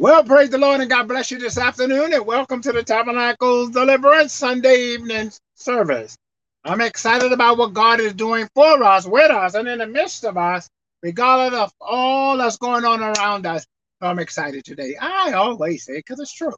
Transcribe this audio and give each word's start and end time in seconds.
Well, 0.00 0.24
praise 0.24 0.48
the 0.48 0.56
Lord 0.56 0.80
and 0.80 0.88
God 0.88 1.08
bless 1.08 1.30
you 1.30 1.38
this 1.38 1.58
afternoon 1.58 2.14
and 2.14 2.24
welcome 2.24 2.62
to 2.62 2.72
the 2.72 2.82
Tabernacles 2.82 3.68
Deliverance 3.68 4.32
Sunday 4.32 4.94
evening 4.94 5.30
service. 5.56 6.16
I'm 6.64 6.80
excited 6.80 7.32
about 7.32 7.58
what 7.58 7.74
God 7.74 8.00
is 8.00 8.14
doing 8.14 8.48
for 8.54 8.82
us, 8.82 9.06
with 9.06 9.30
us, 9.30 9.52
and 9.52 9.68
in 9.68 9.80
the 9.80 9.86
midst 9.86 10.24
of 10.24 10.38
us, 10.38 10.70
regardless 11.02 11.60
of 11.60 11.72
all 11.82 12.38
that's 12.38 12.56
going 12.56 12.86
on 12.86 13.02
around 13.02 13.44
us. 13.44 13.66
I'm 14.00 14.18
excited 14.18 14.64
today. 14.64 14.96
I 14.98 15.34
always 15.34 15.84
say 15.84 15.98
because 15.98 16.18
it's 16.18 16.32
true. 16.32 16.54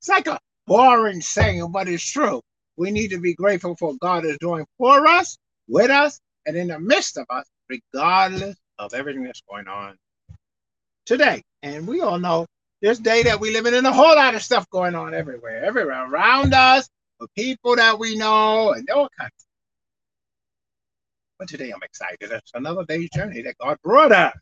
It's 0.00 0.08
like 0.08 0.26
a 0.26 0.38
boring 0.66 1.20
saying, 1.20 1.70
but 1.70 1.86
it's 1.86 2.10
true. 2.10 2.40
We 2.78 2.90
need 2.90 3.08
to 3.08 3.20
be 3.20 3.34
grateful 3.34 3.76
for 3.76 3.90
what 3.90 4.00
God 4.00 4.24
is 4.24 4.38
doing 4.40 4.64
for 4.78 5.06
us, 5.06 5.36
with 5.68 5.90
us, 5.90 6.18
and 6.46 6.56
in 6.56 6.68
the 6.68 6.80
midst 6.80 7.18
of 7.18 7.26
us, 7.28 7.44
regardless 7.68 8.56
of 8.78 8.94
everything 8.94 9.24
that's 9.24 9.42
going 9.42 9.68
on 9.68 9.98
today. 11.08 11.42
And 11.62 11.88
we 11.88 12.02
all 12.02 12.20
know 12.20 12.46
this 12.82 12.98
day 12.98 13.24
that 13.24 13.40
we 13.40 13.50
living 13.50 13.74
in 13.74 13.86
a 13.86 13.92
whole 13.92 14.14
lot 14.14 14.34
of 14.34 14.42
stuff 14.42 14.68
going 14.70 14.94
on 14.94 15.14
everywhere, 15.14 15.64
everywhere 15.64 16.08
around 16.08 16.54
us, 16.54 16.88
with 17.18 17.34
people 17.34 17.74
that 17.76 17.98
we 17.98 18.16
know, 18.16 18.72
and 18.72 18.88
all 18.90 19.08
kinds. 19.18 19.32
But 21.38 21.48
today 21.48 21.70
I'm 21.70 21.82
excited. 21.82 22.30
It's 22.30 22.52
another 22.54 22.84
day's 22.84 23.08
journey 23.10 23.42
that 23.42 23.56
God 23.58 23.78
brought 23.82 24.12
us. 24.12 24.34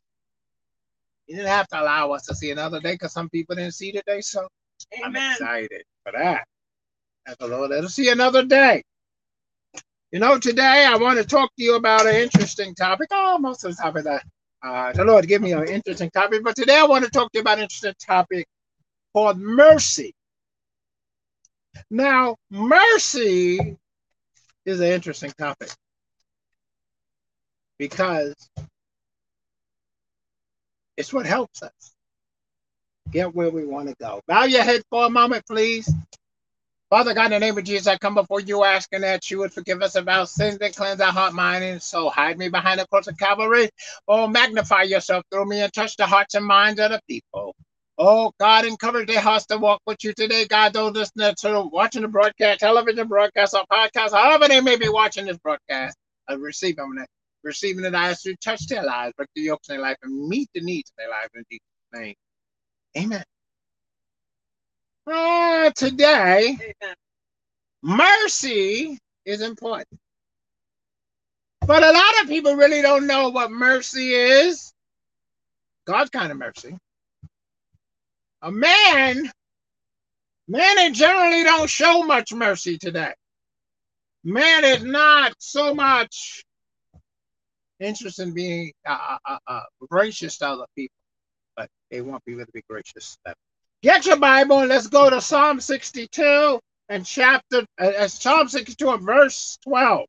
He 1.26 1.34
didn't 1.34 1.48
have 1.48 1.68
to 1.68 1.80
allow 1.80 2.12
us 2.12 2.24
to 2.26 2.34
see 2.34 2.50
another 2.50 2.80
day 2.80 2.94
because 2.94 3.12
some 3.12 3.30
people 3.30 3.56
didn't 3.56 3.74
see 3.74 3.92
today. 3.92 4.20
So 4.20 4.46
Amen. 4.98 5.14
I'm 5.16 5.32
excited 5.32 5.82
for 6.04 6.12
that. 6.12 6.44
As 7.26 7.36
the 7.38 7.46
Lord 7.46 7.70
let 7.70 7.84
us 7.84 7.94
see 7.94 8.10
another 8.10 8.44
day. 8.44 8.82
You 10.12 10.20
know, 10.20 10.38
today 10.38 10.86
I 10.88 10.96
want 10.96 11.18
to 11.18 11.24
talk 11.24 11.50
to 11.56 11.64
you 11.64 11.76
about 11.76 12.06
an 12.06 12.14
interesting 12.14 12.74
topic. 12.74 13.08
Oh, 13.10 13.38
most 13.38 13.64
of 13.64 13.76
the 13.76 13.82
topic 13.82 14.04
that 14.04 14.24
uh, 14.66 14.92
the 14.92 15.04
Lord 15.04 15.26
give 15.28 15.42
me 15.42 15.52
an 15.52 15.68
interesting 15.68 16.10
topic, 16.10 16.42
but 16.42 16.56
today 16.56 16.78
I 16.78 16.84
want 16.84 17.04
to 17.04 17.10
talk 17.10 17.30
to 17.32 17.38
you 17.38 17.40
about 17.42 17.58
an 17.58 17.64
interesting 17.64 17.94
topic 17.98 18.46
called 19.14 19.38
mercy. 19.38 20.14
Now, 21.90 22.36
mercy 22.50 23.76
is 24.64 24.80
an 24.80 24.86
interesting 24.86 25.32
topic 25.38 25.70
because 27.78 28.34
it's 30.96 31.12
what 31.12 31.26
helps 31.26 31.62
us 31.62 31.94
get 33.12 33.34
where 33.34 33.50
we 33.50 33.64
want 33.64 33.88
to 33.88 33.94
go. 34.00 34.20
Bow 34.26 34.44
your 34.44 34.62
head 34.62 34.82
for 34.90 35.06
a 35.06 35.10
moment, 35.10 35.44
please. 35.46 35.92
Father 36.88 37.14
God, 37.14 37.26
in 37.26 37.30
the 37.32 37.40
name 37.40 37.58
of 37.58 37.64
Jesus, 37.64 37.88
I 37.88 37.98
come 37.98 38.14
before 38.14 38.40
you 38.40 38.62
asking 38.62 39.00
that 39.00 39.28
you 39.28 39.38
would 39.40 39.52
forgive 39.52 39.82
us 39.82 39.96
of 39.96 40.08
our 40.08 40.24
sins 40.24 40.58
and 40.60 40.74
cleanse 40.74 41.00
our 41.00 41.10
heart, 41.10 41.34
mind, 41.34 41.64
and 41.64 41.82
soul. 41.82 42.10
Hide 42.10 42.38
me 42.38 42.48
behind 42.48 42.78
the 42.78 42.86
cross 42.86 43.08
of 43.08 43.18
Calvary. 43.18 43.70
Oh, 44.06 44.28
magnify 44.28 44.82
yourself 44.84 45.24
through 45.30 45.46
me 45.46 45.62
and 45.62 45.72
touch 45.72 45.96
the 45.96 46.06
hearts 46.06 46.36
and 46.36 46.46
minds 46.46 46.78
of 46.78 46.92
the 46.92 47.00
people. 47.08 47.56
Oh, 47.98 48.30
God, 48.38 48.66
encourage 48.66 49.08
their 49.08 49.20
hearts 49.20 49.46
to 49.46 49.58
walk 49.58 49.80
with 49.84 50.04
you 50.04 50.12
today. 50.12 50.46
God, 50.46 50.74
those 50.74 50.92
listening 50.92 51.34
to 51.40 51.68
watching 51.72 52.02
the 52.02 52.08
broadcast, 52.08 52.60
television 52.60 53.08
broadcast, 53.08 53.54
or 53.54 53.64
podcast, 53.72 54.12
however 54.12 54.46
they 54.46 54.60
may 54.60 54.76
be 54.76 54.88
watching 54.88 55.26
this 55.26 55.38
broadcast, 55.38 55.96
uh, 56.28 56.32
I 56.32 56.36
receive 56.36 56.76
them, 56.76 56.94
receiving 57.42 57.84
it. 57.84 57.94
I 57.96 58.10
ask 58.10 58.24
you 58.26 58.32
to 58.32 58.38
touch 58.38 58.68
their 58.68 58.84
lives, 58.84 59.12
break 59.16 59.28
the 59.34 59.42
yokes 59.42 59.68
in 59.70 59.76
their 59.76 59.82
life, 59.82 59.96
and 60.02 60.28
meet 60.28 60.48
the 60.54 60.60
needs 60.60 60.90
of 60.90 60.96
their 60.98 61.10
life 61.10 61.30
in 61.34 61.44
Jesus' 61.50 61.62
name. 61.94 62.14
Amen. 62.96 63.24
Uh, 65.06 65.70
today, 65.76 66.58
mercy 67.82 68.98
is 69.24 69.40
important. 69.40 70.00
But 71.66 71.84
a 71.84 71.92
lot 71.92 72.22
of 72.22 72.28
people 72.28 72.56
really 72.56 72.82
don't 72.82 73.06
know 73.06 73.28
what 73.28 73.50
mercy 73.50 74.14
is. 74.14 74.72
God's 75.86 76.10
kind 76.10 76.32
of 76.32 76.38
mercy. 76.38 76.76
A 78.42 78.50
man, 78.50 79.30
men 80.48 80.94
generally 80.94 81.44
don't 81.44 81.70
show 81.70 82.02
much 82.02 82.32
mercy 82.32 82.76
today. 82.76 83.12
Man 84.24 84.64
is 84.64 84.82
not 84.82 85.34
so 85.38 85.72
much 85.72 86.44
interested 87.78 88.28
in 88.28 88.34
being 88.34 88.72
uh, 88.84 89.18
uh, 89.24 89.38
uh, 89.46 89.62
gracious 89.88 90.38
to 90.38 90.48
other 90.48 90.66
people, 90.74 90.96
but 91.56 91.68
they 91.92 92.00
want 92.00 92.24
people 92.24 92.44
to 92.44 92.52
be 92.52 92.62
gracious 92.68 93.12
to 93.12 93.18
them. 93.26 93.34
Get 93.86 94.04
your 94.04 94.16
Bible 94.16 94.58
and 94.58 94.68
let's 94.68 94.88
go 94.88 95.08
to 95.08 95.20
Psalm 95.20 95.60
62 95.60 96.58
and 96.88 97.06
chapter, 97.06 97.64
uh, 97.78 98.08
Psalm 98.08 98.48
62 98.48 98.90
and 98.90 99.06
verse 99.06 99.58
12. 99.62 100.06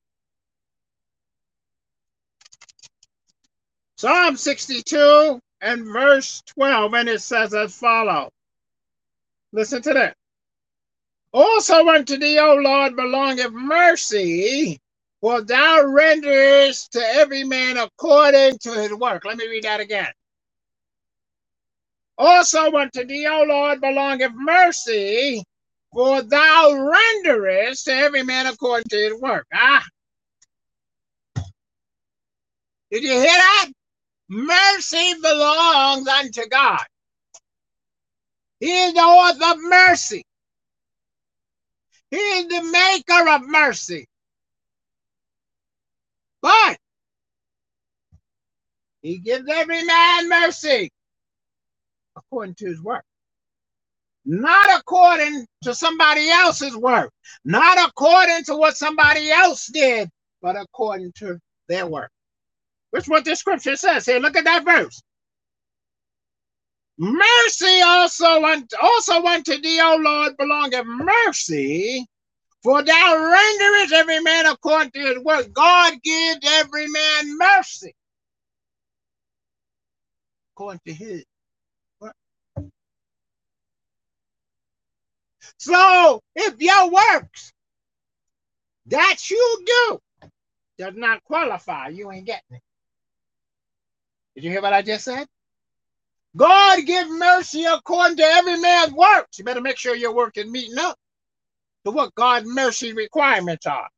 Psalm 3.98 4.36
62 4.36 5.40
and 5.62 5.86
verse 5.94 6.42
12, 6.48 6.94
and 6.96 7.08
it 7.08 7.22
says 7.22 7.54
as 7.54 7.78
follows. 7.78 8.32
Listen 9.52 9.84
to 9.84 9.94
that. 9.94 10.16
Also 11.32 11.88
unto 11.88 12.18
thee, 12.18 12.40
O 12.40 12.56
Lord, 12.56 12.96
belongeth 12.96 13.52
mercy, 13.52 14.80
for 15.22 15.42
thou 15.42 15.84
renderest 15.84 16.90
to 16.94 17.00
every 17.00 17.44
man 17.44 17.78
according 17.78 18.58
to 18.58 18.72
his 18.72 18.92
work. 18.96 19.24
Let 19.24 19.38
me 19.38 19.48
read 19.48 19.66
that 19.66 19.82
again. 19.82 20.12
Also 22.18 22.72
unto 22.72 23.06
thee, 23.06 23.28
O 23.28 23.44
Lord, 23.44 23.80
belongeth 23.80 24.32
mercy, 24.34 25.44
for 25.94 26.22
thou 26.24 26.72
renderest 26.74 27.86
to 27.86 27.94
every 27.94 28.24
man 28.24 28.48
according 28.48 28.90
to 28.90 28.98
his 28.98 29.22
work. 29.22 29.46
Ah. 29.54 29.86
Did 32.90 33.04
you 33.04 33.12
hear 33.12 33.26
that? 33.26 33.70
Mercy 34.30 35.14
belongs 35.22 36.08
unto 36.08 36.48
God. 36.50 36.84
He 38.60 38.72
is 38.72 38.94
the 38.94 39.00
author 39.00 39.52
of 39.52 39.62
mercy. 39.62 40.24
He 42.10 42.18
is 42.18 42.48
the 42.48 42.64
maker 42.64 43.30
of 43.30 43.42
mercy. 43.48 44.08
But 46.42 46.78
he 49.02 49.20
gives 49.20 49.48
every 49.50 49.84
man 49.84 50.30
mercy 50.30 50.90
according 52.28 52.56
to 52.56 52.66
his 52.68 52.82
work. 52.82 53.04
Not 54.26 54.80
according 54.80 55.46
to 55.64 55.74
somebody 55.74 56.30
else's 56.30 56.76
work, 56.76 57.12
not 57.46 57.78
according 57.88 58.44
to 58.46 58.56
what 58.56 58.76
somebody 58.76 59.32
else 59.32 59.68
did, 59.68 60.10
but 60.42 60.58
according 60.58 61.14
to 61.14 61.40
their 61.70 61.88
work. 61.88 62.12
Which 62.92 63.08
what 63.08 63.24
the 63.24 63.36
scripture 63.36 63.76
says 63.76 64.06
here. 64.06 64.20
Look 64.20 64.36
at 64.36 64.44
that 64.44 64.66
verse. 64.66 65.02
Mercy 66.98 67.82
also 67.82 68.44
unto, 68.44 68.76
also 68.82 69.24
unto 69.24 69.62
thee, 69.62 69.80
O 69.82 69.98
Lord, 69.98 70.36
belongeth 70.38 70.86
mercy, 70.86 72.06
for 72.64 72.82
thou 72.82 73.16
renderest 73.16 73.94
every 73.94 74.20
man 74.20 74.48
according 74.48 74.92
to 74.92 75.00
his 75.00 75.20
work. 75.24 75.54
God 75.54 75.94
gives 76.04 76.40
every 76.44 76.88
man 76.88 77.38
mercy 77.38 77.94
according 80.54 80.82
to 80.88 80.94
his 80.94 81.24
So 85.58 86.22
if 86.36 86.62
your 86.62 86.92
works 86.92 87.52
that 88.88 89.18
you 89.30 89.64
do 89.66 90.00
does 90.78 90.94
not 90.96 91.24
qualify, 91.24 91.90
you 91.90 92.12
ain't 92.12 92.26
getting 92.26 92.58
it. 92.58 92.62
Did 94.36 94.44
you 94.44 94.52
hear 94.52 94.62
what 94.62 94.74
I 94.74 94.84
just 94.84 95.06
said? 95.06 95.28
God 96.36 96.86
give 96.86 97.10
mercy 97.10 97.66
according 97.66 98.18
to 98.18 98.24
every 98.24 98.60
man's 98.60 98.94
works. 98.94 99.40
You 99.40 99.46
better 99.46 99.62
make 99.62 99.78
sure 99.78 99.96
your 99.96 100.14
work 100.14 100.38
is 100.38 100.46
meeting 100.46 100.78
up 100.78 100.96
to 101.86 101.92
what 101.92 102.14
God's 102.14 102.48
mercy 102.48 102.94
requirements 102.94 103.66
are. 103.66 103.90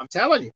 I'm 0.00 0.08
telling 0.08 0.42
you. 0.42 0.52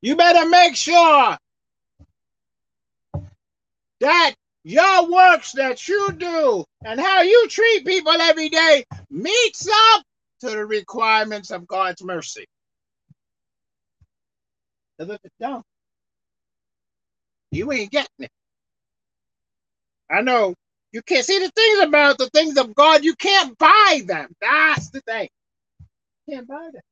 You 0.00 0.16
better 0.16 0.48
make 0.48 0.76
sure 0.76 1.36
that 4.00 4.34
your 4.64 5.10
works 5.10 5.52
that 5.52 5.86
you 5.86 6.10
do 6.12 6.64
and 6.84 6.98
how 6.98 7.22
you 7.22 7.46
treat 7.48 7.86
people 7.86 8.12
every 8.12 8.48
day 8.48 8.84
meets 9.10 9.68
up 9.68 10.02
to 10.40 10.50
the 10.50 10.64
requirements 10.64 11.50
of 11.50 11.66
God's 11.66 12.02
mercy. 12.02 12.46
If 14.98 15.10
it 15.10 15.20
don't, 15.38 15.64
you 17.50 17.70
ain't 17.72 17.90
getting 17.90 18.08
it. 18.20 18.30
I 20.10 20.22
know 20.22 20.54
you 20.92 21.02
can't 21.02 21.24
see 21.24 21.38
the 21.38 21.50
things 21.50 21.80
about 21.80 22.18
the 22.18 22.30
things 22.30 22.56
of 22.56 22.74
God, 22.74 23.04
you 23.04 23.14
can't 23.16 23.56
buy 23.58 24.02
them. 24.06 24.28
That's 24.40 24.90
the 24.90 25.00
thing. 25.02 25.28
You 26.26 26.36
can't 26.36 26.48
buy 26.48 26.68
them. 26.72 26.82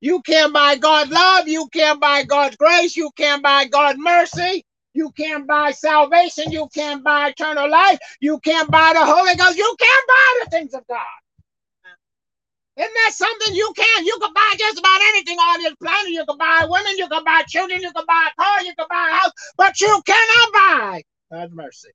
You 0.00 0.20
can't 0.22 0.52
buy 0.52 0.76
God's 0.76 1.10
love, 1.10 1.48
you 1.48 1.68
can't 1.72 2.00
buy 2.00 2.24
God's 2.24 2.56
grace, 2.56 2.96
you 2.96 3.10
can't 3.16 3.42
buy 3.42 3.64
God's 3.64 3.98
mercy, 3.98 4.62
you 4.94 5.10
can't 5.10 5.46
buy 5.46 5.72
salvation. 5.72 6.52
You 6.52 6.68
can't 6.72 7.04
buy 7.04 7.28
eternal 7.28 7.68
life. 7.68 7.98
You 8.20 8.38
can't 8.40 8.70
buy 8.70 8.92
the 8.94 9.04
Holy 9.04 9.34
Ghost. 9.34 9.58
You 9.58 9.76
can't 9.78 10.06
buy 10.08 10.40
the 10.44 10.50
things 10.50 10.74
of 10.74 10.86
God. 10.86 11.00
Isn't 12.76 12.92
that 12.92 13.12
something 13.12 13.54
you 13.54 13.72
can? 13.76 14.04
You 14.04 14.18
can 14.20 14.32
buy 14.32 14.54
just 14.58 14.78
about 14.78 15.00
anything 15.10 15.38
on 15.38 15.62
this 15.62 15.74
planet. 15.76 16.10
You 16.10 16.24
can 16.26 16.36
buy 16.38 16.66
women, 16.68 16.96
you 16.96 17.08
can 17.08 17.22
buy 17.22 17.42
children, 17.46 17.80
you 17.80 17.92
can 17.92 18.04
buy 18.06 18.28
a 18.32 18.42
car, 18.42 18.62
you 18.64 18.74
can 18.76 18.86
buy 18.90 19.10
a 19.12 19.14
house, 19.14 19.32
but 19.56 19.80
you 19.80 20.02
cannot 20.04 20.52
buy. 20.52 21.02
God's 21.30 21.54
mercy. 21.54 21.90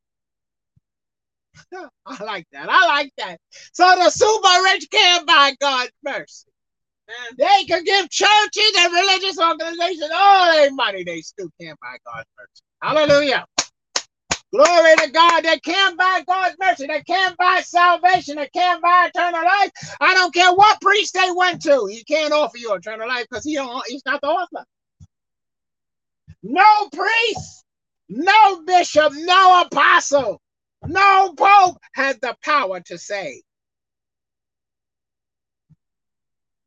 I 2.06 2.24
like 2.24 2.48
that. 2.54 2.70
I 2.70 2.88
like 2.88 3.12
that. 3.18 3.40
So 3.74 3.84
the 3.96 4.10
super 4.10 4.64
rich 4.72 4.88
can't 4.90 5.28
buy 5.28 5.54
God's 5.60 5.92
mercy. 6.02 6.48
And 7.10 7.38
they 7.38 7.66
can 7.66 7.84
give 7.84 8.10
churches 8.10 8.74
and 8.80 8.94
religious 8.94 9.40
organizations 9.40 10.12
all 10.14 10.52
their 10.54 10.72
money. 10.72 11.04
They 11.04 11.22
still 11.22 11.50
can't 11.60 11.80
buy 11.82 11.98
God's 12.06 12.30
mercy. 12.38 12.64
Hallelujah. 12.84 13.46
Glory 14.54 14.96
to 14.98 15.12
God. 15.12 15.42
They 15.44 15.60
can't 15.60 15.98
buy 15.98 16.24
God's 16.28 16.56
mercy. 16.60 16.88
They 16.88 17.04
can't 17.04 17.38
buy 17.38 17.62
salvation. 17.64 18.38
They 18.38 18.50
can't 18.50 18.82
buy 18.82 19.10
eternal 19.14 19.44
life. 19.46 19.72
I 20.02 20.14
don't 20.16 20.34
care 20.34 20.54
what 20.54 20.82
priest 20.82 21.14
they 21.16 21.30
went 21.36 21.62
to. 21.64 21.88
He 21.92 22.04
can't 22.04 22.34
offer 22.34 22.58
you 22.58 22.74
eternal 22.74 23.08
life 23.08 23.28
because 23.30 23.46
he 23.46 23.56
don't, 23.56 23.84
he's 23.88 24.04
not 24.06 24.22
the 24.22 24.28
author. 24.28 24.66
No 26.44 26.90
priest, 26.94 27.66
no 28.10 28.64
bishop, 28.64 29.14
no 29.16 29.62
apostle, 29.64 30.42
no 30.88 31.34
pope 31.38 31.78
has 31.94 32.18
the 32.20 32.36
power 32.44 32.80
to 32.82 32.98
save. 32.98 33.42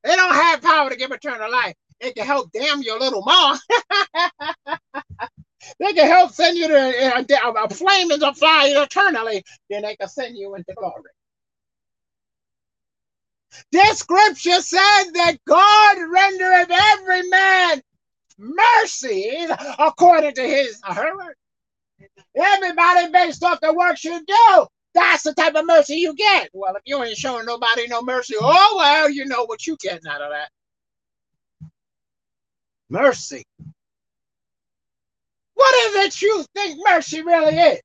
They 0.05 0.17
don't 0.17 0.35
have 0.35 0.63
power 0.63 0.91
to 0.91 0.97
give 0.97 1.13
eternal 1.13 1.51
life. 1.51 1.75
They 2.01 2.13
can 2.13 2.27
help 2.27 2.53
damn 2.53 2.83
your 2.83 3.01
little 3.01 3.23
mom. 3.25 3.59
they 5.79 5.93
can 5.93 6.07
help 6.09 6.33
send 6.33 6.59
you 6.59 6.69
to 6.69 6.75
a, 6.75 7.21
a, 7.21 7.53
a 7.65 7.69
flame 7.71 8.11
into 8.11 8.33
fire 8.35 8.83
eternally. 8.83 9.45
Then 9.71 9.83
they 9.83 9.97
can 9.97 10.09
send 10.09 10.37
you 10.37 10.55
into 10.55 10.75
glory. 10.77 11.11
This 13.73 13.99
scripture 13.99 14.61
says 14.61 15.13
that 15.13 15.37
God 15.47 15.99
rendereth 15.99 16.71
every 16.71 17.29
man 17.29 17.83
mercy 18.39 19.47
according 19.79 20.35
to 20.35 20.43
his 20.43 20.81
her. 20.85 21.35
Everybody 22.37 23.13
based 23.13 23.45
off 23.45 23.61
the 23.61 23.75
works 23.75 24.05
you 24.05 24.25
do. 24.27 24.67
That's 24.95 25.23
the 25.23 25.35
type 25.35 25.55
of 25.55 25.67
mercy 25.67 25.97
you 25.97 26.15
get. 26.15 26.51
Well, 26.53 26.77
if 26.77 26.83
you 26.87 27.03
ain't 27.03 27.17
showing 27.17 27.47
nobody 27.47 27.89
no 27.89 28.03
mercy, 28.03 28.35
oh 28.41 28.75
well, 28.79 29.11
you 29.11 29.27
know 29.27 29.45
what 29.45 29.67
you 29.67 29.77
getting 29.81 30.09
out 30.11 30.23
of 30.23 30.31
that. 30.31 30.51
Mercy. 32.91 33.45
What 35.63 35.75
is 35.87 36.07
it 36.07 36.23
you 36.23 36.45
think 36.57 36.81
mercy 36.85 37.23
really 37.23 37.57
is? 37.57 37.81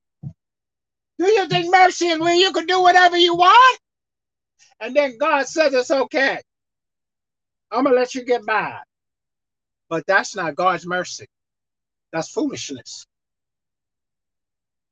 Do 1.19 1.27
you 1.27 1.47
think 1.47 1.71
mercy 1.71 2.07
is 2.07 2.19
where 2.19 2.33
you 2.33 2.51
can 2.51 2.65
do 2.65 2.81
whatever 2.81 3.17
you 3.17 3.35
want? 3.35 3.79
And 4.79 4.95
then 4.95 5.19
God 5.19 5.47
says 5.47 5.75
it's 5.75 5.91
okay. 5.91 6.41
I'm 7.71 7.83
gonna 7.83 7.95
let 7.95 8.15
you 8.15 8.25
get 8.25 8.43
by. 8.47 8.79
But 9.89 10.05
that's 10.07 10.35
not 10.35 10.55
God's 10.55 10.87
mercy. 10.87 11.27
That's 12.11 12.31
foolishness. 12.31 13.05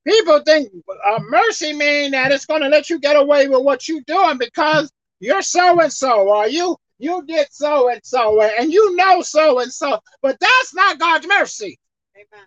People 0.08 0.42
think 0.42 0.72
uh, 1.08 1.20
mercy 1.28 1.74
means 1.74 2.12
that 2.12 2.32
it's 2.32 2.46
going 2.46 2.62
to 2.62 2.68
let 2.68 2.88
you 2.92 3.00
get 3.00 3.16
away 3.16 3.48
with 3.48 3.64
what 3.64 3.88
you're 3.88 4.02
doing 4.06 4.38
because 4.38 4.92
you're 5.20 5.42
so 5.42 5.82
and 5.82 5.92
so, 5.92 6.30
or 6.30 6.48
you 6.48 6.78
you 7.00 7.26
did 7.26 7.48
so 7.50 7.90
and 7.90 8.02
so, 8.04 8.44
and 8.44 8.72
you 8.72 8.96
know 8.96 9.24
so 9.24 9.60
and 9.60 9.74
so. 9.74 10.00
But 10.22 10.38
that's 10.40 10.76
not 10.76 11.00
God's 11.00 11.28
mercy. 11.28 11.80
Amen. 12.16 12.46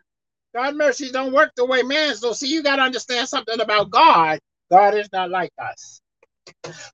God's 0.54 0.76
mercies 0.76 1.12
don't 1.12 1.32
work 1.32 1.52
the 1.56 1.64
way 1.66 1.82
man's 1.82 2.20
do. 2.20 2.34
See, 2.34 2.48
you 2.48 2.62
got 2.62 2.76
to 2.76 2.82
understand 2.82 3.28
something 3.28 3.60
about 3.60 3.90
God. 3.90 4.38
God 4.70 4.94
is 4.94 5.08
not 5.12 5.30
like 5.30 5.52
us. 5.58 6.00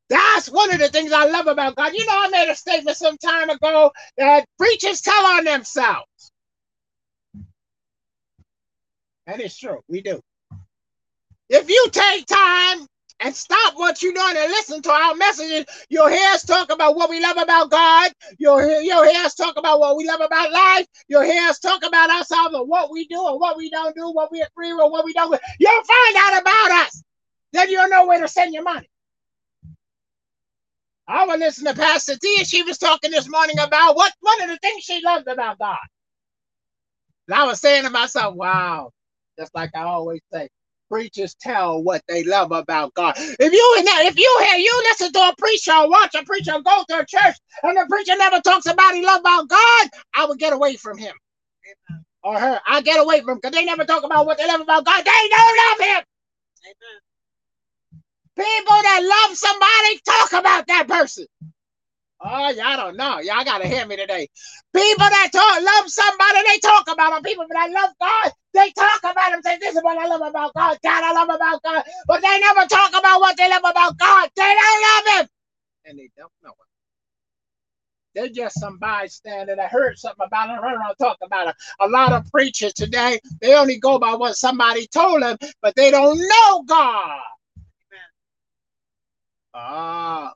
That's 0.09 0.49
one 0.51 0.73
of 0.73 0.79
the 0.79 0.89
things 0.89 1.13
I 1.13 1.27
love 1.27 1.47
about 1.47 1.77
God. 1.77 1.93
You 1.95 2.07
know, 2.07 2.13
I 2.15 2.29
made 2.29 2.51
a 2.51 2.57
statement 2.57 2.97
some 2.97 3.17
time 3.19 3.51
ago 3.51 3.93
that 4.19 4.45
preachers 4.59 5.01
tell 5.01 5.27
on 5.27 5.45
themselves. 5.45 6.33
And 9.27 9.41
it's 9.41 9.59
true, 9.59 9.81
we 9.89 10.03
do. 10.03 10.21
If 11.49 11.71
you 11.71 11.89
take 11.93 12.27
time 12.27 12.87
and 13.21 13.35
stop 13.35 13.75
what 13.77 14.03
you're 14.03 14.13
doing 14.13 14.37
and 14.37 14.51
listen 14.51 14.83
to 14.83 14.91
our 14.91 15.15
messages, 15.15 15.65
you'll 15.89 16.09
hear 16.09 16.31
us 16.33 16.45
talk 16.45 16.71
about 16.73 16.97
what 16.97 17.09
we 17.11 17.21
love 17.21 17.37
about 17.39 17.71
God. 17.71 18.13
You'll 18.39 18.59
hear, 18.61 19.25
us 19.25 19.35
talk 19.35 19.57
about 19.57 19.81
what 19.81 19.97
we 19.97 20.07
love 20.07 20.21
about 20.21 20.53
life. 20.53 20.87
You'll 21.09 21.23
hear 21.23 21.49
us 21.49 21.59
talk 21.59 21.85
about 21.85 22.11
ourselves 22.11 22.55
and 22.55 22.69
what 22.69 22.91
we 22.91 23.07
do 23.07 23.27
and 23.29 23.41
what 23.41 23.57
we 23.57 23.71
don't 23.71 23.95
do, 23.97 24.11
what 24.11 24.31
we 24.33 24.43
agree 24.43 24.73
with, 24.73 24.91
what 24.91 25.05
we 25.05 25.13
don't. 25.13 25.39
You'll 25.59 25.85
find 25.85 26.17
out 26.17 26.43
about 26.43 26.87
us. 26.87 27.03
Then 27.53 27.71
you'll 27.71 27.89
know 27.89 28.07
where 28.07 28.21
to 28.21 28.29
send 28.29 28.53
your 28.53 28.65
money. 28.65 28.89
I 31.07 31.27
was 31.27 31.39
listening 31.39 31.75
to 31.75 31.81
Pastor 31.81 32.17
T, 32.17 32.45
she 32.45 32.63
was 32.63 32.79
talking 32.79 33.11
this 33.11 33.29
morning 33.29 33.59
about 33.59 33.97
what 33.97 34.13
one 34.21 34.43
of 34.43 34.49
the 34.49 34.59
things 34.59 34.85
she 34.85 35.03
loved 35.05 35.29
about 35.29 35.59
God. 35.59 35.77
And 37.29 37.35
I 37.35 37.45
was 37.45 37.61
saying 37.61 37.85
to 37.85 37.91
myself, 37.91 38.35
wow, 38.35 38.91
just 39.39 39.55
like 39.55 39.71
I 39.75 39.83
always 39.83 40.21
say, 40.33 40.49
preachers 40.95 41.35
tell 41.41 41.83
what 41.83 42.01
they 42.07 42.23
love 42.23 42.53
about 42.53 42.95
God. 42.95 43.15
If 43.19 43.53
you 43.53 43.75
if 44.07 44.17
you 44.17 44.43
hear 44.47 44.59
you 44.59 44.85
listen 44.91 45.13
to 45.13 45.19
a 45.19 45.35
preacher 45.37 45.73
or 45.73 45.91
watch 45.91 46.15
a 46.15 46.23
preacher 46.25 46.53
go 46.65 46.85
to 46.89 47.01
a 47.01 47.05
church 47.05 47.35
and 47.65 47.77
the 47.77 47.85
preacher 47.91 48.17
never 48.17 48.41
talks 48.41 48.67
about 48.67 48.95
he 48.95 49.05
love 49.05 49.19
about 49.19 49.49
God, 49.49 49.89
I 50.15 50.27
would 50.27 50.39
get 50.39 50.53
away 50.53 50.77
from 50.77 50.97
him. 50.97 51.13
Amen. 51.91 52.05
Or 52.23 52.39
her. 52.39 52.61
I 52.65 52.81
get 52.83 53.01
away 53.03 53.23
from 53.23 53.39
because 53.39 53.57
they 53.57 53.65
never 53.65 53.85
talk 53.85 54.05
about 54.05 54.25
what 54.25 54.39
they 54.39 54.47
love 54.47 54.61
about 54.61 54.85
God. 54.85 55.05
They 55.05 55.29
don't 55.31 55.59
love 55.69 55.81
him. 55.81 56.05
Amen. 56.65 57.01
People 58.37 58.83
that 58.83 59.27
love 59.29 59.37
somebody 59.37 60.01
talk 60.07 60.33
about 60.41 60.67
that 60.69 60.87
person. 60.87 61.27
Oh, 62.27 62.51
y'all 62.53 62.77
don't 62.79 62.97
know. 62.97 63.21
Y'all 63.21 63.45
gotta 63.45 63.69
hear 63.69 63.87
me 63.87 63.97
today. 63.97 64.27
People 64.75 65.05
that 65.05 65.29
talk 65.31 65.63
love 65.63 65.91
somebody, 65.91 66.39
they 66.49 66.59
talk 66.59 66.89
about 66.91 67.13
them. 67.13 67.23
People 67.23 67.45
that 67.51 67.71
love 67.71 67.91
God, 68.01 68.33
they 68.55 68.71
talk 68.71 69.01
about 69.13 69.31
them. 69.31 69.43
Say, 69.43 69.59
this 69.59 69.77
is 69.77 69.83
what 69.83 69.99
I 69.99 70.07
love 70.07 70.23
about 70.23 70.55
God. 70.55 70.79
God, 70.83 71.05
I 71.05 71.13
love 71.13 71.29
about 71.29 71.63
God. 71.63 71.85
But 72.07 72.23
they 72.23 72.41
never 72.41 72.67
talk 72.67 72.91
about 72.99 73.21
what 73.21 73.37
they 73.37 73.51
love 73.51 73.61
about 73.61 73.99
God. 73.99 74.31
They 74.37 74.43
don't 74.43 74.83
love 74.83 75.21
him. 75.21 75.29
And 75.85 75.99
they 75.99 76.09
don't 76.17 76.33
know 76.43 76.51
it. 76.51 76.57
They're 78.15 78.29
just 78.29 78.59
some 78.59 78.79
bystander 78.79 79.57
that 79.57 79.71
heard 79.71 79.99
something 79.99 80.25
about 80.27 80.49
it, 80.49 80.53
I 80.53 80.61
run 80.61 80.77
around 80.77 80.95
talk 80.97 81.19
about 81.23 81.49
it. 81.49 81.57
A 81.81 81.89
lot 81.89 82.13
of 82.13 82.31
preachers 82.31 82.73
today, 82.73 83.21
they 83.43 83.55
only 83.55 83.79
go 83.79 83.99
by 83.99 84.15
what 84.15 84.37
somebody 84.37 84.87
told 84.87 85.23
them, 85.23 85.37
but 85.61 85.77
they 85.77 85.91
don't 85.91 86.19
know 86.19 86.63
God. 86.63 87.21
Ah. 89.53 90.33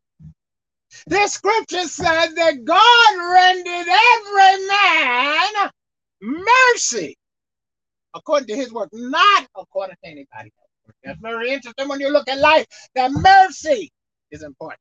The 1.08 1.26
scripture 1.26 1.88
says 1.88 2.34
that 2.34 2.64
God 2.64 3.32
rendered 3.32 3.88
every 3.88 4.66
man 4.68 5.70
mercy 6.20 7.16
according 8.14 8.48
to 8.48 8.56
his 8.56 8.72
work, 8.72 8.90
not 8.92 9.46
according 9.56 9.96
to 10.04 10.10
anybody 10.10 10.52
else. 10.58 10.96
That's 11.02 11.16
mm-hmm. 11.16 11.26
very 11.26 11.50
interesting 11.50 11.88
when 11.88 12.00
you 12.00 12.10
look 12.10 12.28
at 12.28 12.38
life, 12.38 12.66
that 12.94 13.10
mercy 13.10 13.90
is 14.30 14.42
important. 14.42 14.80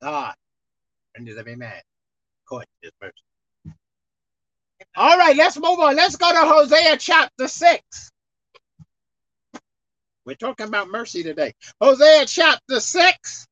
God 0.00 0.34
renders 1.16 1.36
every 1.36 1.56
man 1.56 1.80
according 2.44 2.68
to 2.80 2.86
his 2.86 2.92
mercy. 3.02 3.74
All 4.96 5.18
right, 5.18 5.36
let's 5.36 5.56
move 5.56 5.80
on. 5.80 5.96
Let's 5.96 6.14
go 6.14 6.30
to 6.30 6.48
Hosea 6.48 6.96
chapter 6.98 7.48
6. 7.48 8.12
We're 10.26 10.36
talking 10.36 10.66
about 10.66 10.88
mercy 10.90 11.22
today. 11.22 11.54
Hosea 11.80 12.26
chapter 12.26 12.80
6. 12.80 13.46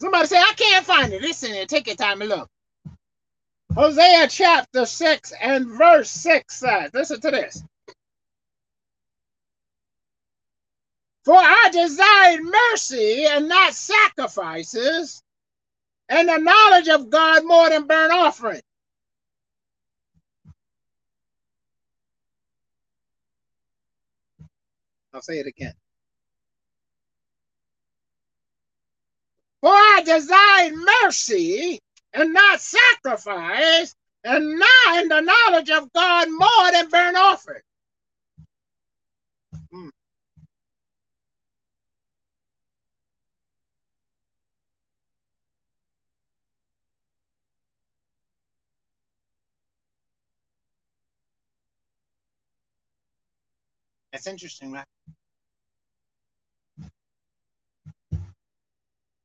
Somebody 0.00 0.26
say, 0.28 0.38
I 0.38 0.52
can't 0.56 0.86
find 0.86 1.12
it. 1.12 1.22
Listen 1.22 1.52
and 1.54 1.68
take 1.68 1.86
your 1.86 1.96
time 1.96 2.20
and 2.22 2.30
look. 2.30 2.48
Hosea 3.74 4.28
chapter 4.28 4.86
6 4.86 5.32
and 5.40 5.66
verse 5.68 6.10
6 6.10 6.54
says, 6.54 6.90
listen 6.94 7.20
to 7.20 7.30
this. 7.30 7.62
For 11.24 11.36
I 11.36 11.68
desired 11.72 12.42
mercy 12.42 13.26
and 13.26 13.48
not 13.48 13.74
sacrifices, 13.74 15.22
and 16.08 16.28
the 16.28 16.38
knowledge 16.38 16.88
of 16.88 17.10
God 17.10 17.44
more 17.44 17.70
than 17.70 17.86
burnt 17.86 18.12
offering. 18.12 18.60
I'll 25.14 25.22
say 25.22 25.38
it 25.40 25.46
again. 25.46 25.74
For 29.62 29.70
I 29.72 30.02
desire 30.04 30.72
mercy 31.04 31.80
and 32.14 32.32
not 32.32 32.60
sacrifice, 32.60 33.94
and 34.24 34.58
not 34.58 34.98
in 35.02 35.08
the 35.08 35.20
knowledge 35.20 35.70
of 35.70 35.92
God 35.92 36.28
more 36.30 36.72
than 36.72 36.88
burnt 36.90 37.16
offering. 37.16 37.62
That's 54.12 54.26
interesting, 54.26 54.72
right? 54.72 54.84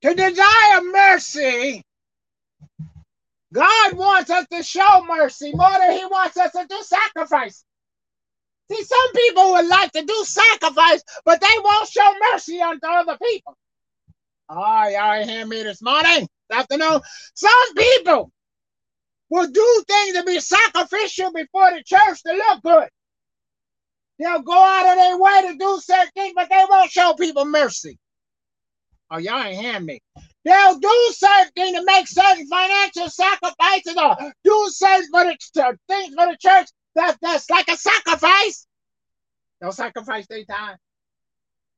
to 0.03 0.13
desire 0.13 0.81
mercy, 0.91 1.83
God 3.53 3.93
wants 3.93 4.29
us 4.29 4.45
to 4.51 4.63
show 4.63 5.03
mercy 5.07 5.51
more 5.53 5.77
than 5.79 5.93
He 5.97 6.05
wants 6.05 6.37
us 6.37 6.51
to 6.51 6.65
do 6.69 6.77
sacrifice. 6.83 7.63
See, 8.71 8.83
some 8.83 9.13
people 9.13 9.51
would 9.53 9.67
like 9.67 9.91
to 9.93 10.03
do 10.03 10.23
sacrifice, 10.25 11.03
but 11.25 11.41
they 11.41 11.47
won't 11.63 11.89
show 11.89 12.13
mercy 12.31 12.61
unto 12.61 12.87
other 12.87 13.17
people. 13.23 13.55
Oh, 14.49 14.87
y'all 14.89 15.23
hear 15.27 15.45
me 15.47 15.63
this 15.63 15.81
morning, 15.81 16.27
this 16.49 16.59
afternoon. 16.59 17.01
Some 17.35 17.73
people 17.75 18.31
will 19.29 19.47
do 19.47 19.83
things 19.87 20.17
to 20.17 20.23
be 20.23 20.39
sacrificial 20.39 21.31
before 21.33 21.71
the 21.71 21.83
church 21.85 22.23
to 22.23 22.33
look 22.33 22.63
good. 22.63 22.89
They'll 24.19 24.41
go 24.41 24.57
out 24.57 24.89
of 24.89 24.95
their 24.95 25.17
way 25.17 25.51
to 25.51 25.57
do 25.57 25.79
certain 25.83 26.11
things, 26.15 26.33
but 26.35 26.49
they 26.49 26.65
won't 26.69 26.91
show 26.91 27.13
people 27.13 27.45
mercy. 27.45 27.99
Oh, 29.11 29.17
y'all 29.17 29.43
ain't 29.43 29.59
hearing 29.59 29.85
me. 29.85 30.01
They'll 30.43 30.79
do 30.79 31.13
certain 31.13 31.51
things 31.55 31.77
to 31.77 31.85
make 31.85 32.07
certain 32.07 32.47
financial 32.47 33.09
sacrifices 33.09 33.97
or 33.97 34.15
do 34.43 34.67
certain 34.69 35.07
for 35.11 35.23
the, 35.25 35.63
uh, 35.63 35.73
things 35.87 36.13
for 36.15 36.25
the 36.27 36.37
church 36.39 36.67
that, 36.95 37.17
that's 37.21 37.49
like 37.49 37.67
a 37.67 37.77
sacrifice. 37.77 38.67
They'll 39.59 39.71
sacrifice 39.71 40.25
their 40.27 40.45
time. 40.45 40.77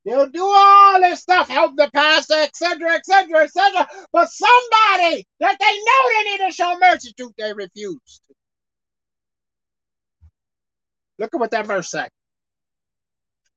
They'll 0.04 0.28
do 0.28 0.44
all 0.44 1.00
this 1.00 1.20
stuff, 1.20 1.48
help 1.48 1.76
the 1.76 1.90
pastor, 1.92 2.34
etc., 2.34 2.94
etc., 2.94 3.44
etc. 3.44 3.86
But 4.12 4.30
somebody 4.30 5.26
that 5.40 5.58
they 5.58 5.66
know 5.66 6.08
they 6.08 6.30
need 6.30 6.50
to 6.50 6.52
show 6.52 6.78
mercy 6.80 7.12
to, 7.18 7.32
they 7.36 7.52
refuse. 7.52 8.20
Look 11.18 11.34
at 11.34 11.40
what 11.40 11.50
that 11.50 11.66
verse 11.66 11.90
says. 11.90 12.08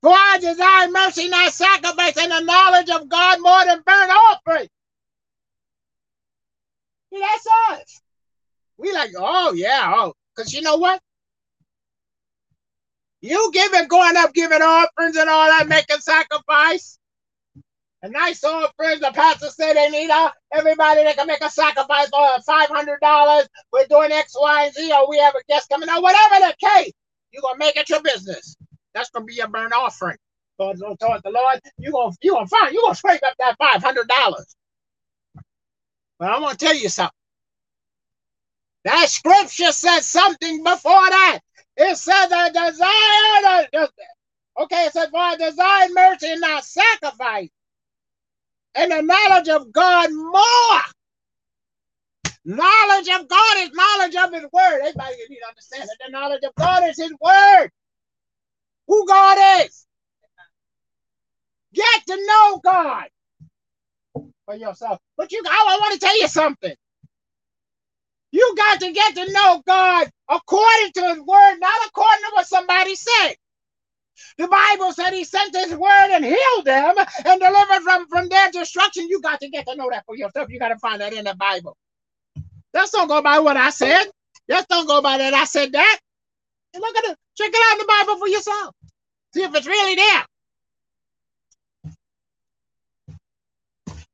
For 0.01 0.11
I 0.11 0.39
desire 0.41 0.89
mercy, 0.89 1.29
not 1.29 1.53
sacrifice, 1.53 2.17
and 2.17 2.31
the 2.31 2.39
knowledge 2.41 2.89
of 2.89 3.07
God 3.07 3.39
more 3.39 3.65
than 3.65 3.83
burnt 3.85 4.11
offering. 4.11 4.67
See, 7.13 7.19
that's 7.19 7.47
us. 7.71 8.01
We 8.77 8.91
like, 8.93 9.11
oh 9.17 9.53
yeah, 9.53 9.93
oh, 9.95 10.13
because 10.35 10.53
you 10.53 10.61
know 10.61 10.77
what? 10.77 10.99
You 13.21 13.51
giving, 13.53 13.87
going 13.87 14.17
up, 14.17 14.33
giving 14.33 14.63
offerings 14.63 15.17
and 15.17 15.29
all 15.29 15.45
that, 15.45 15.67
making 15.67 15.99
sacrifice. 15.99 16.97
A 18.01 18.09
nice 18.09 18.43
offerings. 18.43 19.01
The 19.01 19.11
pastor 19.13 19.49
said 19.49 19.73
they 19.75 19.89
need 19.89 20.09
uh, 20.09 20.31
everybody 20.51 21.03
that 21.03 21.15
can 21.15 21.27
make 21.27 21.41
a 21.41 21.51
sacrifice 21.51 22.09
for 22.09 22.41
five 22.47 22.69
hundred 22.69 22.99
dollars. 22.99 23.47
We're 23.71 23.85
doing 23.85 24.11
X, 24.11 24.35
Y, 24.39 24.65
and 24.65 24.73
Z, 24.73 24.91
or 24.91 25.07
we 25.07 25.19
have 25.19 25.35
a 25.35 25.43
guest 25.47 25.69
coming 25.69 25.87
out. 25.87 26.01
Whatever 26.01 26.47
the 26.47 26.55
case, 26.67 26.93
you're 27.31 27.43
gonna 27.43 27.59
make 27.59 27.77
it 27.77 27.89
your 27.89 28.01
business. 28.01 28.55
That's 28.93 29.09
gonna 29.09 29.25
be 29.25 29.35
your 29.35 29.47
burnt 29.47 29.73
offering. 29.73 30.17
Towards, 30.59 30.81
towards 30.81 31.23
the 31.23 31.31
Lord, 31.31 31.59
you're 31.77 31.91
gonna 31.91 32.15
you 32.21 32.33
gonna 32.33 32.47
find 32.47 32.73
you're 32.73 32.83
gonna 32.83 32.95
scrape 32.95 33.23
up 33.23 33.35
that 33.39 33.57
five 33.57 33.81
hundred 33.81 34.07
dollars. 34.07 34.55
But 36.19 36.29
I'm 36.29 36.41
gonna 36.41 36.55
tell 36.55 36.75
you 36.75 36.89
something. 36.89 37.15
That 38.83 39.09
scripture 39.09 39.71
says 39.71 40.05
something 40.05 40.63
before 40.63 41.09
that. 41.09 41.39
It 41.77 41.97
says 41.97 42.31
a 42.31 42.51
desire. 42.51 43.87
Okay, 44.59 44.85
it 44.85 44.93
says 44.93 45.09
for 45.09 45.17
I 45.17 45.35
desire 45.35 45.87
mercy 45.93 46.27
and 46.27 46.41
not 46.41 46.65
sacrifice, 46.65 47.49
and 48.75 48.91
the 48.91 49.01
knowledge 49.01 49.49
of 49.49 49.71
God 49.71 50.09
more. 50.11 50.81
Knowledge 52.43 53.07
of 53.07 53.27
God 53.27 53.57
is 53.59 53.71
knowledge 53.71 54.15
of 54.15 54.33
His 54.33 54.51
Word. 54.51 54.79
Everybody 54.81 55.15
need 55.29 55.37
to 55.37 55.47
understand 55.47 55.83
that 55.83 55.97
the 56.05 56.11
knowledge 56.11 56.43
of 56.43 56.53
God 56.55 56.83
is 56.89 56.97
His 56.97 57.13
Word 57.21 57.71
who 58.91 59.07
God 59.07 59.37
is. 59.65 59.85
Get 61.73 62.05
to 62.07 62.17
know 62.27 62.59
God 62.61 63.05
for 64.45 64.55
yourself. 64.55 64.99
But 65.15 65.31
you, 65.31 65.41
I, 65.47 65.65
I 65.69 65.79
want 65.79 65.93
to 65.93 65.99
tell 65.99 66.19
you 66.19 66.27
something. 66.27 66.73
You 68.33 68.53
got 68.57 68.81
to 68.81 68.91
get 68.91 69.15
to 69.15 69.31
know 69.31 69.63
God 69.65 70.09
according 70.29 70.91
to 70.95 71.01
His 71.07 71.19
word, 71.19 71.57
not 71.59 71.87
according 71.87 72.23
to 72.23 72.31
what 72.33 72.47
somebody 72.47 72.95
said. 72.95 73.35
The 74.37 74.49
Bible 74.49 74.91
said 74.91 75.11
He 75.11 75.23
sent 75.23 75.55
His 75.55 75.73
word 75.73 76.09
and 76.11 76.25
healed 76.25 76.65
them 76.65 76.95
and 77.25 77.39
delivered 77.39 77.83
from, 77.83 78.07
from 78.09 78.27
their 78.27 78.51
destruction. 78.51 79.07
You 79.07 79.21
got 79.21 79.39
to 79.39 79.49
get 79.49 79.67
to 79.67 79.75
know 79.77 79.89
that 79.89 80.05
for 80.05 80.17
yourself. 80.17 80.49
You 80.49 80.59
got 80.59 80.69
to 80.69 80.79
find 80.79 80.99
that 80.99 81.13
in 81.13 81.23
the 81.23 81.35
Bible. 81.35 81.77
Just 82.75 82.91
don't 82.91 83.07
go 83.07 83.21
by 83.21 83.39
what 83.39 83.55
I 83.55 83.69
said. 83.69 84.05
Just 84.49 84.67
don't 84.67 84.87
go 84.87 85.01
by 85.01 85.17
that 85.19 85.33
I 85.33 85.45
said 85.45 85.71
that. 85.73 85.99
Look 86.75 86.97
at 86.97 87.11
it. 87.11 87.17
Check 87.35 87.51
it 87.53 87.61
out 87.65 87.73
in 87.73 87.79
the 87.79 87.85
Bible 87.85 88.19
for 88.19 88.27
yourself. 88.27 88.75
See 89.33 89.43
if 89.43 89.53
it's 89.55 89.67
really 89.67 89.95
there. 89.95 90.25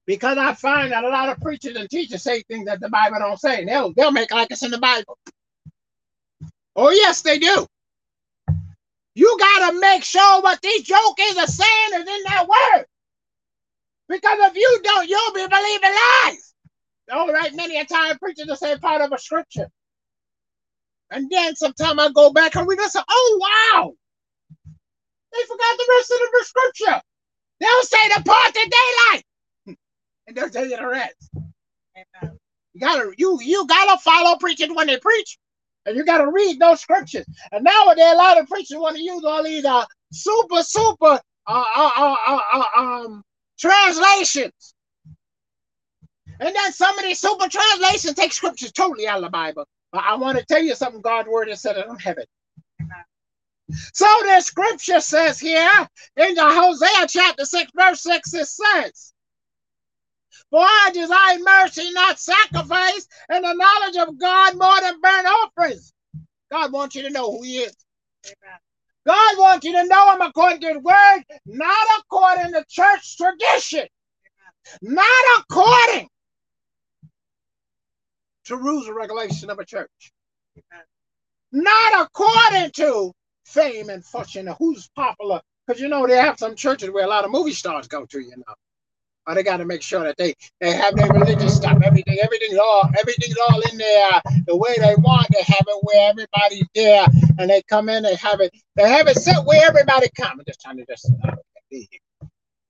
Because 0.06 0.38
I 0.38 0.54
find 0.54 0.92
that 0.92 1.04
a 1.04 1.10
lot 1.10 1.30
of 1.30 1.40
preachers 1.42 1.76
and 1.76 1.90
teachers 1.90 2.24
say 2.24 2.42
things 2.44 2.66
that 2.66 2.80
the 2.80 2.90
Bible 2.90 3.18
don't 3.20 3.40
say. 3.40 3.66
They'll 3.66 3.94
they'll 3.94 4.12
make 4.12 4.32
like 4.32 4.50
it's 4.52 4.64
in 4.64 4.72
the 4.72 4.78
Bible. 4.78 5.18
Oh 6.76 6.92
yes, 6.92 7.22
they 7.22 7.40
do. 7.40 7.68
You 9.16 9.38
gotta 9.40 9.80
make 9.80 10.04
sure 10.04 10.42
what 10.42 10.62
these 10.62 10.84
jokers 10.84 11.38
are 11.38 11.48
saying 11.48 11.90
is 11.94 12.08
in 12.08 12.24
that 12.24 12.48
word. 12.48 12.86
Because 14.08 14.38
if 14.40 14.56
you 14.56 14.80
don't, 14.84 15.10
you'll 15.10 15.34
be 15.34 15.48
believing 15.48 15.92
lies. 16.24 16.54
All 17.12 17.32
right, 17.32 17.54
many 17.54 17.78
a 17.80 17.86
time 17.86 18.18
preachers 18.20 18.48
will 18.48 18.56
say 18.56 18.78
part 18.78 19.02
of 19.02 19.12
a 19.12 19.18
scripture. 19.18 19.68
And 21.12 21.30
then 21.30 21.56
sometime 21.56 22.00
I 22.00 22.10
go 22.14 22.32
back 22.32 22.56
and 22.56 22.68
read 22.68 22.80
and 22.80 22.92
say, 22.92 23.00
oh 23.08 23.38
wow, 23.40 23.94
they 25.34 25.44
forgot 25.44 25.78
the 25.78 25.86
rest 25.98 26.12
of 26.12 26.18
the 26.20 26.46
scripture. 26.46 27.02
They'll 27.60 27.84
say 27.84 28.08
the 28.10 28.24
part 28.24 28.54
that 28.54 28.70
they 28.72 29.16
like, 29.16 29.78
and 30.28 30.38
they'll 30.38 30.50
tell 30.50 30.68
you 30.68 30.78
the 30.78 30.88
rest. 30.88 31.30
You 32.74 32.82
gotta 32.82 33.12
you 33.18 33.40
you 33.42 33.66
gotta 33.66 34.00
follow 34.02 34.38
preachers 34.38 34.70
when 34.72 34.88
they 34.88 34.98
preach, 35.00 35.40
and 35.86 35.96
you 35.98 36.06
gotta 36.06 36.30
read 36.30 36.60
those 36.60 36.82
scriptures. 36.82 37.26
And 37.52 37.64
nowadays, 37.64 38.14
a 38.14 38.16
lot 38.16 38.40
of 38.40 38.48
preachers 38.48 38.78
want 38.78 38.98
to 38.98 39.02
use 39.02 39.24
all 39.24 39.44
these 39.44 39.66
uh, 39.66 39.84
super 40.12 40.62
super 40.62 41.20
uh, 41.48 41.66
uh, 41.76 41.92
uh, 41.98 42.16
uh, 42.28 42.40
uh, 42.54 42.80
um 42.80 43.24
translations. 43.58 44.76
And 46.40 46.56
then 46.56 46.72
some 46.72 46.96
of 47.00 47.04
these 47.04 47.20
super 47.20 47.50
translations 47.50 48.14
take 48.14 48.32
scriptures 48.32 48.72
totally 48.72 49.08
out 49.08 49.18
of 49.18 49.24
the 49.24 49.30
Bible. 49.30 49.66
But 49.92 50.04
I 50.04 50.16
want 50.16 50.38
to 50.38 50.46
tell 50.46 50.62
you 50.62 50.76
something 50.76 51.02
God's 51.02 51.30
word 51.30 51.50
has 51.50 51.62
said 51.62 51.78
in 51.78 51.96
heaven. 51.98 52.26
So 53.94 54.06
the 54.26 54.40
scripture 54.42 55.02
says 55.02 55.40
here 55.40 55.88
in 56.16 56.36
the 56.36 56.44
Hosea 56.44 57.08
chapter 57.08 57.46
6, 57.46 57.72
verse 57.76 58.02
6, 58.02 58.34
it 58.34 58.48
says, 58.48 59.14
For 60.50 60.62
I 60.62 60.90
desire 60.94 61.40
mercy, 61.40 61.92
not 61.92 62.20
sacrifice, 62.20 63.08
and 63.30 63.44
the 63.44 63.54
knowledge 63.54 64.08
of 64.08 64.18
God 64.20 64.58
more 64.58 64.80
than 64.82 65.02
burnt 65.02 65.28
offerings. 65.28 65.94
God 66.52 66.72
wants 66.72 66.96
you 66.96 67.02
to 67.04 67.10
know 67.10 67.32
who 67.32 67.44
He 67.44 67.60
is. 67.60 67.76
Amen. 68.26 68.60
God 69.06 69.38
wants 69.38 69.66
you 69.66 69.74
to 69.74 69.86
know 69.86 70.14
Him 70.14 70.22
according 70.22 70.62
to 70.62 70.68
His 70.68 70.84
word, 70.84 71.24
not 71.46 71.88
according 72.00 72.54
to 72.54 72.66
church 72.70 73.18
tradition, 73.18 73.88
Amen. 74.84 74.96
not 74.96 75.40
according 75.40 76.08
to 78.48 78.58
rules 78.58 78.88
and 78.88 78.96
regulation 78.96 79.50
of 79.50 79.60
a 79.60 79.66
church, 79.66 80.12
not 81.52 82.06
according 82.08 82.72
to 82.72 83.12
fame 83.46 83.90
and 83.90 84.06
fortune, 84.06 84.48
who's 84.60 84.90
popular. 84.96 85.42
Because 85.66 85.82
you 85.82 85.90
know 85.90 86.08
they 86.08 86.16
have 86.16 86.40
some 86.40 86.56
churches 86.56 86.90
where 86.92 87.06
a 87.06 87.10
lot 87.10 87.26
of 87.26 87.32
movie 87.32 87.52
stars 87.52 87.88
go 87.88 88.06
to, 88.06 88.20
you 88.20 88.36
know. 88.38 88.54
But 89.26 89.34
they 89.34 89.44
got 89.44 89.58
to 89.58 89.66
make 89.66 89.82
sure 89.82 90.04
that 90.06 90.16
they 90.18 90.34
they 90.62 90.72
have 90.72 90.96
their 90.96 91.10
religious 91.12 91.58
stuff, 91.58 91.80
everything, 91.84 92.18
everything's 92.24 92.58
all 92.58 92.90
everything's 92.98 93.36
all 93.50 93.60
in 93.72 93.78
there 93.78 94.22
the 94.48 94.56
way 94.56 94.76
they 94.80 94.96
want. 94.96 95.28
They 95.34 95.44
have 95.44 95.66
it 95.68 95.84
where 95.84 96.10
everybody's 96.10 96.66
there, 96.74 97.06
and 97.38 97.50
they 97.50 97.62
come 97.64 97.90
in, 97.90 98.04
they 98.04 98.16
have 98.16 98.40
it, 98.40 98.54
they 98.76 98.90
have 98.90 99.08
it 99.08 99.18
set 99.18 99.46
where 99.46 99.68
everybody 99.68 100.08
comes. 100.18 100.44
Just 100.48 100.62
trying 100.62 100.78
to 100.78 100.86
just, 100.86 101.12
uh, 101.26 101.36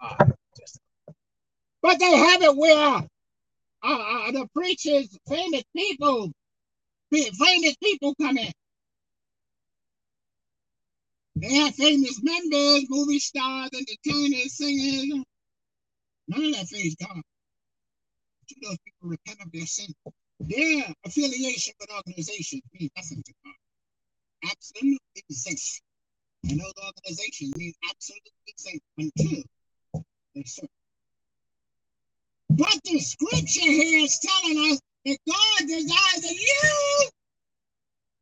uh, 0.02 0.26
just 0.58 0.80
but 1.84 2.00
they 2.00 2.18
have 2.18 2.42
it 2.42 2.58
where 2.58 3.08
uh, 3.88 4.28
uh, 4.28 4.32
the 4.32 4.48
preachers, 4.54 5.18
famous 5.30 5.64
people, 5.76 6.32
famous 7.12 7.76
people 7.82 8.14
come 8.22 8.38
in. 8.38 8.52
They 11.38 11.54
have 11.56 11.76
famous 11.76 12.20
members, 12.22 12.86
movie 12.90 13.20
stars, 13.20 13.70
entertainers, 13.74 14.58
singers. 14.58 15.24
None 16.28 16.46
of 16.46 16.54
that 16.54 16.68
faze 16.68 16.96
God. 16.96 17.22
To 18.50 18.56
those 18.62 18.78
people 18.84 19.10
repent 19.10 19.38
of 19.42 19.52
their 19.52 19.66
sin. 19.66 19.94
Their 20.40 20.84
affiliation 21.06 21.74
with 21.80 21.90
organizations 21.92 22.64
means 22.74 22.92
nothing 22.96 23.24
to 23.24 23.34
God. 23.46 24.52
Absolutely 24.52 25.24
safe. 25.30 25.80
And 26.50 26.60
those 26.60 26.74
organizations 26.84 27.56
mean 27.56 27.74
absolutely 27.90 28.54
safe 28.58 28.82
until 28.98 29.44
they 30.36 30.44
serve. 30.44 30.70
But 32.50 32.80
the 32.86 33.00
scripture 33.00 33.62
here 33.62 34.04
is 34.06 34.20
telling 34.20 34.72
us 34.72 34.80
that 35.06 35.18
God 35.28 35.68
desires 35.68 36.22
that 36.22 36.36
you 36.36 37.10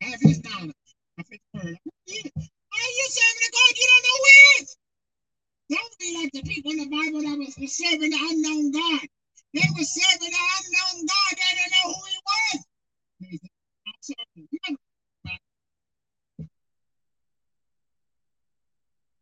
have 0.02 0.20
his 0.22 0.44
knowledge 0.44 0.74
of 1.20 1.26
his 1.30 1.40
word. 1.54 1.78
Are 1.78 2.92
you 2.98 3.08
serving 3.10 3.46
a 3.48 3.52
God 3.52 3.72
you 3.76 3.88
don't 3.92 4.04
know 4.04 4.18
who 4.18 4.64
is? 4.64 4.78
Don't 5.70 5.98
be 6.00 6.18
like 6.22 6.32
the 6.34 6.44
people 6.44 6.72
in 6.72 6.78
the 6.78 6.90
Bible 6.90 7.22
that 7.22 7.38
was 7.38 7.56
serving 7.76 8.10
the 8.10 8.18
unknown 8.18 8.72
God. 8.72 9.08
They 9.54 9.68
were 9.78 9.84
serving 9.84 10.34
an 10.34 10.48
unknown 10.60 11.06
God. 11.06 11.32
They 11.32 11.52
didn't 11.56 11.74
know 11.74 11.94
who 11.94 12.02
he 12.10 12.18
was. 12.28 12.66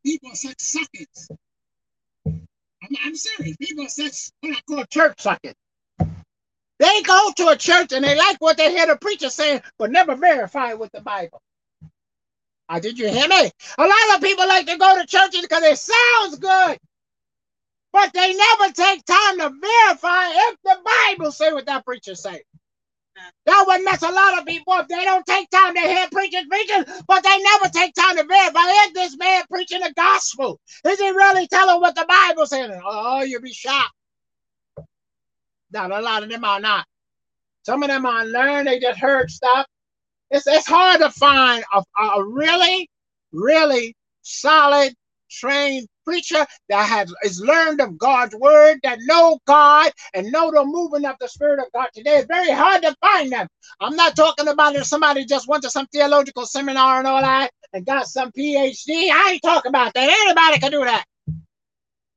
People 0.06 0.32
are 0.32 0.36
such 0.36 0.60
suckers. 0.60 1.30
I'm, 2.84 2.90
I'm 3.06 3.16
serious. 3.16 3.58
People 3.58 3.88
such 3.90 4.32
what 4.42 4.58
I 4.58 4.62
call 4.68 4.86
church 4.86 5.22
suckers. 5.22 5.56
They 6.80 7.02
go 7.04 7.32
to 7.38 7.50
a 7.50 7.58
church 7.58 7.94
and 7.94 8.06
they 8.06 8.18
like 8.18 8.38
what 8.40 8.58
they 8.58 8.72
hear 8.72 8.88
the 8.88 8.98
preacher 8.98 9.30
saying, 9.30 9.62
but 9.80 9.92
never 9.92 10.16
verify 10.16 10.72
it 10.72 10.80
with 10.80 10.92
the 10.94 11.02
Bible. 11.02 11.42
Uh, 12.70 12.80
did 12.80 13.00
you 13.00 13.10
hear 13.10 13.28
me? 13.28 13.52
A 13.78 13.84
lot 13.84 14.16
of 14.16 14.22
people 14.22 14.48
like 14.48 14.68
to 14.68 14.78
go 14.78 15.00
to 15.00 15.08
churches 15.08 15.42
because 15.42 15.64
it 15.64 15.78
sounds 15.78 16.40
good, 16.40 16.78
but 17.94 18.14
they 18.14 18.34
never 18.34 18.74
take 18.74 19.06
time 19.06 19.40
to 19.40 19.50
verify 19.50 20.28
if 20.30 20.58
the 20.64 20.78
Bible 20.86 21.32
say 21.32 21.54
what 21.54 21.66
that 21.68 21.86
preacher 21.86 22.16
say. 22.16 22.44
That 23.46 23.66
would 23.68 23.84
mess 23.84 24.02
a 24.02 24.12
lot 24.12 24.40
of 24.40 24.46
people 24.46 24.74
up. 24.74 24.88
They 24.88 25.04
don't 25.04 25.26
take 25.26 25.50
time 25.50 25.76
to 25.76 25.82
hear 25.82 26.08
preachers 26.12 26.46
preaching, 26.50 26.86
but 27.08 27.24
they 27.24 27.38
never 27.38 27.70
take 27.70 27.94
time 27.94 28.18
to 28.18 28.24
verify 28.24 28.62
is 28.86 28.94
this 28.94 29.18
man 29.18 29.44
preaching 29.50 29.82
the 29.82 29.94
gospel? 29.96 30.60
Is 30.86 31.00
he 31.00 31.10
really 31.10 31.48
telling 31.48 31.82
what 31.82 31.96
the 31.96 32.06
Bible 32.08 32.46
says? 32.46 32.72
Oh, 32.84 33.24
you'll 33.24 33.42
be 33.42 33.54
shocked. 33.54 33.94
Not 35.72 35.92
a 35.92 36.00
lot 36.00 36.24
of 36.24 36.30
them 36.30 36.44
are 36.46 36.60
not. 36.60 36.86
Some 37.64 37.84
of 37.84 37.90
them 37.90 38.06
are 38.06 38.26
learned, 38.26 38.68
they 38.68 38.80
just 38.80 39.00
heard 39.00 39.32
stuff. 39.32 39.66
It's, 40.30 40.48
it's 40.48 40.68
hard 40.68 41.00
to 41.02 41.10
find 41.12 41.64
a, 41.74 41.84
a 42.02 42.24
really, 42.24 42.90
really 43.32 43.96
solid, 44.22 44.94
trained 45.30 45.88
preacher 46.06 46.46
that 46.70 46.88
has 46.88 47.14
is 47.24 47.42
learned 47.42 47.82
of 47.82 47.98
God's 47.98 48.36
word, 48.36 48.80
that 48.84 49.00
know 49.02 49.40
God 49.46 49.92
and 50.14 50.32
know 50.32 50.52
the 50.52 50.64
movement 50.66 51.06
of 51.06 51.16
the 51.20 51.28
Spirit 51.28 51.60
of 51.60 51.72
God 51.74 51.88
today. 51.94 52.18
It's 52.18 52.28
very 52.28 52.52
hard 52.52 52.82
to 52.84 52.96
find 53.02 53.32
them. 53.32 53.48
I'm 53.80 53.96
not 53.96 54.16
talking 54.16 54.48
about 54.48 54.76
if 54.76 54.86
somebody 54.86 55.26
just 55.26 55.48
went 55.48 55.64
to 55.64 55.70
some 55.70 55.88
theological 55.88 56.46
seminar 56.46 57.00
and 57.00 57.08
all 57.08 57.22
that 57.22 57.52
and 57.74 57.86
got 57.86 58.08
some 58.08 58.32
PhD. 58.32 59.10
I 59.12 59.32
ain't 59.34 59.42
talking 59.44 59.70
about 59.70 59.94
that. 59.94 60.10
Anybody 60.10 60.60
can 60.60 60.72
do 60.72 60.86
that. 60.86 61.06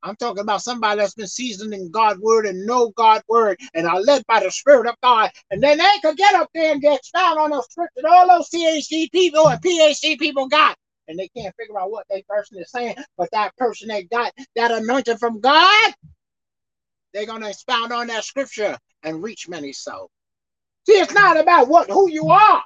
I'm 0.03 0.17
talking 0.17 0.43
about 0.43 0.63
somebody 0.63 1.01
that's 1.01 1.15
been 1.15 1.27
seasoned 1.27 1.75
in 1.75 1.91
God's 1.91 2.21
word 2.21 2.47
and 2.47 2.65
know 2.65 2.91
God's 2.91 3.25
word 3.29 3.59
and 3.75 3.87
are 3.89 4.01
led 4.01 4.23
by 4.29 4.41
the 4.41 4.51
Spirit 4.53 4.87
of 4.87 4.95
God. 5.03 5.31
And 5.51 5.61
then 5.61 5.79
they 5.79 5.99
could 6.01 6.17
get 6.17 6.35
up 6.37 6.49
there 6.55 6.73
and 6.73 6.81
get 6.81 6.99
expound 6.99 7.41
on 7.41 7.51
those 7.51 7.65
scriptures 7.65 8.05
all 8.09 8.29
those 8.29 8.49
PhD 8.49 9.11
people 9.11 9.49
and 9.49 9.61
PhD 9.61 10.17
people 10.19 10.47
got 10.47 10.77
and 11.09 11.19
they 11.19 11.29
can't 11.29 11.55
figure 11.57 11.79
out 11.79 11.91
what 11.91 12.07
that 12.11 12.27
person 12.29 12.59
is 12.59 12.71
saying, 12.71 12.97
but 13.17 13.31
that 13.33 13.57
person 13.57 13.89
that 13.89 14.11
got 14.11 14.33
that 14.55 14.71
anointing 14.71 15.19
from 15.19 15.41
God, 15.41 15.95
they're 17.13 17.27
gonna 17.27 17.49
expound 17.49 17.93
on 17.93 18.09
that 18.09 18.25
scripture 18.25 18.77
and 19.03 19.23
reach 19.23 19.49
many 19.49 19.73
souls. 19.73 20.11
See, 20.87 20.99
it's 21.01 21.15
not 21.15 21.37
about 21.37 21.69
what 21.69 21.91
who 21.91 22.11
you 22.11 22.29
are. 22.29 22.63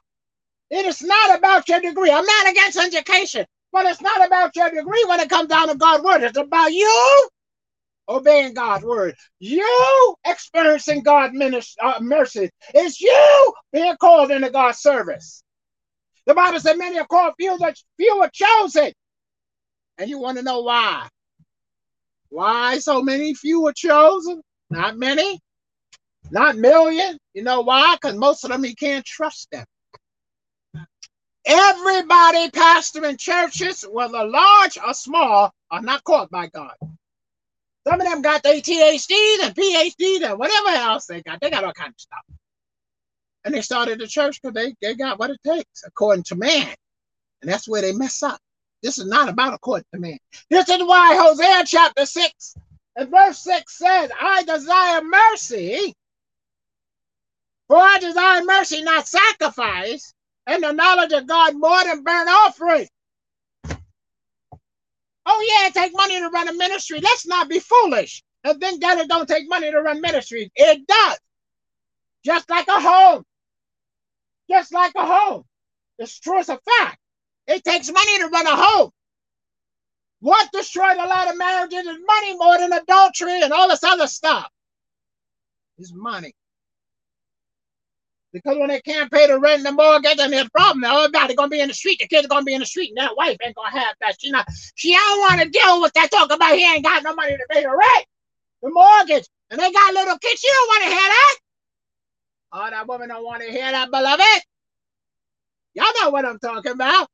It 0.70 0.86
is 0.86 1.02
not 1.02 1.38
about 1.38 1.68
your 1.68 1.80
degree. 1.80 2.10
I'm 2.10 2.24
not 2.24 2.50
against 2.50 2.78
education, 2.78 3.44
but 3.72 3.86
it's 3.86 4.00
not 4.00 4.24
about 4.24 4.54
your 4.54 4.70
degree 4.70 5.04
when 5.08 5.20
it 5.20 5.28
comes 5.28 5.48
down 5.48 5.68
to 5.68 5.74
God's 5.74 6.04
word. 6.04 6.22
It's 6.22 6.38
about 6.38 6.72
you 6.72 7.28
obeying 8.08 8.54
God's 8.54 8.84
word. 8.84 9.14
You 9.38 10.14
experiencing 10.24 11.02
God's 11.02 11.76
uh, 11.80 11.98
mercy. 12.00 12.50
It's 12.74 13.00
you 13.00 13.52
being 13.72 13.96
called 14.00 14.30
into 14.30 14.50
God's 14.50 14.78
service. 14.78 15.42
The 16.26 16.34
Bible 16.34 16.60
said 16.60 16.78
many 16.78 16.98
are 16.98 17.06
called, 17.06 17.34
few 17.38 17.52
are, 17.52 17.74
few 17.96 18.20
are 18.22 18.30
chosen. 18.32 18.92
And 19.98 20.08
you 20.08 20.18
want 20.18 20.38
to 20.38 20.44
know 20.44 20.60
why? 20.60 21.08
Why 22.28 22.78
so 22.78 23.02
many 23.02 23.34
few 23.34 23.66
are 23.66 23.72
chosen? 23.72 24.40
Not 24.70 24.96
many, 24.96 25.40
not 26.30 26.56
million. 26.56 27.18
You 27.34 27.42
know 27.42 27.62
why? 27.62 27.96
Because 28.00 28.16
most 28.16 28.44
of 28.44 28.50
them 28.50 28.64
you 28.64 28.74
can't 28.74 29.04
trust 29.04 29.48
them. 29.50 29.64
Everybody 31.44 32.50
pastoring 32.50 33.18
churches, 33.18 33.84
whether 33.90 34.24
large 34.24 34.78
or 34.78 34.94
small, 34.94 35.52
are 35.70 35.82
not 35.82 36.04
caught 36.04 36.30
by 36.30 36.46
God. 36.48 36.74
Some 37.86 38.00
of 38.00 38.06
them 38.06 38.22
got 38.22 38.42
their 38.42 38.60
THDs 38.60 39.42
and 39.42 39.54
PhDs 39.54 40.22
and 40.30 40.38
whatever 40.38 40.68
else 40.68 41.06
they 41.06 41.22
got. 41.22 41.40
They 41.40 41.50
got 41.50 41.64
all 41.64 41.72
kinds 41.72 41.94
of 41.94 42.00
stuff. 42.00 42.24
And 43.44 43.54
they 43.54 43.62
started 43.62 43.98
the 43.98 44.06
church 44.06 44.40
because 44.40 44.54
they, 44.54 44.74
they 44.82 44.94
got 44.94 45.18
what 45.18 45.30
it 45.30 45.40
takes 45.44 45.82
according 45.86 46.24
to 46.24 46.36
man. 46.36 46.74
And 47.40 47.50
that's 47.50 47.68
where 47.68 47.82
they 47.82 47.92
mess 47.92 48.22
up. 48.22 48.38
This 48.82 48.98
is 48.98 49.06
not 49.06 49.28
about 49.28 49.54
according 49.54 49.86
to 49.94 50.00
man. 50.00 50.18
This 50.48 50.68
is 50.68 50.82
why 50.82 51.16
Hosea 51.16 51.64
chapter 51.66 52.06
6 52.06 52.54
and 52.96 53.10
verse 53.10 53.38
6 53.38 53.78
says, 53.78 54.10
I 54.20 54.42
desire 54.42 55.02
mercy, 55.02 55.94
for 57.68 57.76
I 57.76 57.98
desire 57.98 58.44
mercy, 58.44 58.82
not 58.82 59.06
sacrifice, 59.06 60.12
and 60.46 60.62
the 60.62 60.72
knowledge 60.72 61.12
of 61.12 61.26
God 61.26 61.54
more 61.56 61.82
than 61.84 62.02
burnt 62.02 62.28
offering. 62.28 62.88
Oh, 65.26 65.46
yeah, 65.48 65.68
it 65.68 65.74
takes 65.74 65.94
money 65.94 66.18
to 66.18 66.28
run 66.28 66.48
a 66.48 66.54
ministry. 66.54 67.00
Let's 67.00 67.26
not 67.26 67.48
be 67.48 67.60
foolish 67.60 68.22
and 68.44 68.58
think 68.58 68.80
that 68.80 68.98
it 68.98 69.08
don't 69.08 69.28
take 69.28 69.48
money 69.48 69.70
to 69.70 69.80
run 69.80 70.00
ministries. 70.00 70.48
It 70.56 70.86
does. 70.86 71.18
Just 72.24 72.50
like 72.50 72.66
a 72.68 72.80
home 72.80 73.24
just 74.50 74.72
like 74.72 74.92
a 74.96 75.06
home. 75.06 75.44
It's 75.98 76.18
true, 76.18 76.40
it's 76.40 76.48
a 76.48 76.58
fact. 76.78 76.98
It 77.46 77.64
takes 77.64 77.90
money 77.90 78.18
to 78.18 78.28
run 78.28 78.46
a 78.46 78.56
home. 78.56 78.90
What 80.20 80.52
destroyed 80.52 80.98
a 80.98 81.06
lot 81.06 81.30
of 81.30 81.38
marriages 81.38 81.86
is 81.86 81.98
money 82.06 82.36
more 82.36 82.58
than 82.58 82.72
adultery 82.72 83.40
and 83.42 83.52
all 83.52 83.68
this 83.68 83.84
other 83.84 84.06
stuff. 84.06 84.50
Is 85.78 85.94
money. 85.94 86.34
Because 88.32 88.58
when 88.58 88.68
they 88.68 88.80
can't 88.82 89.10
pay 89.10 89.26
the 89.26 89.40
rent 89.40 89.64
the 89.64 89.72
mortgage, 89.72 90.18
and 90.20 90.32
there's 90.32 90.46
a 90.46 90.50
problem. 90.50 90.82
They're 90.82 91.34
gonna 91.34 91.48
be 91.48 91.60
in 91.60 91.68
the 91.68 91.74
street. 91.74 91.98
The 91.98 92.06
kids 92.06 92.26
are 92.26 92.28
gonna 92.28 92.44
be 92.44 92.54
in 92.54 92.60
the 92.60 92.66
street, 92.66 92.90
and 92.90 92.98
that 92.98 93.16
wife 93.16 93.36
ain't 93.42 93.56
gonna 93.56 93.70
have 93.70 93.96
that. 94.00 94.16
She 94.20 94.30
not. 94.30 94.46
She 94.74 94.92
don't 94.92 95.20
want 95.20 95.40
to 95.40 95.48
deal 95.48 95.80
with 95.80 95.92
that. 95.94 96.10
Talk 96.10 96.30
about 96.30 96.54
he 96.54 96.64
ain't 96.64 96.84
got 96.84 97.02
no 97.02 97.14
money 97.14 97.32
to 97.32 97.46
pay 97.50 97.62
the 97.62 97.70
rent, 97.70 98.06
the 98.62 98.70
mortgage, 98.70 99.26
and 99.50 99.58
they 99.58 99.72
got 99.72 99.94
little 99.94 100.18
kids. 100.18 100.40
She 100.40 100.48
don't 100.48 100.68
want 100.68 100.82
to 100.84 100.90
hear 100.90 101.08
that. 101.08 101.36
Oh, 102.52 102.68
that 102.70 102.88
woman 102.88 103.08
don't 103.08 103.24
want 103.24 103.42
to 103.42 103.50
hear 103.50 103.70
that, 103.70 103.90
beloved. 103.90 104.42
Y'all 105.74 105.86
know 106.02 106.10
what 106.10 106.24
I'm 106.24 106.38
talking 106.38 106.72
about. 106.72 107.08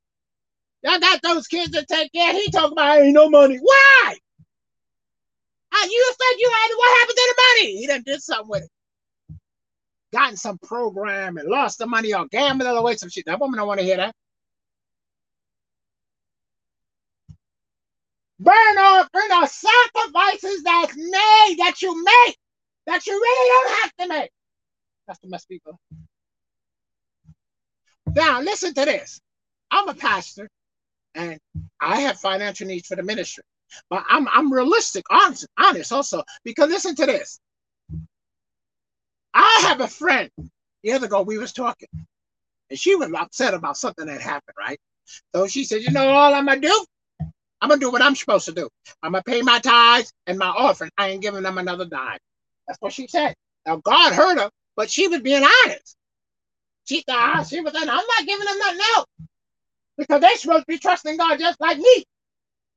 Y'all 0.83 0.99
got 0.99 1.21
those 1.21 1.47
kids 1.47 1.71
to 1.71 1.85
take 1.85 2.11
care. 2.13 2.33
He 2.33 2.49
talking 2.51 2.73
about 2.73 2.99
ain't 2.99 3.13
no 3.13 3.29
money. 3.29 3.57
Why? 3.57 4.15
Ah, 5.73 5.85
you 5.85 6.13
said 6.19 6.39
you 6.39 6.51
had 6.51 6.75
what 6.77 6.99
happened 6.99 7.17
to 7.17 7.35
the 7.35 7.43
money? 7.43 7.77
He 7.77 7.87
done 7.87 8.03
did 8.05 8.21
something 8.21 8.49
with 8.49 8.63
it. 8.63 8.69
Gotten 10.13 10.37
some 10.37 10.57
program 10.59 11.37
and 11.37 11.49
lost 11.49 11.79
the 11.79 11.87
money 11.87 12.13
or 12.13 12.27
gambled 12.27 12.69
away 12.69 12.95
some 12.95 13.09
shit. 13.09 13.25
That 13.25 13.39
woman 13.39 13.57
don't 13.57 13.67
want 13.67 13.79
to 13.79 13.85
hear 13.85 13.97
that. 13.97 14.15
Burn 18.39 18.77
offering 18.77 19.31
are 19.33 19.47
sacrifices 19.47 20.63
that's 20.63 20.95
made, 20.95 21.55
that 21.59 21.81
you 21.81 22.03
make, 22.03 22.37
that 22.87 23.05
you 23.07 23.13
really 23.13 23.49
don't 23.49 23.81
have 23.81 23.93
to 23.97 24.07
make. 24.09 24.36
That's 25.07 25.19
the 25.19 25.29
mess 25.29 25.45
people. 25.45 25.79
Now, 28.15 28.41
listen 28.41 28.73
to 28.73 28.85
this. 28.85 29.19
I'm 29.71 29.89
a 29.89 29.93
pastor 29.93 30.49
and 31.15 31.39
I 31.81 32.01
have 32.01 32.19
financial 32.19 32.67
needs 32.67 32.87
for 32.87 32.95
the 32.95 33.03
ministry. 33.03 33.43
But 33.89 34.03
I'm 34.09 34.27
I'm 34.29 34.51
realistic, 34.53 35.03
honest, 35.09 35.47
honest 35.57 35.91
also, 35.91 36.23
because 36.45 36.69
listen 36.69 36.95
to 36.95 37.05
this. 37.05 37.39
I 39.33 39.59
have 39.63 39.81
a 39.81 39.87
friend. 39.87 40.29
The 40.83 40.93
other 40.93 41.07
ago, 41.07 41.21
we 41.21 41.37
was 41.37 41.51
talking, 41.51 41.89
and 42.69 42.79
she 42.79 42.95
was 42.95 43.11
upset 43.13 43.53
about 43.53 43.77
something 43.77 44.05
that 44.05 44.21
happened, 44.21 44.55
right? 44.57 44.79
So 45.35 45.47
she 45.47 45.65
said, 45.65 45.81
"You 45.81 45.91
know, 45.91 46.07
all 46.07 46.33
I'm 46.33 46.45
gonna 46.45 46.61
do, 46.61 46.85
I'm 47.61 47.69
gonna 47.69 47.79
do 47.81 47.91
what 47.91 48.01
I'm 48.01 48.15
supposed 48.15 48.45
to 48.45 48.53
do. 48.53 48.69
I'm 49.03 49.11
gonna 49.13 49.23
pay 49.23 49.41
my 49.41 49.59
tithes 49.59 50.13
and 50.27 50.37
my 50.37 50.47
offering. 50.47 50.91
I 50.97 51.09
ain't 51.09 51.21
giving 51.21 51.43
them 51.43 51.57
another 51.57 51.85
dime." 51.85 52.19
That's 52.67 52.79
what 52.81 52.93
she 52.93 53.07
said. 53.07 53.35
Now 53.65 53.77
God 53.77 54.13
heard 54.13 54.39
her, 54.39 54.49
but 54.77 54.89
she 54.89 55.09
was 55.09 55.21
being 55.21 55.43
honest. 55.43 55.97
She 56.85 57.01
thought 57.01 57.47
she 57.47 57.59
was 57.59 57.73
saying, 57.73 57.89
I'm 57.89 57.95
not 57.95 58.25
giving 58.25 58.45
them 58.45 58.59
nothing 58.59 58.81
else. 58.95 59.05
Because 59.97 60.21
they're 60.21 60.37
supposed 60.37 60.61
to 60.61 60.65
be 60.67 60.77
trusting 60.77 61.17
God 61.17 61.39
just 61.39 61.59
like 61.59 61.77
me. 61.79 62.05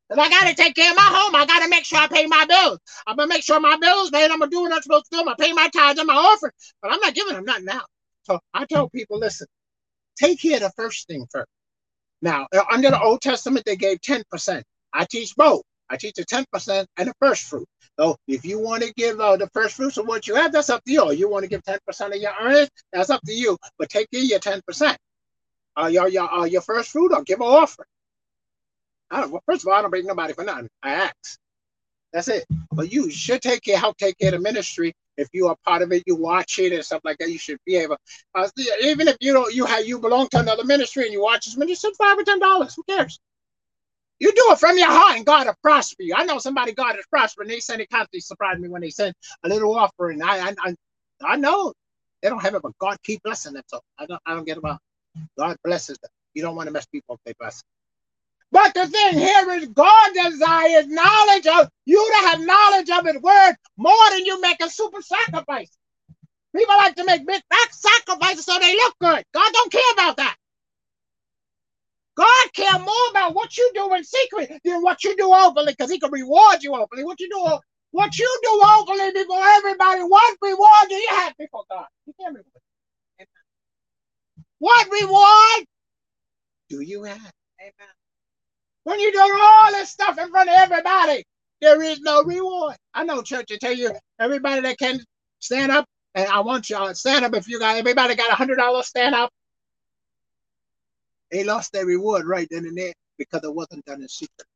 Because 0.08 0.26
I 0.26 0.30
got 0.30 0.48
to 0.48 0.54
take 0.54 0.74
care 0.74 0.90
of 0.90 0.96
my 0.96 1.02
home. 1.04 1.36
I 1.36 1.46
got 1.46 1.62
to 1.62 1.68
make 1.68 1.84
sure 1.84 1.98
I 2.00 2.08
pay 2.08 2.26
my 2.26 2.44
bills. 2.46 2.78
I'm 3.06 3.16
going 3.16 3.28
to 3.28 3.34
make 3.34 3.44
sure 3.44 3.60
my 3.60 3.76
bills 3.76 4.10
paid. 4.10 4.30
I'm 4.30 4.38
going 4.38 4.50
to 4.50 4.56
do 4.56 4.62
what 4.62 4.72
I'm 4.72 4.82
supposed 4.82 5.04
to 5.04 5.18
do. 5.18 5.20
I'm 5.20 5.28
to 5.28 5.36
pay 5.36 5.52
my 5.52 5.68
tithes 5.68 6.00
and 6.00 6.08
my 6.08 6.14
offering. 6.14 6.52
But 6.82 6.92
I'm 6.92 7.00
not 7.00 7.14
giving 7.14 7.34
them 7.34 7.44
nothing 7.44 7.68
out. 7.68 7.86
So 8.24 8.40
I 8.54 8.64
tell 8.64 8.88
people, 8.88 9.18
listen, 9.18 9.46
take 10.18 10.40
care 10.40 10.56
of 10.56 10.62
the 10.62 10.72
first 10.76 11.06
thing 11.06 11.26
first. 11.30 11.48
Now, 12.22 12.46
uh, 12.54 12.64
under 12.72 12.90
the 12.90 13.00
Old 13.00 13.20
Testament, 13.20 13.64
they 13.66 13.76
gave 13.76 14.00
10%. 14.00 14.62
I 14.92 15.04
teach 15.04 15.36
both. 15.36 15.62
I 15.88 15.96
teach 15.96 16.14
the 16.14 16.24
10% 16.24 16.86
and 16.96 17.08
the 17.08 17.14
first 17.20 17.44
fruit. 17.44 17.68
So 18.00 18.16
if 18.26 18.46
you 18.46 18.58
want 18.58 18.82
to 18.82 18.92
give 18.94 19.20
uh, 19.20 19.36
the 19.36 19.48
first 19.48 19.76
fruits 19.76 19.98
of 19.98 20.06
what 20.06 20.26
you 20.26 20.34
have, 20.34 20.52
that's 20.52 20.70
up 20.70 20.82
to 20.84 20.92
you. 20.92 21.12
You 21.12 21.28
want 21.28 21.42
to 21.42 21.48
give 21.48 21.62
10% 21.62 21.78
of 22.06 22.16
your 22.16 22.32
earnings, 22.40 22.70
that's 22.92 23.10
up 23.10 23.20
to 23.26 23.32
you. 23.32 23.58
But 23.78 23.90
take 23.90 24.08
in 24.12 24.24
your 24.26 24.38
10%. 24.38 24.96
Uh, 25.76 25.86
your, 25.86 26.08
your, 26.08 26.32
uh, 26.32 26.44
your 26.44 26.62
first 26.62 26.90
fruit 26.90 27.12
or 27.12 27.22
give 27.24 27.40
an 27.40 27.46
offering. 27.46 27.86
I 29.10 29.20
don't, 29.20 29.32
well, 29.32 29.42
first 29.44 29.64
of 29.64 29.68
all, 29.68 29.74
I 29.74 29.82
don't 29.82 29.90
bring 29.90 30.06
nobody 30.06 30.32
for 30.32 30.44
nothing. 30.44 30.68
I 30.82 30.94
ask. 30.94 31.38
That's 32.12 32.28
it. 32.28 32.46
But 32.72 32.90
you 32.90 33.10
should 33.10 33.42
take 33.42 33.62
care, 33.62 33.78
help 33.78 33.96
take 33.98 34.16
care 34.18 34.28
of 34.28 34.34
the 34.34 34.40
ministry 34.40 34.94
if 35.20 35.28
you 35.32 35.48
are 35.48 35.56
part 35.66 35.82
of 35.82 35.92
it, 35.92 36.02
you 36.06 36.16
watch 36.16 36.58
it 36.58 36.72
and 36.72 36.82
stuff 36.82 37.02
like 37.04 37.18
that. 37.18 37.30
You 37.30 37.38
should 37.38 37.58
be 37.66 37.76
able. 37.76 37.98
Uh, 38.34 38.48
even 38.82 39.08
if 39.08 39.16
you 39.20 39.34
don't, 39.34 39.54
you 39.54 39.66
have 39.66 39.86
you 39.86 39.98
belong 39.98 40.28
to 40.30 40.38
another 40.38 40.64
ministry 40.64 41.04
and 41.04 41.12
you 41.12 41.22
watch 41.22 41.44
this 41.44 41.56
ministry, 41.58 41.90
five 41.98 42.18
or 42.18 42.24
ten 42.24 42.38
dollars. 42.38 42.74
Who 42.74 42.82
cares? 42.84 43.20
You 44.20 44.32
do 44.32 44.48
it 44.50 44.58
from 44.58 44.76
your 44.76 44.90
heart, 44.90 45.16
and 45.16 45.26
God 45.26 45.46
will 45.46 45.54
prosper 45.62 46.02
you. 46.02 46.14
I 46.14 46.24
know 46.24 46.38
somebody 46.38 46.72
God 46.72 46.94
has 46.94 47.06
prospered, 47.06 47.46
and 47.46 47.54
they 47.54 47.60
send 47.60 47.80
it 47.80 47.88
constantly 47.90 48.20
surprised 48.20 48.60
me 48.60 48.68
when 48.68 48.82
they 48.82 48.90
send 48.90 49.14
a 49.44 49.48
little 49.48 49.74
offering. 49.74 50.22
I, 50.22 50.54
I, 50.58 50.74
I 51.24 51.36
know 51.36 51.72
they 52.22 52.28
don't 52.28 52.42
have 52.42 52.54
it, 52.54 52.62
but 52.62 52.76
God 52.78 52.98
keep 53.02 53.22
blessing 53.22 53.54
them. 53.54 53.62
So 53.66 53.80
I 53.98 54.06
don't, 54.06 54.20
I 54.26 54.34
don't 54.34 54.44
get 54.44 54.58
about. 54.58 54.78
God 55.38 55.56
blesses 55.64 55.98
them. 55.98 56.10
You 56.34 56.42
don't 56.42 56.54
want 56.54 56.66
to 56.66 56.72
mess 56.72 56.86
people 56.86 57.14
up. 57.14 57.20
They 57.24 57.32
bless. 57.40 57.62
But 58.52 58.74
the 58.74 58.86
thing 58.88 59.18
here 59.18 59.50
is 59.52 59.68
God 59.68 60.10
desires 60.14 60.86
knowledge 60.86 61.46
of 61.46 61.68
you 61.86 62.12
to 62.12 62.28
have 62.28 62.40
knowledge 62.40 62.90
of 62.90 63.06
His 63.06 63.22
word 63.22 63.54
more 63.76 64.10
than 64.10 64.26
you 64.26 64.40
make 64.40 64.62
a 64.62 64.68
super 64.68 65.00
sacrifice. 65.02 65.70
People 66.54 66.76
like 66.76 66.96
to 66.96 67.04
make 67.04 67.26
big 67.26 67.42
sacrifices 67.70 68.44
so 68.44 68.58
they 68.58 68.74
look 68.74 68.94
good. 69.00 69.24
God 69.32 69.52
don't 69.52 69.72
care 69.72 69.92
about 69.94 70.16
that. 70.18 70.36
God 72.20 72.52
care 72.54 72.78
more 72.80 73.10
about 73.12 73.34
what 73.34 73.56
you 73.58 73.70
do 73.74 73.94
in 73.94 74.04
secret 74.04 74.52
than 74.64 74.82
what 74.82 75.04
you 75.04 75.16
do 75.16 75.32
openly, 75.34 75.72
because 75.72 75.90
He 75.90 76.00
can 76.00 76.12
reward 76.12 76.62
you 76.62 76.74
openly. 76.74 77.04
What 77.04 77.20
you 77.20 77.30
do, 77.30 77.58
what 77.92 78.18
you 78.18 78.40
do 78.44 78.62
openly 78.78 79.12
before 79.12 79.42
everybody, 79.42 80.02
what 80.02 80.38
reward 80.42 80.88
do 80.90 80.96
you 80.96 81.08
have 81.12 81.34
before 81.38 81.64
God? 81.70 81.86
What 84.58 84.88
reward 84.90 85.66
do 86.70 86.82
you 86.82 87.04
have? 87.04 87.32
Amen. 87.60 87.72
When 88.84 89.00
you 89.00 89.12
do 89.12 89.20
all 89.20 89.72
this 89.72 89.90
stuff 89.90 90.18
in 90.18 90.30
front 90.30 90.50
of 90.50 90.56
everybody, 90.58 91.24
there 91.62 91.82
is 91.82 92.00
no 92.00 92.24
reward. 92.24 92.76
I 92.94 93.04
know 93.04 93.22
church 93.22 93.46
to 93.48 93.58
tell 93.58 93.74
you 93.74 93.92
everybody 94.20 94.62
that 94.62 94.78
can 94.78 95.00
stand 95.40 95.72
up, 95.72 95.86
and 96.14 96.28
I 96.28 96.40
want 96.40 96.70
y'all 96.70 96.88
to 96.88 96.94
stand 96.96 97.24
up 97.24 97.34
if 97.34 97.48
you 97.48 97.58
got 97.60 97.76
everybody 97.76 98.16
got 98.16 98.32
a 98.32 98.36
hundred 98.36 98.56
dollars 98.56 98.88
stand 98.88 99.14
up 99.14 99.30
they 101.30 101.44
lost 101.44 101.72
their 101.72 101.86
reward 101.86 102.26
right 102.26 102.48
then 102.50 102.66
and 102.66 102.76
there 102.76 102.92
because 103.18 103.42
it 103.44 103.54
wasn't 103.54 103.84
done 103.84 104.02
in 104.02 104.08
secret. 104.08 104.46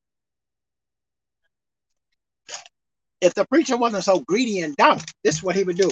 If 3.20 3.34
the 3.34 3.46
preacher 3.46 3.76
wasn't 3.76 4.04
so 4.04 4.20
greedy 4.20 4.60
and 4.60 4.76
dumb, 4.76 4.98
this 5.22 5.37
is 5.37 5.42
what 5.42 5.56
he 5.56 5.64
would 5.64 5.76
do. 5.76 5.90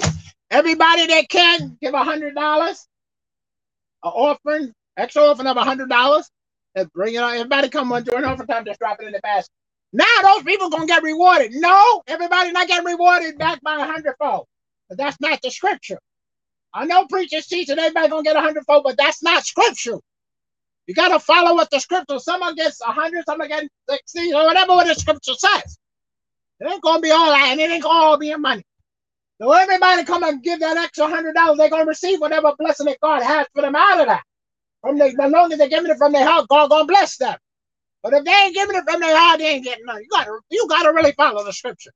Everybody 0.51 1.07
that 1.07 1.29
can 1.31 1.79
give 1.81 1.95
a 1.95 2.05
hundred 2.05 2.35
dollars, 2.35 2.87
an 4.05 4.11
offering, 4.11 4.73
extra 4.97 5.23
offering 5.23 5.49
of 5.49 5.57
a 5.57 5.65
hundred 5.65 5.89
dollars, 5.89 6.29
and 6.75 6.93
bring 6.93 7.15
it 7.15 7.23
on. 7.23 7.35
Everybody 7.35 7.69
come 7.69 7.93
on 7.93 8.05
during 8.05 8.25
time 8.25 8.65
just 8.65 8.79
drop 8.79 9.01
it 9.01 9.07
in 9.07 9.13
the 9.13 9.21
basket. 9.21 9.51
Now 9.93 10.05
those 10.23 10.43
people 10.43 10.71
gonna 10.71 10.87
get 10.87 11.03
rewarded. 11.03 11.53
No, 11.53 12.03
everybody 12.07 12.53
not 12.53 12.69
getting 12.69 12.87
rewarded 12.87 13.39
back 13.39 13.63
by 13.63 13.77
a 13.77 13.87
hundredfold. 13.87 14.47
But 14.89 14.99
that's 14.99 15.21
not 15.21 15.41
the 15.43 15.51
scripture. 15.51 15.99
I 16.75 16.87
know 16.87 17.07
preachers 17.07 17.47
teach 17.47 17.69
teaching 17.69 17.79
everybody 17.79 18.09
gonna 18.09 18.23
get 18.23 18.37
a 18.37 18.41
hundredfold, 18.41 18.85
but 18.85 18.97
that's 18.97 19.23
not 19.23 19.45
scripture. 19.45 19.99
You 20.87 20.95
got 20.95 21.09
to 21.11 21.21
follow 21.21 21.55
what 21.55 21.71
the 21.71 21.81
scripture. 21.81 22.19
Someone 22.21 22.57
gets 22.57 22.81
100, 22.85 23.25
someone 23.27 23.49
gets 23.49 23.69
60, 23.91 24.35
or 24.35 24.45
whatever 24.47 24.73
what 24.75 24.87
the 24.89 24.95
scripture 24.95 25.35
says. 25.35 25.79
It 26.61 26.71
ain't 26.73 26.83
going 26.83 26.99
to 26.99 27.03
be 27.03 27.11
all 27.13 27.27
that, 27.31 27.49
and 27.53 27.61
it 27.61 27.71
ain't 27.71 27.83
going 27.83 27.97
to 28.01 28.05
all 28.07 28.19
be 28.19 28.31
in 28.33 28.43
money. 28.43 28.65
So 29.43 29.53
everybody 29.53 30.05
come 30.05 30.23
and 30.25 30.43
give 30.43 30.61
that 30.61 30.79
extra 30.79 31.09
hundred 31.09 31.35
dollars, 31.35 31.59
they're 31.59 31.71
going 31.71 31.85
to 31.85 31.89
receive 31.89 32.21
whatever 32.21 32.55
blessing 32.59 32.87
that 32.87 32.99
God 33.03 33.23
has 33.23 33.47
for 33.55 33.63
them 33.63 33.77
out 33.77 34.01
of 34.01 34.07
that. 34.09 34.23
From 34.83 34.99
the, 34.99 35.07
as 35.07 35.15
long 35.33 35.53
as 35.53 35.59
they're 35.59 35.69
giving 35.69 35.91
it 35.91 35.99
from 35.99 36.13
their 36.13 36.27
heart, 36.27 36.49
God 36.49 36.71
gonna 36.71 36.87
bless 36.87 37.17
them. 37.19 37.37
But 38.03 38.15
if 38.15 38.25
they 38.25 38.33
ain't 38.33 38.55
giving 38.55 38.77
it 38.77 38.85
from 38.91 39.01
their 39.01 39.17
heart, 39.17 39.41
they 39.41 39.49
ain't 39.49 39.65
getting 39.65 39.85
nothing. 39.87 40.05
You 40.05 40.09
gotta, 40.11 40.39
you 40.51 40.67
gotta 40.69 40.93
really 40.95 41.13
follow 41.13 41.45
the 41.45 41.53
scripture. 41.53 41.93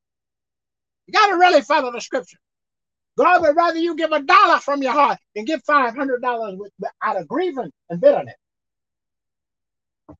You 1.07 1.13
gotta 1.15 1.37
really 1.37 1.63
follow 1.63 1.93
the 1.93 2.01
scripture. 2.01 2.39
God 3.19 3.43
would 3.43 3.57
rather 3.57 3.79
you 3.79 3.97
give 3.97 4.13
a 4.13 4.23
dollar 4.23 4.59
from 4.61 4.83
your 4.83 4.93
heart 4.93 5.19
than 5.37 5.45
give 5.47 5.63
five 5.67 5.97
hundred 5.97 6.23
dollars 6.23 6.59
out 7.03 7.21
of 7.21 7.29
grievance 7.29 7.73
and 7.91 8.01
bitterness. 8.01 8.37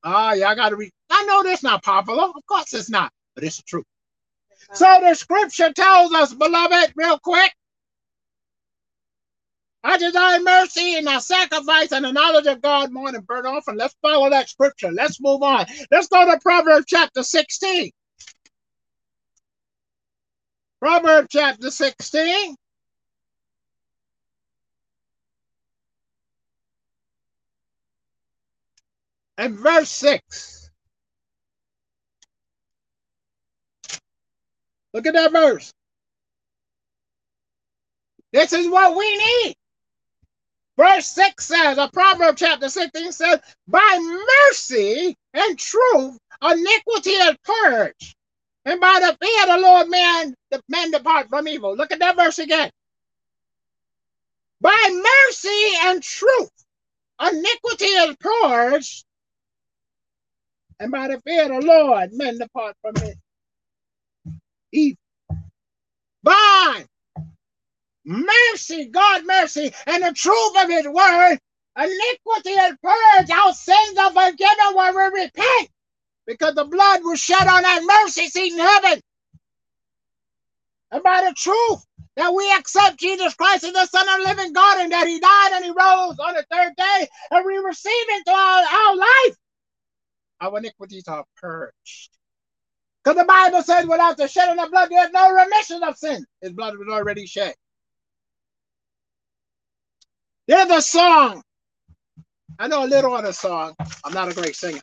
Ah, 0.03 0.33
yeah, 0.33 0.49
I 0.49 0.55
got 0.55 0.71
to 0.71 0.77
read. 0.77 0.91
I 1.11 1.25
know 1.25 1.43
that's 1.43 1.63
not 1.63 1.83
popular. 1.83 2.25
Of 2.25 2.47
course 2.47 2.75
it's 2.75 2.91
not, 2.91 3.13
but 3.35 3.45
it's 3.45 3.59
the 3.59 3.63
truth. 3.65 3.85
So 4.73 4.85
the 5.01 5.15
scripture 5.15 5.73
tells 5.73 6.13
us, 6.13 6.35
beloved, 6.35 6.93
real 6.97 7.19
quick. 7.19 7.53
I 9.85 9.99
desire 9.99 10.41
mercy 10.41 10.97
and 10.97 11.09
I 11.09 11.19
sacrifice 11.19 11.93
and 11.93 12.05
the 12.05 12.11
knowledge 12.11 12.47
of 12.47 12.61
God 12.61 12.91
more 12.91 13.13
than 13.13 13.21
burnt 13.21 13.47
offering. 13.47 13.79
Let's 13.79 13.95
follow 14.03 14.29
that 14.31 14.49
scripture. 14.49 14.91
Let's 14.91 15.21
move 15.21 15.45
on. 15.45 15.67
Let's 15.93 16.09
go 16.09 16.29
to 16.29 16.41
Proverbs 16.41 16.87
chapter 16.89 17.23
16. 17.23 17.93
Proverbs 20.81 21.29
chapter 21.31 21.71
16. 21.71 22.57
And 29.39 29.59
verse 29.59 29.91
6. 29.91 30.71
Look 34.93 35.07
at 35.07 35.15
that 35.15 35.33
verse. 35.33 35.73
This 38.33 38.53
is 38.53 38.69
what 38.69 38.97
we 38.97 39.17
need. 39.17 39.55
Verse 40.79 41.07
6 41.07 41.45
says, 41.45 41.79
a 41.79 41.89
proverb 41.93 42.37
chapter 42.37 42.69
16 42.69 43.13
says, 43.13 43.41
By 43.67 44.21
mercy 44.49 45.17
and 45.33 45.59
truth, 45.59 46.19
iniquity 46.43 47.11
is 47.11 47.37
purged. 47.45 48.15
And 48.67 48.81
by 48.81 48.99
the 49.01 49.17
fear 49.25 49.43
of 49.43 49.49
the 49.61 49.67
Lord, 49.67 49.89
man, 49.89 50.35
the 50.51 50.61
man 50.69 50.91
depart 50.91 51.29
from 51.29 51.49
evil. 51.49 51.77
Look 51.77 51.93
at 51.93 52.01
that 52.01 52.17
verse 52.17 52.39
again. 52.39 52.71
By 54.61 54.91
mercy 54.91 55.77
and 55.85 56.03
truth, 56.03 56.51
iniquity 57.21 57.85
is 57.85 58.17
purged, 58.17 59.05
and 60.81 60.93
by 60.93 61.09
the 61.09 61.21
fear 61.21 61.45
of 61.45 61.61
the 61.61 61.67
Lord, 61.67 62.11
men 62.13 62.39
depart 62.39 62.77
from 62.83 62.97
it. 62.97 63.17
Evil. 64.73 64.99
By 66.23 66.85
mercy, 68.05 68.87
God 68.87 69.25
mercy, 69.27 69.73
and 69.87 70.03
the 70.03 70.13
truth 70.13 70.63
of 70.63 70.69
his 70.69 70.87
word, 70.87 71.39
iniquity 71.79 72.57
and 72.59 72.79
purged, 72.81 73.31
our 73.31 73.53
sins 73.53 73.99
are 73.99 74.11
forgiven 74.11 74.75
when 74.75 74.95
we 74.95 75.23
repent, 75.23 75.71
because 76.27 76.55
the 76.55 76.65
blood 76.65 77.01
was 77.05 77.21
shed 77.21 77.47
on 77.47 77.63
that 77.63 77.83
mercy 77.85 78.29
seat 78.29 78.53
in 78.53 78.59
heaven. 78.59 79.01
And 80.91 81.03
by 81.03 81.23
the 81.23 81.35
truth 81.35 81.85
that 82.17 82.33
we 82.33 82.53
accept 82.55 82.99
Jesus 82.99 83.35
Christ 83.35 83.65
as 83.65 83.73
the 83.73 83.87
Son 83.87 84.09
of 84.09 84.21
the 84.21 84.35
living 84.35 84.53
God, 84.53 84.81
and 84.81 84.93
that 84.93 85.07
he 85.07 85.21
died 85.21 85.53
and 85.55 85.65
he 85.65 85.71
rose 85.71 86.19
on 86.19 86.35
the 86.35 86.45
third 86.51 86.75
day, 86.77 87.09
and 87.31 87.45
we 87.45 87.57
receive 87.59 88.07
into 88.17 88.31
our, 88.31 88.63
our 88.63 88.97
life 88.97 89.37
our 90.47 90.59
iniquities 90.59 91.09
are 91.09 91.25
purged. 91.37 92.11
Because 93.03 93.19
the 93.19 93.25
Bible 93.25 93.63
says, 93.63 93.87
without 93.87 94.17
the 94.17 94.27
shedding 94.27 94.63
of 94.63 94.71
blood, 94.71 94.89
there's 94.91 95.13
no 95.13 95.31
remission 95.33 95.83
of 95.83 95.97
sin. 95.97 96.25
His 96.41 96.53
blood 96.53 96.77
was 96.77 96.89
already 96.89 97.27
shed. 97.27 97.55
There's 100.49 100.71
a 100.71 100.83
song. 100.83 101.43
I 102.59 102.69
know 102.69 102.85
a 102.85 102.87
little 102.87 103.15
of 103.15 103.25
the 103.25 103.33
song. 103.33 103.75
I'm 104.05 104.13
not 104.13 104.31
a 104.31 104.35
great 104.35 104.57
singer. 104.57 104.81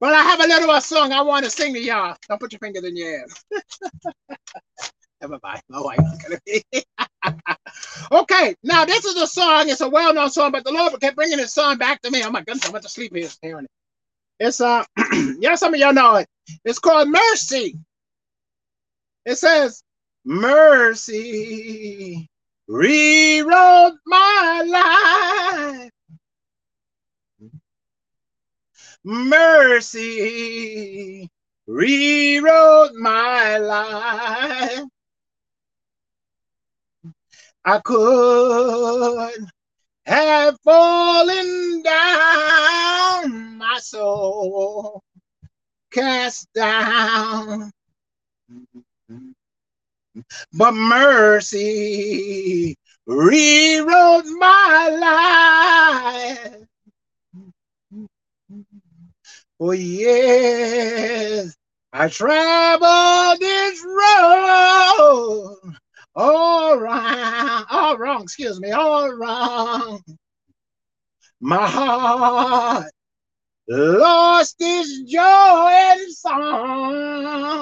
But 0.00 0.14
I 0.14 0.22
have 0.22 0.40
a 0.40 0.46
little 0.46 0.70
a 0.70 0.80
song 0.80 1.12
I 1.12 1.22
want 1.22 1.44
to 1.44 1.50
sing 1.50 1.74
to 1.74 1.80
y'all. 1.80 2.16
Don't 2.28 2.40
put 2.40 2.52
your 2.52 2.58
fingers 2.58 2.84
in 2.84 2.96
your 2.96 3.20
ass. 3.20 3.44
Never 5.20 5.38
mind. 5.42 5.62
My 5.68 5.80
wife 5.80 5.98
going 5.98 6.38
to 6.38 6.40
be. 6.44 6.64
okay, 8.12 8.54
now 8.62 8.84
this 8.84 9.04
is 9.04 9.16
a 9.16 9.26
song. 9.26 9.68
It's 9.68 9.80
a 9.80 9.88
well 9.88 10.14
known 10.14 10.30
song, 10.30 10.52
but 10.52 10.64
the 10.64 10.72
Lord 10.72 11.00
kept 11.00 11.16
bringing 11.16 11.38
this 11.38 11.54
song 11.54 11.78
back 11.78 12.00
to 12.02 12.10
me. 12.10 12.22
Oh 12.24 12.30
my 12.30 12.42
goodness, 12.42 12.68
I 12.68 12.70
went 12.70 12.84
to 12.84 12.90
sleep 12.90 13.14
here 13.14 13.28
hearing 13.42 13.64
it. 13.64 13.70
It's 14.40 14.60
uh 14.60 14.84
yeah, 15.40 15.54
some 15.56 15.74
of 15.74 15.80
y'all 15.80 15.92
know 15.94 16.16
it. 16.16 16.28
It's 16.64 16.78
called 16.78 17.08
mercy. 17.08 17.76
It 19.24 19.36
says, 19.36 19.82
Mercy 20.24 21.08
rewrote 22.66 23.94
my 24.06 24.62
life. 24.66 25.90
Mercy 29.04 30.30
rewrote 31.66 32.94
my 32.94 33.58
life. 33.58 34.84
I 37.64 37.80
could 37.84 39.32
have 40.08 40.58
fallen 40.64 41.82
down, 41.82 43.58
my 43.58 43.78
soul 43.80 45.02
cast 45.90 46.48
down. 46.54 47.70
But 50.54 50.72
mercy 50.72 51.54
rewrote 53.06 54.24
my 54.24 54.88
life. 56.40 56.66
For 59.58 59.74
yes, 59.74 61.54
I 61.92 62.08
traveled 62.08 63.40
this 63.40 63.84
road 63.84 65.76
all 66.18 66.76
wrong, 66.78 67.64
all 67.70 67.96
wrong, 67.96 68.22
excuse 68.24 68.60
me, 68.60 68.72
all 68.72 69.10
wrong. 69.12 70.02
My 71.40 71.66
heart 71.68 72.90
lost 73.68 74.56
its 74.58 75.02
joy 75.10 75.70
and 75.70 76.12
song. 76.12 77.58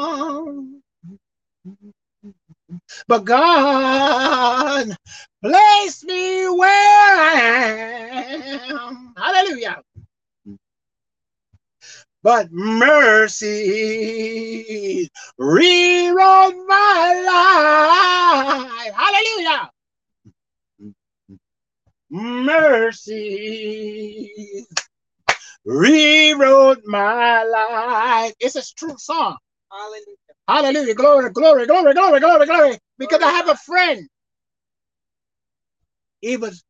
But 3.09 3.25
God 3.25 4.97
placed 5.43 6.05
me 6.05 6.49
where 6.49 6.71
I 6.71 8.61
am. 8.71 9.13
Hallelujah. 9.17 9.83
But 12.27 12.51
mercy 12.51 13.39
rewrote 15.39 16.57
my 16.67 17.23
life. 18.67 18.93
Hallelujah. 18.93 19.71
Mercy 22.11 23.47
rewrote 25.65 26.83
my 26.85 27.45
life. 27.45 28.35
It's 28.41 28.57
a 28.57 28.63
true 28.75 28.97
song. 28.99 29.37
Hallelujah. 29.71 30.17
Hallelujah. 30.49 30.95
Glory, 30.95 31.31
glory, 31.31 31.67
glory, 31.67 31.95
glory, 31.95 32.19
glory, 32.19 32.47
glory. 32.47 32.77
Because 32.99 33.23
I 33.23 33.31
have 33.31 33.49
a 33.49 33.55
friend. 33.55 34.09
He 36.21 36.37
was 36.37 36.65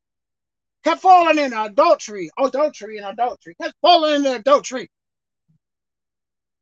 kept 0.84 1.00
falling 1.00 1.38
in 1.38 1.54
adultery, 1.54 2.28
adultery, 2.38 2.98
and 2.98 3.06
adultery. 3.06 3.56
Kept 3.58 3.72
falling 3.80 4.26
in 4.26 4.34
adultery. 4.34 4.90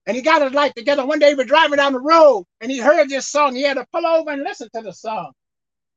And 0.07 0.17
he 0.17 0.23
got 0.23 0.43
his 0.43 0.53
life 0.53 0.75
together. 0.75 1.07
One 1.07 1.19
day 1.19 1.31
he 1.31 1.35
was 1.35 1.47
driving 1.47 1.77
down 1.77 1.93
the 1.95 2.01
road 2.01 2.45
and 2.61 2.71
he 2.71 2.79
heard 2.79 3.09
this 3.09 3.29
song. 3.29 3.55
He 3.55 3.62
had 3.62 3.79
to 3.79 3.87
pull 3.93 4.07
over 4.07 4.31
and 4.31 4.43
listen 4.43 4.69
to 4.75 4.83
the 4.83 4.93
song. 4.93 5.33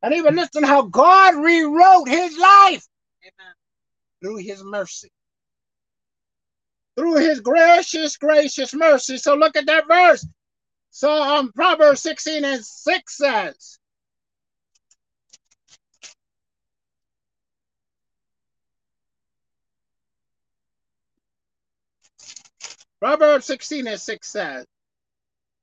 And 0.01 0.13
he 0.13 0.21
was 0.21 0.33
listening 0.33 0.63
how 0.63 0.83
God 0.83 1.35
rewrote 1.35 2.07
his 2.07 2.37
life 2.37 2.85
Amen. 3.23 3.53
through 4.21 4.37
his 4.37 4.63
mercy. 4.63 5.11
Through 6.95 7.17
his 7.17 7.41
gracious, 7.41 8.17
gracious 8.17 8.73
mercy. 8.73 9.17
So 9.17 9.35
look 9.35 9.55
at 9.57 9.65
that 9.65 9.87
verse. 9.87 10.25
So 10.89 11.11
um, 11.11 11.51
Proverbs 11.53 12.01
16 12.01 12.45
and 12.45 12.63
6 12.63 13.17
says, 13.17 13.79
Proverbs 22.99 23.45
16 23.45 23.87
and 23.87 23.99
6 23.99 24.27
says, 24.27 24.65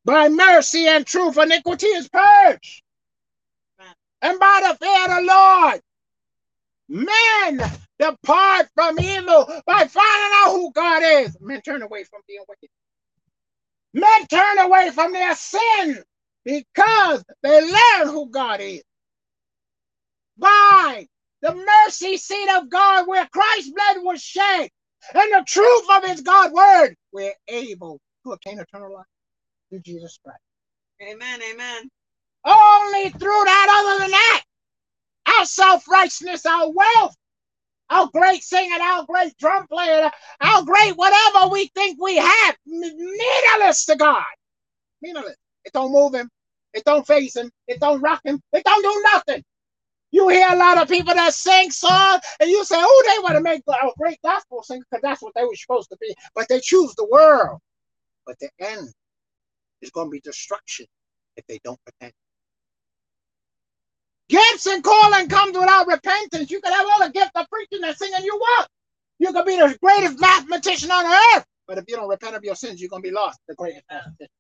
By 0.05 0.29
mercy 0.29 0.87
and 0.89 1.07
truth 1.07 1.39
iniquity 1.39 1.87
is 1.89 2.09
purged, 2.09 2.83
and 4.23 4.39
by 4.41 4.61
the 4.69 4.85
fear 4.85 5.05
of 5.05 5.11
the 5.11 5.33
Lord, 5.33 5.81
men 6.89 7.71
depart 7.99 8.69
from 8.75 8.99
evil 9.01 9.47
by 9.67 9.87
finding 9.87 10.39
out 10.39 10.53
who 10.53 10.73
God 10.73 11.03
is. 11.05 11.37
Men 11.41 11.61
turn 11.63 11.83
away 11.83 12.05
from 12.05 12.21
being 12.29 12.45
wicked. 12.49 12.71
Men 13.95 14.27
turn 14.29 14.59
away 14.59 14.91
from 14.91 15.13
their 15.13 15.35
sin 15.35 16.03
because 16.45 17.25
they 17.43 17.61
learn 17.61 18.09
who 18.09 18.31
God 18.31 18.61
is. 18.61 18.83
By 20.39 21.07
the 21.43 21.55
mercy 21.55 22.17
seat 22.17 22.49
of 22.57 22.71
God, 22.71 23.07
where 23.09 23.29
Christ's 23.33 23.71
blood 23.71 24.05
was 24.05 24.23
shed, 24.23 24.71
and 25.15 25.33
the 25.33 25.45
truth 25.47 25.85
of 25.91 26.05
his 26.05 26.21
God 26.23 26.53
word, 26.53 26.95
we're 27.13 27.35
able 27.49 28.01
to 28.25 28.33
obtain 28.33 28.59
eternal 28.59 28.93
life 28.95 29.07
through 29.71 29.81
Jesus 29.81 30.19
Christ. 30.25 30.41
Amen. 31.03 31.41
Amen. 31.53 31.91
Only 32.45 33.11
through 33.11 33.45
that, 33.45 33.85
other 33.85 34.01
than 34.03 34.11
that, 34.11 34.43
our 35.39 35.47
self 35.47 35.89
righteousness, 35.89 36.47
our 36.47 36.71
wealth, 36.71 37.17
our 37.91 38.09
great 38.13 38.43
singing, 38.43 38.81
our 38.81 39.05
great 39.07 39.37
drum 39.39 39.67
player, 39.69 40.11
our 40.41 40.65
great 40.65 40.93
whatever 40.97 41.49
we 41.51 41.69
think 41.75 41.99
we 42.03 42.17
have, 42.17 42.57
meaningless 42.67 43.87
to 43.87 43.97
God. 43.97 44.25
Meaningless. 45.03 45.37
It 45.65 45.73
don't 45.73 45.93
move 45.93 46.15
him. 46.15 46.29
It 46.75 46.85
don't 46.85 47.07
face 47.07 47.37
him. 47.37 47.51
It 47.69 47.81
don't 47.81 48.01
rock 48.03 48.21
him. 48.25 48.41
It 48.53 48.65
don't 48.65 48.83
do 48.83 49.03
nothing. 49.15 49.45
You 50.15 50.29
hear 50.29 50.47
a 50.49 50.55
lot 50.55 50.79
of 50.79 50.87
people 50.87 51.13
that 51.13 51.35
sing 51.35 51.73
songs, 51.73 52.21
and 52.39 52.49
you 52.49 52.65
say, 52.65 52.77
"Oh, 52.79 53.05
they 53.09 53.21
want 53.25 53.35
to 53.37 53.43
make 53.43 53.63
a 53.69 53.73
uh, 53.73 53.91
great 53.99 54.21
gospel 54.23 54.63
singer 54.63 54.85
because 54.89 55.03
that's 55.03 55.21
what 55.21 55.33
they 55.35 55.43
were 55.43 55.57
supposed 55.57 55.91
to 55.91 55.97
be." 56.01 56.15
But 56.37 56.47
they 56.49 56.61
choose 56.61 56.95
the 56.95 57.07
world. 57.07 57.59
But 58.25 58.39
the 58.39 58.49
end 58.61 58.93
is 59.83 59.91
going 59.91 60.07
to 60.07 60.11
be 60.13 60.21
destruction 60.21 60.87
if 61.37 61.45
they 61.49 61.59
don't 61.65 61.81
repent. 61.85 62.15
Gifts 64.29 64.67
and 64.67 64.85
calling 64.85 65.29
comes 65.29 65.59
without 65.59 65.89
repentance. 65.89 66.49
You 66.49 66.61
can 66.61 66.73
have 66.73 66.87
all 66.87 67.09
the 67.09 67.13
gift 67.13 67.33
of 67.35 67.47
preaching 67.51 67.85
and 67.85 67.97
singing 67.97 68.23
you 68.23 68.37
want. 68.37 68.69
You 69.19 69.33
can 69.33 69.45
be 69.45 69.57
the 69.57 69.77
greatest 69.83 70.21
mathematician 70.21 70.93
on 70.93 71.07
earth, 71.07 71.45
but 71.67 71.79
if 71.79 71.87
you 71.89 71.97
don't 71.97 72.09
repent 72.09 72.37
of 72.37 72.45
your 72.45 72.55
sins, 72.55 72.81
you're 72.81 72.89
going 72.89 73.03
to 73.03 73.09
be 73.09 73.13
lost. 73.13 73.41
The 73.49 73.57
greatest 73.57 73.83
mathematician. 73.91 74.31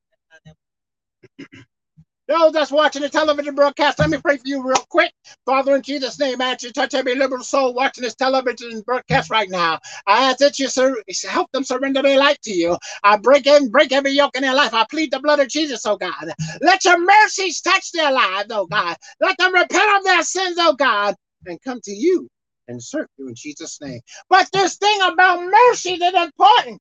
Those 2.28 2.52
that's 2.52 2.72
watching 2.72 3.02
the 3.02 3.10
television 3.10 3.54
broadcast, 3.54 3.98
let 3.98 4.10
me 4.10 4.18
pray 4.18 4.38
for 4.38 4.46
you 4.48 4.62
real 4.66 4.82
quick. 4.88 5.12
Father, 5.46 5.76
in 5.76 5.82
Jesus' 5.82 6.18
name, 6.18 6.40
I 6.40 6.52
ask 6.52 6.62
you 6.62 6.70
to 6.70 6.72
touch 6.74 6.94
every 6.94 7.14
liberal 7.16 7.44
soul 7.44 7.74
watching 7.74 8.02
this 8.04 8.14
television 8.14 8.80
broadcast 8.82 9.30
right 9.30 9.50
now. 9.50 9.78
I 10.06 10.30
ask 10.30 10.38
that 10.38 10.58
you 10.58 10.68
sur- 10.68 11.02
help 11.28 11.52
them 11.52 11.64
surrender 11.64 12.02
their 12.02 12.18
life 12.18 12.38
to 12.44 12.52
you. 12.52 12.78
I 13.04 13.18
break 13.18 13.46
in, 13.46 13.70
break 13.70 13.92
every 13.92 14.12
yoke 14.12 14.36
in 14.36 14.42
their 14.42 14.54
life. 14.54 14.74
I 14.74 14.86
plead 14.90 15.12
the 15.12 15.20
blood 15.20 15.40
of 15.40 15.48
Jesus, 15.48 15.84
oh 15.86 15.96
God. 15.98 16.32
Let 16.62 16.84
your 16.84 16.98
mercies 16.98 17.60
touch 17.60 17.92
their 17.92 18.12
lives, 18.12 18.48
oh 18.50 18.66
God. 18.66 18.96
Let 19.20 19.36
them 19.38 19.54
repent 19.54 19.98
of 19.98 20.04
their 20.04 20.22
sins, 20.22 20.56
oh 20.60 20.74
God, 20.74 21.14
and 21.46 21.60
come 21.62 21.80
to 21.84 21.92
you 21.92 22.28
and 22.68 22.82
serve 22.82 23.06
you 23.18 23.28
in 23.28 23.34
Jesus' 23.36 23.80
name. 23.82 24.00
But 24.30 24.48
this 24.52 24.76
thing 24.78 24.98
about 25.02 25.42
mercy 25.42 25.92
is 25.92 26.14
important. 26.14 26.80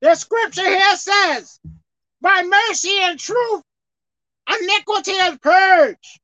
The 0.00 0.14
scripture 0.14 0.66
here 0.66 0.96
says, 0.96 1.58
by 2.20 2.42
mercy 2.42 2.98
and 3.02 3.18
truth, 3.18 3.62
iniquity 4.48 5.12
is 5.12 5.38
purged. 5.38 6.20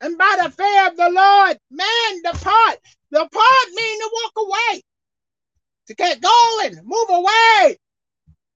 And 0.00 0.18
by 0.18 0.38
the 0.42 0.50
fear 0.50 0.88
of 0.88 0.96
the 0.96 1.10
Lord, 1.10 1.58
man 1.70 2.22
depart. 2.22 2.78
Depart 3.12 3.68
mean 3.74 4.00
to 4.00 4.10
walk 4.12 4.32
away, 4.48 4.82
to 5.86 5.94
get 5.94 6.20
going, 6.20 6.80
move 6.84 7.08
away 7.10 7.78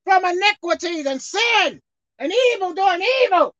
from 0.04 0.24
iniquities 0.24 1.06
and 1.06 1.22
sin 1.22 1.80
and 2.18 2.32
evil 2.54 2.74
doing 2.74 3.02
evil. 3.24 3.54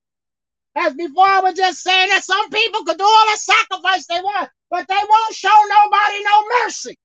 As 0.75 0.95
before, 0.95 1.27
I 1.27 1.41
was 1.41 1.55
just 1.55 1.83
saying 1.83 2.09
that 2.09 2.25
some 2.25 2.51
people 2.51 2.85
could 2.85 2.99
do 2.99 3.05
all 3.05 3.31
the 3.31 3.37
sacrifice 3.37 4.07
they 4.07 4.21
want, 4.21 4.51
but 4.71 4.87
they 4.89 4.95
won't 4.95 5.35
show 5.35 5.49
nobody 5.49 6.25
no 6.25 6.45
mercy. 6.63 6.97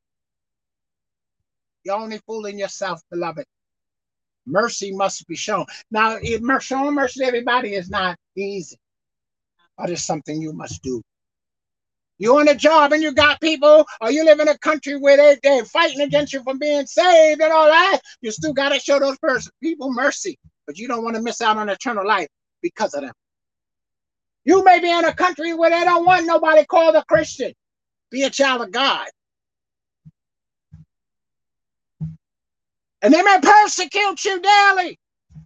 You're 1.84 1.96
only 1.96 2.20
fooling 2.26 2.60
yourself, 2.60 3.02
beloved. 3.10 3.46
Mercy 4.46 4.92
must 4.92 5.28
be 5.28 5.36
shown. 5.36 5.66
Now, 5.92 6.18
showing 6.60 6.96
mercy 6.96 7.22
to 7.22 7.26
everybody 7.26 7.76
is 7.76 7.90
not 7.90 8.18
easy, 8.36 8.78
but 9.78 9.90
it's 9.90 10.04
something 10.04 10.42
you 10.42 10.54
must 10.54 10.82
do. 10.84 11.02
You 12.20 12.38
on 12.40 12.48
a 12.48 12.56
job 12.56 12.94
and 12.94 13.02
you 13.02 13.14
got 13.14 13.42
people, 13.42 13.86
or 14.00 14.12
you 14.12 14.24
live 14.24 14.40
in 14.40 14.48
a 14.48 14.58
country 14.60 14.98
where 14.98 15.18
they, 15.18 15.38
they're 15.44 15.66
fighting 15.66 16.02
against 16.02 16.32
you 16.32 16.44
for 16.44 16.56
being 16.56 16.86
saved 16.86 17.42
and 17.42 17.52
all 17.52 17.68
that, 17.68 18.00
you 18.22 18.32
still 18.32 18.54
got 18.54 18.70
to 18.70 18.80
show 18.80 19.00
those 19.00 19.18
people 19.62 19.92
mercy, 19.92 20.38
but 20.66 20.78
you 20.78 20.88
don't 20.88 21.04
want 21.04 21.16
to 21.16 21.22
miss 21.22 21.42
out 21.42 21.58
on 21.58 21.70
eternal 21.70 22.06
life 22.08 22.28
because 22.62 22.94
of 22.94 23.02
them. 23.02 23.14
You 24.46 24.64
may 24.64 24.80
be 24.80 24.92
in 24.92 25.06
a 25.06 25.14
country 25.14 25.54
where 25.54 25.70
they 25.70 25.84
don't 25.84 26.06
want 26.06 26.26
nobody 26.26 26.66
called 26.66 26.96
a 26.96 27.04
Christian. 27.06 27.54
Be 28.12 28.24
a 28.24 28.30
child 28.30 28.62
of 28.62 28.72
God. 28.72 29.08
And 33.04 33.14
they 33.14 33.22
may 33.22 33.38
persecute 33.42 34.24
you 34.24 34.42
daily 34.42 34.98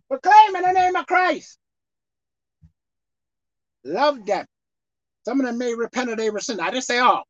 for 0.07 0.19
claiming 0.19 0.61
the 0.61 0.71
name 0.73 0.95
of 0.95 1.07
Christ. 1.07 1.57
Love 3.83 4.25
them. 4.25 4.45
Some 5.25 5.39
of 5.39 5.45
them 5.47 5.57
may 5.57 5.73
repent 5.73 6.11
of 6.11 6.17
their 6.17 6.37
sin. 6.39 6.59
I 6.59 6.69
didn't 6.69 6.83
say 6.83 6.99
all. 6.99 7.23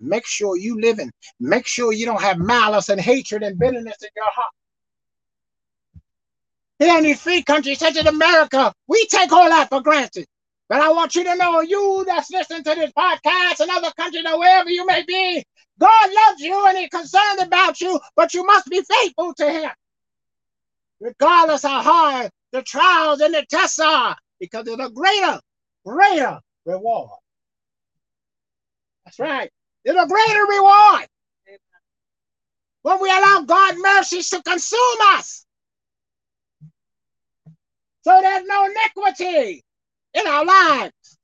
Make 0.00 0.26
sure 0.26 0.56
you 0.56 0.80
live 0.80 1.00
in. 1.00 1.10
Make 1.40 1.66
sure 1.66 1.92
you 1.92 2.06
don't 2.06 2.22
have 2.22 2.38
malice 2.38 2.88
and 2.88 3.00
hatred 3.00 3.42
and 3.42 3.58
bitterness 3.58 3.96
in 4.00 4.08
your 4.14 4.30
heart. 4.32 4.52
Here 6.78 6.96
in 6.96 7.04
these 7.04 7.20
free 7.20 7.42
countries 7.42 7.80
such 7.80 7.96
as 7.96 8.06
America, 8.06 8.72
we 8.86 9.06
take 9.06 9.32
all 9.32 9.48
that 9.48 9.68
for 9.68 9.82
granted. 9.82 10.26
But 10.68 10.82
I 10.82 10.90
want 10.90 11.16
you 11.16 11.24
to 11.24 11.34
know, 11.34 11.60
you 11.62 12.04
that's 12.06 12.30
listening 12.30 12.62
to 12.62 12.74
this 12.76 12.92
podcast 12.92 13.60
and 13.60 13.70
other 13.70 13.90
countries 13.96 14.24
wherever 14.24 14.70
you 14.70 14.86
may 14.86 15.02
be, 15.02 15.44
God 15.78 16.10
loves 16.12 16.40
you 16.40 16.66
and 16.66 16.78
He's 16.78 16.88
concerned 16.88 17.40
about 17.40 17.80
you, 17.80 17.98
but 18.16 18.34
you 18.34 18.44
must 18.44 18.68
be 18.68 18.82
faithful 18.82 19.34
to 19.34 19.50
Him. 19.50 19.70
Regardless 21.00 21.62
how 21.62 21.82
hard 21.82 22.30
the 22.52 22.62
trials 22.62 23.20
and 23.20 23.34
the 23.34 23.44
tests 23.48 23.78
are, 23.78 24.16
because 24.40 24.64
there's 24.64 24.80
a 24.80 24.90
greater, 24.90 25.40
greater 25.84 26.40
reward. 26.64 27.18
That's 29.04 29.18
right. 29.18 29.50
There's 29.84 29.96
a 29.96 30.06
greater 30.06 30.44
reward. 30.48 31.06
When 32.82 33.00
we 33.00 33.10
allow 33.10 33.44
God's 33.46 33.78
mercies 33.80 34.30
to 34.30 34.42
consume 34.42 34.98
us. 35.14 35.44
So 38.02 38.18
there's 38.22 38.46
no 38.46 38.66
iniquity 38.66 39.64
in 40.14 40.26
our 40.26 40.44
lives. 40.44 41.17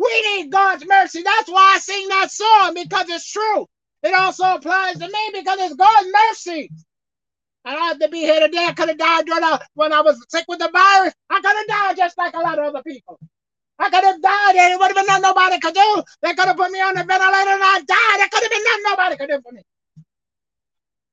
We 0.00 0.22
need 0.38 0.52
God's 0.52 0.86
mercy. 0.88 1.22
That's 1.24 1.50
why 1.50 1.74
I 1.76 1.80
sing 1.80 2.08
that 2.10 2.32
song 2.32 2.74
because 2.74 3.06
it's 3.10 3.30
true. 3.32 3.66
It 4.04 4.14
also 4.14 4.44
applies 4.56 4.94
to 4.98 5.08
me 5.08 5.30
because 5.34 5.60
it's 5.60 5.76
God's 5.76 6.08
mercy. 6.12 6.70
I 7.64 7.74
don't 7.74 7.88
have 7.88 8.00
to 8.00 8.08
be 8.08 8.20
here 8.20 8.40
today. 8.40 8.66
I 8.68 8.72
could 8.74 8.88
have 8.90 8.98
died 8.98 9.24
when 9.74 9.92
I 9.92 10.02
was 10.02 10.24
sick 10.30 10.46
with 10.48 10.60
the 10.60 10.70
virus. 10.72 11.14
I 11.30 11.40
could 11.40 11.56
have 11.56 11.68
died 11.68 11.96
just 11.98 12.18
like 12.18 12.34
a 12.34 12.40
lot 12.40 12.58
of 12.58 12.66
other 12.66 12.82
people. 12.84 13.18
I 13.78 13.90
could 13.90 14.04
have 14.04 14.22
died 14.22 14.56
and 14.56 14.72
it 14.74 14.78
would 14.80 14.88
have 14.88 14.96
been 14.96 15.06
nothing 15.06 15.22
nobody 15.22 15.60
could 15.60 15.74
do. 15.74 16.04
They 16.22 16.34
could 16.34 16.46
have 16.48 16.56
put 16.56 16.72
me 16.72 16.80
on 16.80 16.94
the 16.94 17.04
ventilator 17.04 17.52
and 17.52 17.64
I 17.64 17.80
died. 17.86 18.20
It 18.24 18.32
could 18.32 18.42
have 18.44 18.52
been 18.52 18.64
nothing 18.64 18.84
nobody 18.88 19.16
could 19.18 19.30
do 19.30 19.40
for 19.42 19.52
me. 19.52 19.62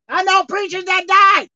I 0.10 0.24
know 0.24 0.46
preachers 0.50 0.86
that 0.86 1.08
died. 1.08 1.50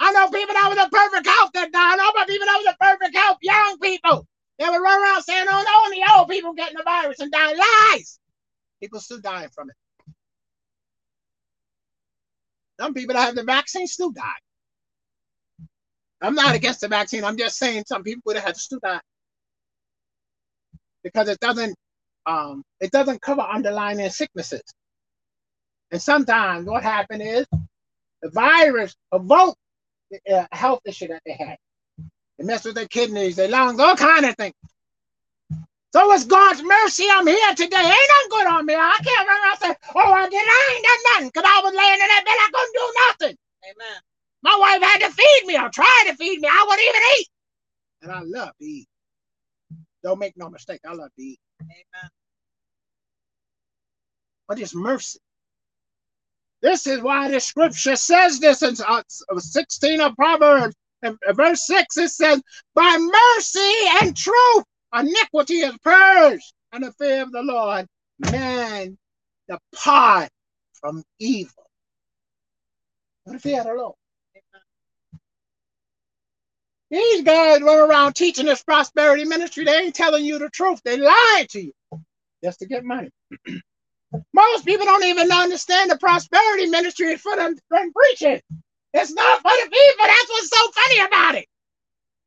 I 0.00 0.12
know 0.12 0.28
people 0.30 0.54
that 0.54 0.68
was 0.70 0.78
a 0.86 0.90
perfect 0.90 1.26
health 1.26 1.50
that 1.54 1.72
died. 1.72 1.94
I 1.94 1.96
know 1.96 2.26
people 2.26 2.46
that 2.46 2.62
was 2.64 2.74
a 2.74 2.84
perfect 2.84 3.16
health, 3.16 3.38
young 3.42 3.78
people. 3.80 4.26
They 4.58 4.68
would 4.68 4.76
run 4.76 5.02
around 5.02 5.22
saying, 5.22 5.46
oh, 5.50 5.64
no, 5.66 5.84
only 5.84 6.02
old 6.16 6.28
people 6.28 6.52
getting 6.52 6.76
the 6.76 6.84
virus 6.84 7.20
and 7.20 7.32
dying. 7.32 7.56
Lies. 7.58 8.18
People 8.80 9.00
still 9.00 9.20
dying 9.20 9.48
from 9.54 9.70
it. 9.70 9.76
Some 12.80 12.94
people 12.94 13.14
that 13.14 13.26
have 13.26 13.34
the 13.34 13.44
vaccine 13.44 13.86
still 13.86 14.10
die. 14.10 14.22
I'm 16.20 16.34
not 16.34 16.54
against 16.54 16.80
the 16.80 16.88
vaccine. 16.88 17.24
I'm 17.24 17.36
just 17.36 17.58
saying 17.58 17.84
some 17.86 18.02
people 18.02 18.22
would 18.26 18.36
have 18.36 18.56
still 18.56 18.80
die. 18.82 19.00
Because 21.02 21.28
it 21.28 21.38
doesn't 21.40 21.76
um, 22.26 22.62
it 22.80 22.90
doesn't 22.90 23.20
cover 23.20 23.42
underlying 23.42 24.08
sicknesses. 24.08 24.62
And 25.90 26.00
sometimes 26.00 26.66
what 26.66 26.82
happened 26.82 27.22
is 27.22 27.46
the 28.22 28.30
virus 28.30 28.94
evoked 29.12 29.58
the 30.10 30.20
uh, 30.32 30.46
health 30.52 30.80
issue 30.86 31.08
that 31.08 31.22
they 31.26 31.32
had. 31.32 31.56
It 32.38 32.46
messed 32.46 32.64
with 32.64 32.74
their 32.74 32.88
kidneys, 32.88 33.36
their 33.36 33.48
lungs, 33.48 33.80
all 33.80 33.96
kind 33.96 34.26
of 34.26 34.36
things. 34.36 34.54
So 35.92 36.12
it's 36.12 36.24
God's 36.24 36.62
mercy 36.62 37.06
I'm 37.10 37.26
here 37.26 37.54
today. 37.54 37.76
Ain't 37.76 37.86
nothing 37.86 38.30
good 38.30 38.46
on 38.48 38.66
me. 38.66 38.74
I 38.74 38.98
can't 39.04 39.28
run 39.28 39.40
and 39.44 39.60
say, 39.60 39.90
oh, 39.94 40.12
I 40.12 40.28
did 40.28 40.36
I 40.36 40.72
ain't 40.74 40.84
done 40.84 41.12
nothing 41.14 41.28
because 41.28 41.44
I 41.46 41.60
was 41.62 41.74
laying 41.74 41.94
in 41.94 42.08
that 42.08 42.24
bed. 42.24 42.34
I 42.34 42.50
couldn't 42.52 42.74
do 42.74 42.94
nothing. 43.08 43.36
Amen. 43.70 44.00
My 44.42 44.56
wife 44.60 44.82
had 44.82 45.08
to 45.08 45.14
feed 45.14 45.46
me 45.46 45.56
or 45.56 45.68
try 45.70 46.04
to 46.08 46.16
feed 46.16 46.40
me. 46.40 46.48
I 46.50 46.66
wouldn't 46.68 46.88
even 46.88 47.02
eat. 47.18 47.28
And 48.02 48.12
I 48.12 48.20
love 48.40 48.52
to 48.58 48.64
eat. 48.64 48.88
Don't 50.02 50.18
make 50.18 50.36
no 50.36 50.50
mistake. 50.50 50.80
I 50.86 50.94
love 50.94 51.10
to 51.16 51.22
eat. 51.22 51.38
Amen. 51.62 52.10
But 54.48 54.58
it's 54.58 54.74
mercy. 54.74 55.20
This 56.60 56.86
is 56.86 57.00
why 57.00 57.30
the 57.30 57.40
scripture 57.40 57.96
says 57.96 58.40
this 58.40 58.62
in 58.62 58.74
uh, 58.86 59.02
16 59.38 60.00
of 60.00 60.16
Proverbs. 60.16 60.74
Verse 61.34 61.66
6, 61.66 61.98
it 61.98 62.10
says, 62.10 62.42
By 62.74 62.98
mercy 62.98 63.74
and 64.02 64.16
truth, 64.16 64.64
iniquity 64.94 65.56
is 65.56 65.76
purged, 65.82 66.52
and 66.72 66.84
the 66.84 66.92
fear 66.92 67.22
of 67.22 67.32
the 67.32 67.42
Lord, 67.42 67.86
man 68.20 68.98
depart 69.48 70.30
from 70.80 71.04
evil. 71.20 71.66
What 73.24 73.36
if 73.36 73.44
he 73.44 73.52
had 73.52 73.66
a 73.66 73.74
Lord? 73.74 73.94
These 76.90 77.22
guys 77.24 77.62
run 77.62 77.90
around 77.90 78.14
teaching 78.14 78.46
this 78.46 78.62
prosperity 78.64 79.24
ministry. 79.26 79.64
They 79.64 79.76
ain't 79.78 79.96
telling 79.96 80.24
you 80.24 80.38
the 80.40 80.50
truth. 80.50 80.80
They 80.84 80.98
lying 80.98 81.48
to 81.50 81.62
you 81.62 81.72
just 82.44 82.60
to 82.60 82.66
get 82.66 82.84
money. 82.84 83.10
Most 84.34 84.66
people 84.66 84.86
don't 84.86 85.04
even 85.04 85.32
understand 85.32 85.90
the 85.90 85.98
prosperity 85.98 86.66
ministry 86.66 87.08
is 87.08 87.20
for 87.20 87.36
them, 87.36 87.56
them 87.70 87.92
preaching. 87.92 88.40
It's 88.94 89.12
not 89.12 89.42
for 89.42 89.50
the 89.50 89.70
people. 89.70 90.06
That's 90.06 90.30
what's 90.30 90.48
so 90.48 90.70
funny 90.70 91.00
about 91.00 91.34
it. 91.34 91.46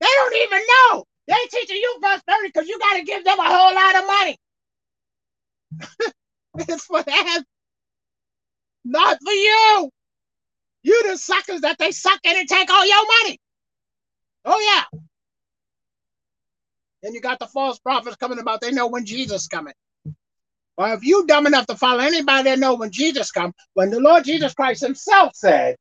They 0.01 0.07
don't 0.07 0.35
even 0.35 0.61
know. 0.67 1.05
They 1.27 1.35
teaching 1.49 1.77
you 1.77 1.97
prosperity 2.01 2.49
because 2.53 2.67
you 2.67 2.77
got 2.77 2.97
to 2.97 3.03
give 3.03 3.23
them 3.23 3.39
a 3.39 3.43
whole 3.43 3.73
lot 3.73 3.95
of 3.95 4.07
money. 4.07 4.37
it's 6.67 6.85
for 6.85 7.01
them, 7.03 7.43
not 8.85 9.17
for 9.23 9.31
you. 9.31 9.89
You 10.83 11.09
the 11.09 11.17
suckers 11.17 11.61
that 11.61 11.77
they 11.77 11.91
suck 11.91 12.19
in 12.23 12.37
and 12.37 12.47
take 12.47 12.69
all 12.69 12.85
your 12.85 13.05
money. 13.23 13.39
Oh 14.45 14.59
yeah. 14.59 14.99
Then 17.01 17.13
you 17.13 17.21
got 17.21 17.39
the 17.39 17.47
false 17.47 17.79
prophets 17.79 18.17
coming 18.17 18.39
about. 18.39 18.61
They 18.61 18.71
know 18.71 18.87
when 18.87 19.05
Jesus 19.05 19.47
coming. 19.47 19.73
Or 20.77 20.93
if 20.93 21.03
you 21.03 21.25
dumb 21.25 21.47
enough 21.47 21.65
to 21.67 21.75
follow 21.75 21.99
anybody 21.99 22.43
that 22.43 22.59
know 22.59 22.75
when 22.75 22.91
Jesus 22.91 23.31
come, 23.31 23.53
when 23.73 23.89
the 23.89 23.99
Lord 23.99 24.25
Jesus 24.25 24.53
Christ 24.53 24.81
himself 24.81 25.35
said, 25.35 25.75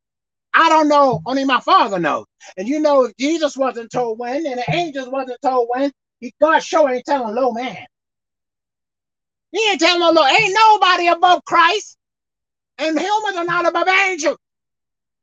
I 0.56 0.70
don't 0.70 0.88
know, 0.88 1.20
only 1.26 1.44
my 1.44 1.60
father 1.60 1.98
knows. 1.98 2.26
And 2.56 2.66
you 2.68 2.80
know, 2.80 3.04
if 3.04 3.16
Jesus 3.18 3.56
wasn't 3.56 3.92
told 3.92 4.18
when 4.18 4.46
and 4.46 4.58
the 4.58 4.64
angels 4.74 5.08
wasn't 5.08 5.40
told 5.42 5.68
when, 5.70 5.92
he, 6.20 6.34
God 6.40 6.60
sure 6.60 6.90
ain't 6.90 7.04
telling 7.06 7.34
low 7.34 7.52
man. 7.52 7.86
He 9.52 9.70
ain't 9.70 9.80
telling 9.80 10.00
no 10.00 10.10
low, 10.10 10.26
ain't 10.26 10.54
nobody 10.54 11.08
above 11.08 11.44
Christ. 11.44 11.98
And 12.78 12.98
humans 12.98 13.36
are 13.36 13.44
not 13.44 13.68
above 13.68 13.88
angels. 13.88 14.38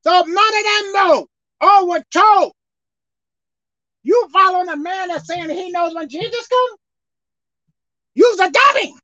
So 0.04 0.12
none 0.12 0.28
of 0.28 0.66
them 0.66 0.94
know 0.94 1.28
or 1.62 1.90
were 1.90 2.04
told. 2.14 2.54
You 4.04 4.28
following 4.34 4.70
a 4.70 4.78
man 4.78 5.10
that's 5.10 5.28
saying 5.28 5.50
he 5.50 5.72
knows 5.72 5.96
when 5.96 6.10
Jesus 6.10 6.48
comes? 6.48 6.80
You's 8.16 8.40
a 8.40 8.52
dummy. 8.52 8.96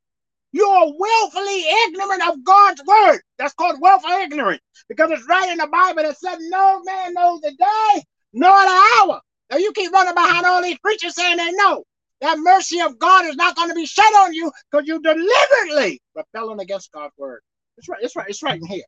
You're 0.51 0.93
willfully 0.97 1.63
ignorant 1.85 2.27
of 2.27 2.43
God's 2.43 2.81
word. 2.85 3.21
That's 3.37 3.53
called 3.53 3.81
willful 3.81 4.09
ignorance 4.11 4.61
because 4.87 5.11
it's 5.11 5.27
right 5.27 5.49
in 5.49 5.57
the 5.57 5.67
Bible 5.67 6.03
that 6.03 6.17
said 6.17 6.37
no 6.39 6.81
man 6.83 7.13
knows 7.13 7.41
the 7.41 7.51
day 7.51 8.03
nor 8.33 8.51
the 8.51 8.83
hour. 8.99 9.21
Now 9.51 9.57
you 9.57 9.71
keep 9.73 9.91
running 9.91 10.13
behind 10.13 10.45
all 10.45 10.61
these 10.61 10.79
preachers 10.79 11.15
saying 11.15 11.37
they 11.37 11.51
know. 11.51 11.83
That 12.21 12.37
mercy 12.39 12.81
of 12.81 12.99
God 12.99 13.25
is 13.25 13.35
not 13.35 13.55
going 13.55 13.69
to 13.69 13.75
be 13.75 13.85
shed 13.85 14.13
on 14.17 14.33
you 14.33 14.51
because 14.69 14.87
you 14.87 14.99
deliberately 15.01 16.01
rebelling 16.15 16.59
against 16.59 16.91
God's 16.91 17.13
word. 17.17 17.41
It's 17.77 17.87
right. 17.87 17.99
It's 18.01 18.15
right. 18.15 18.27
It's 18.27 18.43
right 18.43 18.59
in 18.59 18.67
here. 18.67 18.83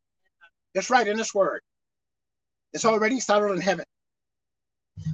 It's 0.74 0.90
right 0.90 1.08
in 1.08 1.18
this 1.18 1.34
word. 1.34 1.62
It's 2.74 2.86
already 2.86 3.20
settled 3.20 3.52
in 3.52 3.62
heaven. 3.62 3.86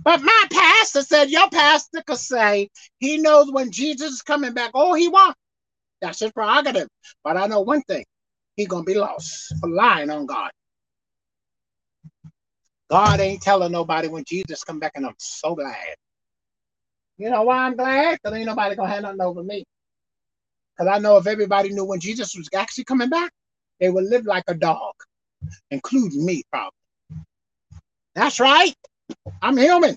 But 0.03 0.21
my 0.21 0.43
pastor 0.51 1.03
said 1.03 1.29
your 1.29 1.49
pastor 1.49 2.01
could 2.05 2.17
say 2.17 2.69
he 2.99 3.17
knows 3.17 3.51
when 3.51 3.71
Jesus 3.71 4.13
is 4.13 4.21
coming 4.21 4.53
back. 4.53 4.71
Oh, 4.73 4.93
he 4.95 5.07
wants. 5.07 5.39
That's 6.01 6.19
his 6.19 6.31
prerogative. 6.31 6.87
But 7.23 7.37
I 7.37 7.47
know 7.47 7.61
one 7.61 7.81
thing 7.83 8.05
he's 8.55 8.67
going 8.67 8.85
to 8.85 8.91
be 8.91 8.97
lost 8.97 9.53
for 9.59 9.69
lying 9.69 10.09
on 10.09 10.25
God. 10.25 10.51
God 12.89 13.19
ain't 13.19 13.41
telling 13.41 13.71
nobody 13.71 14.07
when 14.07 14.23
Jesus 14.25 14.63
come 14.63 14.79
back, 14.79 14.93
and 14.95 15.05
I'm 15.05 15.15
so 15.17 15.55
glad. 15.55 15.95
You 17.17 17.29
know 17.29 17.43
why 17.43 17.65
I'm 17.65 17.75
glad? 17.75 18.17
Because 18.21 18.37
ain't 18.37 18.45
nobody 18.45 18.75
to 18.75 18.85
have 18.85 19.01
nothing 19.01 19.21
over 19.21 19.43
me. 19.43 19.65
Because 20.77 20.93
I 20.95 20.99
know 20.99 21.17
if 21.17 21.27
everybody 21.27 21.69
knew 21.69 21.83
when 21.83 21.99
Jesus 21.99 22.35
was 22.35 22.47
actually 22.55 22.85
coming 22.85 23.09
back, 23.09 23.31
they 23.79 23.89
would 23.89 24.05
live 24.05 24.25
like 24.25 24.43
a 24.47 24.53
dog, 24.53 24.93
including 25.71 26.25
me, 26.25 26.43
probably. 26.51 26.71
That's 28.15 28.39
right. 28.39 28.73
I'm 29.41 29.57
human. 29.57 29.95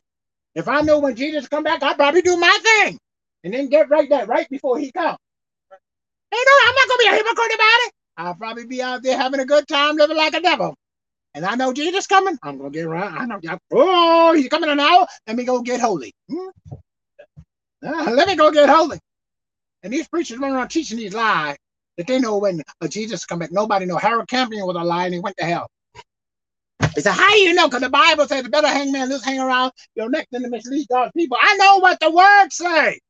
If 0.55 0.69
I 0.69 0.81
knew 0.81 0.99
when 0.99 1.15
Jesus 1.15 1.49
come 1.49 1.63
back, 1.63 1.83
I'd 1.83 1.97
probably 1.97 2.23
do 2.23 2.37
my 2.37 2.59
thing 2.63 2.99
and 3.45 3.55
then 3.55 3.69
get 3.69 3.89
right 3.89 4.09
there 4.09 4.27
right 4.27 4.49
before 4.49 4.79
he 4.79 4.91
comes. 4.93 5.19
Hey, 6.33 6.39
no, 6.47 6.53
I'm 6.69 6.75
not 6.75 6.89
gonna 6.89 6.99
be 7.01 7.09
a 7.09 7.17
hypocrite 7.17 7.55
about 7.55 7.81
it. 7.87 7.93
I'll 8.19 8.35
probably 8.35 8.67
be 8.67 8.83
out 8.83 9.03
there 9.03 9.19
having 9.19 9.41
a 9.41 9.47
good 9.47 9.67
time, 9.69 9.97
living 9.97 10.17
like 10.17 10.35
a 10.35 10.41
devil. 10.41 10.75
And 11.35 11.45
I 11.47 11.55
know 11.57 11.73
Jesus 11.73 12.07
coming. 12.07 12.39
I'm 12.43 12.59
gonna 12.59 12.71
get 12.71 12.87
around. 12.87 13.19
I 13.19 13.27
know. 13.27 13.59
Oh, 13.73 14.35
he's 14.35 14.49
coming 14.49 14.71
an 14.71 14.81
hour. 14.81 15.07
Let 15.27 15.37
me 15.37 15.45
go 15.45 15.63
get 15.63 15.81
holy. 15.81 16.13
Hmm? 16.31 16.49
Uh, 17.87 18.11
let 18.13 18.29
me 18.29 18.37
go 18.37 18.51
get 18.53 18.69
holy. 18.69 18.99
And 19.83 19.93
these 19.93 20.09
preachers 20.09 20.39
run 20.39 20.53
around 20.53 20.69
teaching 20.69 20.99
these 20.99 21.15
lies 21.15 21.57
that 21.97 22.07
they 22.07 22.19
know 22.21 22.39
when 22.39 22.63
Jesus 22.89 23.25
come 23.27 23.41
back. 23.41 23.53
Nobody 23.53 23.87
know. 23.87 23.97
Harold 23.97 24.29
Camping 24.29 24.65
was 24.67 24.77
a 24.77 24.85
lie 24.85 25.07
and 25.07 25.15
he 25.15 25.21
went 25.21 25.37
to 25.39 25.45
hell. 25.45 25.69
He 26.95 27.01
said, 27.03 27.13
How 27.13 27.31
do 27.31 27.39
you 27.39 27.55
know? 27.55 27.69
Because 27.69 27.83
the 27.83 27.91
Bible 27.91 28.27
says 28.27 28.43
the 28.45 28.51
better 28.51 28.69
hangman 28.69 29.09
just 29.11 29.25
hang 29.25 29.41
around 29.41 29.73
your 29.95 30.11
neck 30.11 30.29
than 30.33 30.43
to 30.43 30.51
mislead 30.51 30.89
God's 30.91 31.13
people. 31.17 31.39
I 31.41 31.57
know 31.57 31.79
what 31.79 32.01
the 32.01 32.11
word 32.11 32.49
say. 32.53 33.01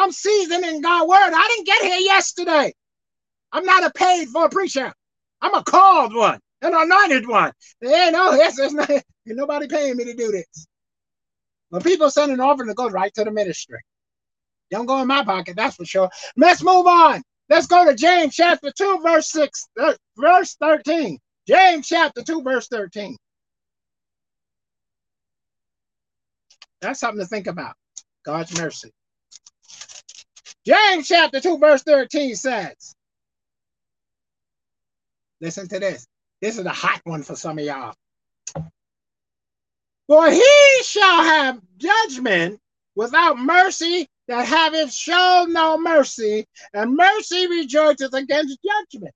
I'm 0.00 0.12
seasoned 0.12 0.64
in 0.64 0.80
God's 0.80 1.08
word. 1.10 1.32
I 1.34 1.48
didn't 1.48 1.66
get 1.66 1.82
here 1.82 2.00
yesterday. 2.00 2.72
I'm 3.52 3.66
not 3.66 3.84
a 3.84 3.90
paid 3.90 4.28
for 4.30 4.48
preacher. 4.48 4.90
I'm 5.42 5.54
a 5.54 5.62
called 5.62 6.14
one, 6.14 6.40
an 6.62 6.72
anointed 6.74 7.28
one. 7.28 7.52
Ain't 7.84 8.14
no, 8.14 8.32
this 8.32 8.58
is 8.58 8.72
not, 8.72 8.90
nobody 9.26 9.68
paying 9.68 9.98
me 9.98 10.04
to 10.04 10.14
do 10.14 10.32
this. 10.32 10.66
When 11.68 11.82
people 11.82 12.08
send 12.08 12.32
an 12.32 12.40
offering, 12.40 12.70
it 12.70 12.76
goes 12.76 12.92
right 12.92 13.12
to 13.12 13.24
the 13.24 13.30
ministry. 13.30 13.78
Don't 14.70 14.86
go 14.86 15.02
in 15.02 15.06
my 15.06 15.22
pocket, 15.22 15.54
that's 15.54 15.76
for 15.76 15.84
sure. 15.84 16.08
Let's 16.34 16.62
move 16.62 16.86
on. 16.86 17.22
Let's 17.50 17.66
go 17.66 17.84
to 17.84 17.94
James 17.94 18.34
chapter 18.34 18.72
2, 18.74 19.00
verse 19.02 19.30
6, 19.32 19.68
verse 20.16 20.54
13. 20.54 21.18
James 21.46 21.86
chapter 21.86 22.22
2, 22.22 22.42
verse 22.42 22.68
13. 22.68 23.16
That's 26.80 27.00
something 27.00 27.20
to 27.20 27.26
think 27.26 27.48
about. 27.48 27.74
God's 28.24 28.58
mercy. 28.58 28.92
James 30.66 31.08
chapter 31.08 31.40
2, 31.40 31.58
verse 31.58 31.82
13 31.82 32.34
says, 32.36 32.94
listen 35.40 35.68
to 35.68 35.78
this. 35.78 36.06
This 36.40 36.58
is 36.58 36.66
a 36.66 36.70
hot 36.70 37.00
one 37.04 37.22
for 37.22 37.36
some 37.36 37.58
of 37.58 37.64
y'all. 37.64 37.94
For 40.06 40.30
he 40.30 40.82
shall 40.82 41.22
have 41.22 41.60
judgment 41.78 42.58
without 42.94 43.38
mercy 43.38 44.08
that 44.28 44.46
haveth 44.46 44.92
shown 44.92 45.52
no 45.52 45.78
mercy, 45.78 46.46
and 46.72 46.96
mercy 46.96 47.46
rejoices 47.48 48.12
against 48.14 48.58
judgment. 48.64 49.14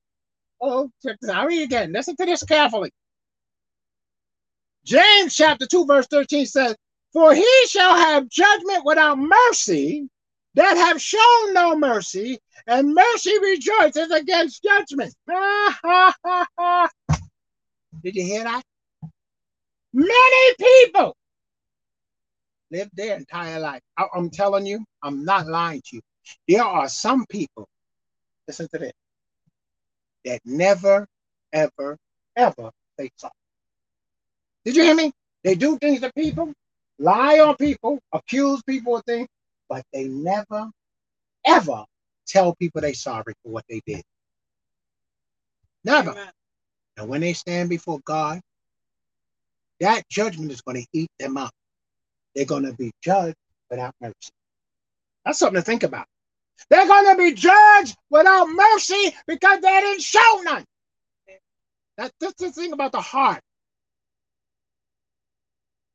Oh. 0.60 0.90
I'll 1.32 1.46
read 1.46 1.62
again. 1.62 1.92
Listen 1.92 2.16
to 2.16 2.26
this 2.26 2.42
carefully. 2.42 2.90
James 4.84 5.34
chapter 5.34 5.66
2, 5.66 5.86
verse 5.86 6.06
13 6.08 6.46
says, 6.46 6.76
For 7.12 7.34
he 7.34 7.66
shall 7.68 7.94
have 7.94 8.28
judgment 8.28 8.84
without 8.84 9.18
mercy 9.18 10.08
that 10.54 10.76
have 10.76 11.00
shown 11.00 11.54
no 11.54 11.76
mercy, 11.76 12.38
and 12.66 12.94
mercy 12.94 13.38
rejoices 13.40 14.10
against 14.10 14.62
judgment. 14.62 15.14
Did 18.02 18.14
you 18.16 18.22
hear 18.22 18.44
that? 18.44 18.62
Many 19.92 20.54
people 20.58 21.16
live 22.70 22.90
their 22.94 23.16
entire 23.16 23.60
life. 23.60 23.82
I, 23.96 24.06
am 24.16 24.30
telling 24.30 24.66
you, 24.66 24.84
I'm 25.02 25.24
not 25.24 25.46
lying 25.46 25.82
to 25.86 25.96
you. 25.96 26.02
There 26.48 26.64
are 26.64 26.88
some 26.88 27.26
people, 27.26 27.68
listen 28.48 28.68
to 28.72 28.78
this, 28.78 28.92
that 30.24 30.40
never, 30.44 31.06
ever, 31.52 31.96
ever 32.36 32.70
say 32.98 33.10
sorry. 33.16 33.32
Did 34.64 34.76
you 34.76 34.82
hear 34.84 34.94
me? 34.94 35.12
They 35.42 35.54
do 35.54 35.76
things 35.78 36.00
to 36.00 36.10
people, 36.14 36.52
lie 36.98 37.38
on 37.40 37.56
people, 37.56 38.00
accuse 38.12 38.62
people 38.62 38.96
of 38.96 39.04
things, 39.04 39.28
but 39.68 39.84
they 39.92 40.08
never, 40.08 40.70
ever 41.46 41.84
tell 42.26 42.54
people 42.56 42.80
they 42.80 42.92
sorry 42.92 43.34
for 43.42 43.52
what 43.52 43.64
they 43.68 43.80
did. 43.86 44.02
Never. 45.84 46.10
Amen. 46.10 46.30
And 46.96 47.08
when 47.08 47.20
they 47.20 47.32
stand 47.32 47.68
before 47.68 48.00
God, 48.04 48.40
that 49.80 50.08
judgment 50.08 50.52
is 50.52 50.60
going 50.60 50.80
to 50.80 50.86
eat 50.92 51.10
them 51.18 51.36
up. 51.36 51.52
They're 52.34 52.44
going 52.44 52.64
to 52.64 52.72
be 52.72 52.92
judged 53.02 53.36
without 53.70 53.94
mercy. 54.00 54.14
That's 55.24 55.38
something 55.38 55.60
to 55.60 55.62
think 55.62 55.82
about. 55.82 56.06
They're 56.70 56.86
going 56.86 57.14
to 57.14 57.16
be 57.16 57.32
judged 57.32 57.96
without 58.10 58.46
mercy 58.46 59.14
because 59.26 59.60
they 59.60 59.80
didn't 59.80 60.02
show 60.02 60.40
none. 60.44 60.64
That's 61.96 62.12
just 62.20 62.38
the 62.38 62.50
thing 62.50 62.72
about 62.72 62.92
the 62.92 63.00
heart. 63.00 63.40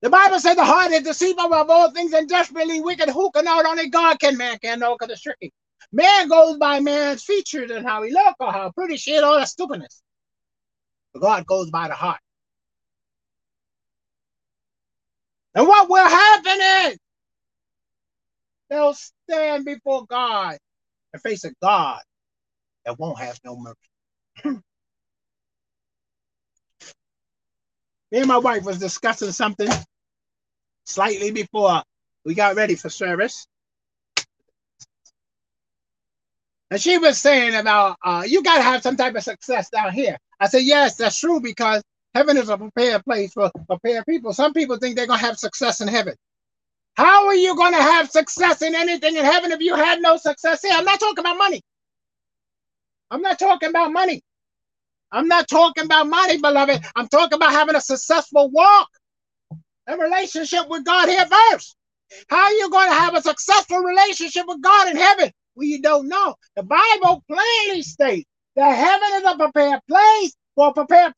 The 0.02 0.10
Bible 0.10 0.40
said 0.40 0.54
the 0.56 0.64
heart 0.64 0.92
is 0.92 1.04
deceitful 1.04 1.54
of 1.54 1.70
all 1.70 1.92
things 1.92 2.14
and 2.14 2.30
desperately 2.30 2.80
wicked. 2.80 3.10
Who 3.10 3.32
can 3.32 3.46
know? 3.46 3.62
Only 3.66 3.90
God 3.90 4.18
can. 4.20 4.38
Man 4.38 4.58
can't 4.60 4.80
know 4.80 4.96
because 4.98 5.12
it's 5.12 5.22
tricky. 5.22 5.52
Man 5.92 6.30
goes 6.30 6.58
by 6.58 6.80
man's 6.80 7.24
features 7.24 7.72
and 7.72 7.86
how 7.86 8.04
he 8.04 8.12
look 8.12 8.36
or 8.40 8.52
how 8.52 8.72
pretty 8.72 8.96
shit, 8.96 9.24
all 9.24 9.38
that 9.38 9.50
stupidness. 9.50 10.02
But 11.14 11.22
God 11.22 11.46
goes 11.48 11.70
by 11.70 11.88
the 11.90 11.96
heart. 11.96 12.20
And 15.56 15.68
what 15.68 15.90
will 15.90 16.08
happen 16.08 16.92
is 16.92 16.98
they'll 18.70 18.94
stand 18.94 19.66
before 19.66 20.06
God 20.06 20.58
and 21.12 21.22
face 21.22 21.44
a 21.44 21.52
God 21.62 22.02
that 22.86 22.98
won't 23.00 23.20
have 23.20 23.40
no 23.44 23.58
mercy. 23.58 23.78
Me 28.12 28.20
and 28.20 28.28
my 28.28 28.38
wife 28.38 28.64
was 28.64 28.80
discussing 28.80 29.32
something 29.32 29.70
slightly 30.90 31.32
before 31.32 31.84
we 32.26 32.34
got 32.34 32.56
ready 32.56 32.76
for 32.76 32.90
service. 32.90 33.48
And 36.72 36.82
she 36.82 36.98
was 36.98 37.18
saying 37.18 37.56
about 37.56 37.98
uh, 38.04 38.24
you 38.28 38.44
got 38.44 38.58
to 38.58 38.64
have 38.64 38.84
some 38.84 38.96
type 38.98 39.16
of 39.16 39.24
success 39.24 39.70
down 39.70 39.94
here. 39.94 40.18
I 40.40 40.48
said, 40.48 40.64
yes, 40.64 40.96
that's 40.96 41.20
true 41.20 41.40
because 41.42 41.84
heaven 42.14 42.38
is 42.38 42.50
a 42.50 42.58
prepared 42.58 43.04
place 43.06 43.34
for 43.34 43.52
prepared 43.68 44.06
people. 44.06 44.34
Some 44.34 44.54
people 44.54 44.78
think 44.78 44.96
they're 44.96 45.08
going 45.08 45.20
to 45.20 45.26
have 45.26 45.38
success 45.38 45.82
in 45.82 45.88
heaven. 45.88 46.16
How 46.96 47.28
are 47.28 47.36
you 47.36 47.56
going 47.56 47.74
to 47.74 47.82
have 47.82 48.10
success 48.12 48.62
in 48.62 48.76
anything 48.76 49.16
in 49.16 49.26
heaven 49.26 49.52
if 49.52 49.62
you 49.62 49.76
had 49.76 50.02
no 50.02 50.18
success 50.18 50.62
here? 50.62 50.74
I'm 50.76 50.86
not 50.86 51.00
talking 51.00 51.20
about 51.20 51.38
money. 51.38 51.62
I'm 53.12 53.22
not 53.22 53.40
talking 53.40 53.70
about 53.70 53.92
money. 53.92 54.22
I'm 55.12 55.28
not 55.28 55.48
talking 55.48 55.86
about 55.86 56.08
money, 56.08 56.38
beloved. 56.38 56.84
I'm 56.96 57.08
talking 57.08 57.36
about 57.36 57.52
having 57.52 57.76
a 57.76 57.82
successful 57.82 58.50
walk 58.52 58.90
and 59.90 60.00
relationship 60.00 60.70
with 60.70 60.86
God 60.86 61.10
here 61.10 61.26
first. 61.26 61.76
How 62.28 62.44
are 62.44 62.54
you 62.54 62.70
going 62.70 62.90
to 62.90 62.96
have 62.96 63.16
a 63.16 63.22
successful 63.22 63.80
relationship 63.80 64.46
with 64.48 64.62
God 64.62 64.90
in 64.90 64.98
heaven? 64.98 65.32
Well, 65.56 65.68
you 65.68 65.82
don't 65.82 66.08
know. 66.08 66.36
The 66.56 66.64
Bible 66.64 67.24
plainly 67.28 67.82
states 67.82 68.30
that 68.56 68.72
heaven 68.72 69.10
is 69.16 69.34
a 69.34 69.38
prepared 69.38 69.82
place 69.88 70.34
for 70.56 70.74
prepared 70.74 71.14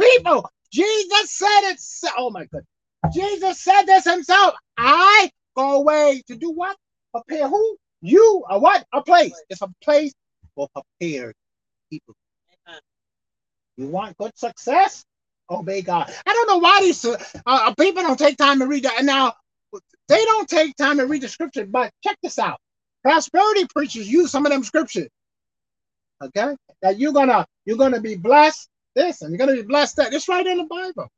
people. 0.00 0.48
Jesus 0.72 1.30
said 1.30 1.70
it. 1.70 1.80
Oh 2.16 2.30
my 2.30 2.44
goodness. 2.46 2.66
Jesus 3.12 3.62
said 3.62 3.82
this 3.82 4.04
himself. 4.04 4.54
I 4.76 5.30
go 5.56 5.76
away 5.76 6.22
to 6.28 6.36
do 6.36 6.50
what? 6.52 6.76
Prepare 7.12 7.48
who? 7.48 7.76
You 8.00 8.44
a 8.48 8.58
what? 8.58 8.84
A 8.92 9.02
place. 9.02 9.40
It's 9.48 9.62
a 9.62 9.68
place 9.82 10.12
for 10.54 10.68
prepared 10.74 11.34
people. 11.90 12.14
You 13.76 13.88
want 13.88 14.16
good 14.18 14.36
success? 14.36 15.04
Obey 15.54 15.82
God. 15.82 16.12
I 16.26 16.32
don't 16.32 16.48
know 16.48 16.58
why 16.58 16.80
these 16.80 17.04
uh, 17.04 17.16
uh, 17.46 17.74
people 17.74 18.02
don't 18.02 18.18
take 18.18 18.36
time 18.36 18.58
to 18.60 18.66
read 18.66 18.84
that. 18.84 18.98
And 18.98 19.06
now 19.06 19.34
they 20.08 20.24
don't 20.24 20.48
take 20.48 20.76
time 20.76 20.98
to 20.98 21.06
read 21.06 21.22
the 21.22 21.28
scripture, 21.28 21.66
but 21.66 21.92
check 22.02 22.16
this 22.22 22.38
out. 22.38 22.58
Prosperity 23.02 23.66
preachers 23.66 24.08
use 24.08 24.30
some 24.30 24.46
of 24.46 24.52
them 24.52 24.64
scriptures. 24.64 25.08
Okay? 26.22 26.54
That 26.82 26.98
you're 26.98 27.12
gonna 27.12 27.46
you're 27.64 27.76
gonna 27.76 28.00
be 28.00 28.16
blessed 28.16 28.68
this 28.94 29.22
and 29.22 29.30
you're 29.30 29.38
gonna 29.38 29.60
be 29.60 29.66
blessed 29.66 29.96
that. 29.96 30.12
It's 30.14 30.28
right 30.28 30.46
in 30.46 30.58
the 30.58 30.64
Bible. 30.64 31.08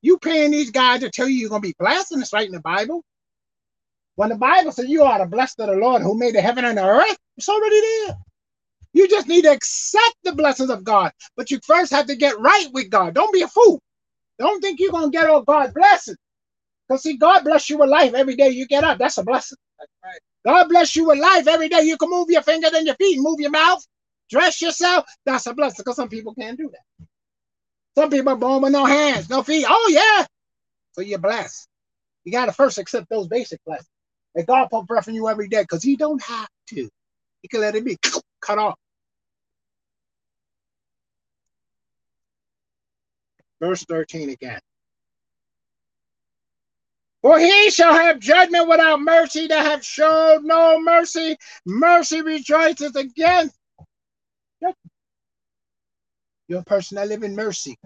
You 0.00 0.18
paying 0.18 0.52
these 0.52 0.70
guys 0.70 1.00
to 1.00 1.10
tell 1.10 1.28
you 1.28 1.36
you're 1.36 1.50
gonna 1.50 1.60
be 1.60 1.74
blessed, 1.78 2.12
and 2.12 2.22
it's 2.22 2.32
right 2.32 2.46
in 2.46 2.52
the 2.52 2.60
Bible. 2.60 3.02
When 4.14 4.30
the 4.30 4.36
Bible 4.36 4.72
says 4.72 4.88
you 4.88 5.02
are 5.02 5.18
the 5.18 5.26
blessed 5.26 5.60
of 5.60 5.68
the 5.68 5.76
Lord 5.76 6.02
who 6.02 6.18
made 6.18 6.34
the 6.34 6.40
heaven 6.40 6.64
and 6.64 6.78
the 6.78 6.84
earth, 6.84 7.16
it's 7.36 7.48
already 7.48 7.80
there. 7.80 8.16
You 8.92 9.08
just 9.08 9.28
need 9.28 9.42
to 9.42 9.52
accept 9.52 10.16
the 10.24 10.32
blessings 10.32 10.70
of 10.70 10.84
God. 10.84 11.12
But 11.36 11.50
you 11.50 11.60
first 11.64 11.92
have 11.92 12.06
to 12.06 12.16
get 12.16 12.38
right 12.40 12.68
with 12.72 12.90
God. 12.90 13.14
Don't 13.14 13.32
be 13.32 13.42
a 13.42 13.48
fool. 13.48 13.80
Don't 14.38 14.60
think 14.60 14.80
you're 14.80 14.92
going 14.92 15.10
to 15.10 15.16
get 15.16 15.28
all 15.28 15.42
God's 15.42 15.74
blessings. 15.74 16.16
Because 16.88 17.02
see, 17.02 17.16
God 17.16 17.44
bless 17.44 17.68
you 17.68 17.78
with 17.78 17.90
life 17.90 18.14
every 18.14 18.34
day 18.34 18.48
you 18.48 18.66
get 18.66 18.84
up. 18.84 18.98
That's 18.98 19.18
a 19.18 19.24
blessing. 19.24 19.58
That's 19.78 19.90
right. 20.02 20.20
God 20.44 20.68
bless 20.68 20.96
you 20.96 21.06
with 21.06 21.18
life 21.18 21.46
every 21.46 21.68
day. 21.68 21.82
You 21.82 21.96
can 21.98 22.08
move 22.10 22.28
your 22.30 22.42
fingers 22.42 22.72
and 22.72 22.86
your 22.86 22.96
feet, 22.96 23.18
move 23.20 23.40
your 23.40 23.50
mouth, 23.50 23.84
dress 24.30 24.62
yourself. 24.62 25.04
That's 25.26 25.46
a 25.46 25.54
blessing 25.54 25.82
because 25.84 25.96
some 25.96 26.08
people 26.08 26.34
can't 26.34 26.56
do 26.56 26.70
that. 26.70 27.06
Some 27.96 28.10
people 28.10 28.32
are 28.32 28.36
born 28.36 28.62
with 28.62 28.72
no 28.72 28.84
hands, 28.84 29.28
no 29.28 29.42
feet. 29.42 29.66
Oh, 29.68 29.90
yeah. 29.92 30.24
So 30.92 31.02
you're 31.02 31.18
blessed. 31.18 31.68
You 32.24 32.32
got 32.32 32.46
to 32.46 32.52
first 32.52 32.78
accept 32.78 33.08
those 33.10 33.28
basic 33.28 33.60
blessings. 33.66 33.88
And 34.34 34.46
God 34.46 34.68
put 34.70 34.86
breath 34.86 35.08
in 35.08 35.14
you 35.14 35.28
every 35.28 35.48
day 35.48 35.62
because 35.62 35.82
He 35.82 35.96
don't 35.96 36.22
have 36.22 36.48
to. 36.68 36.88
He 37.42 37.48
can 37.48 37.60
let 37.60 37.74
it 37.74 37.84
be 37.84 37.98
cut 38.40 38.58
off. 38.58 38.78
Verse 43.60 43.84
13 43.84 44.30
again. 44.30 44.60
For 47.22 47.38
he 47.38 47.70
shall 47.70 47.92
have 47.92 48.20
judgment 48.20 48.68
without 48.68 49.00
mercy 49.00 49.48
that 49.48 49.66
have 49.66 49.84
showed 49.84 50.44
no 50.44 50.80
mercy. 50.80 51.36
Mercy 51.66 52.22
rejoices 52.22 52.94
again. 52.94 53.50
You're 56.46 56.60
a 56.60 56.64
person 56.64 56.96
that 56.96 57.08
live 57.08 57.24
in 57.24 57.34
mercy. 57.34 57.76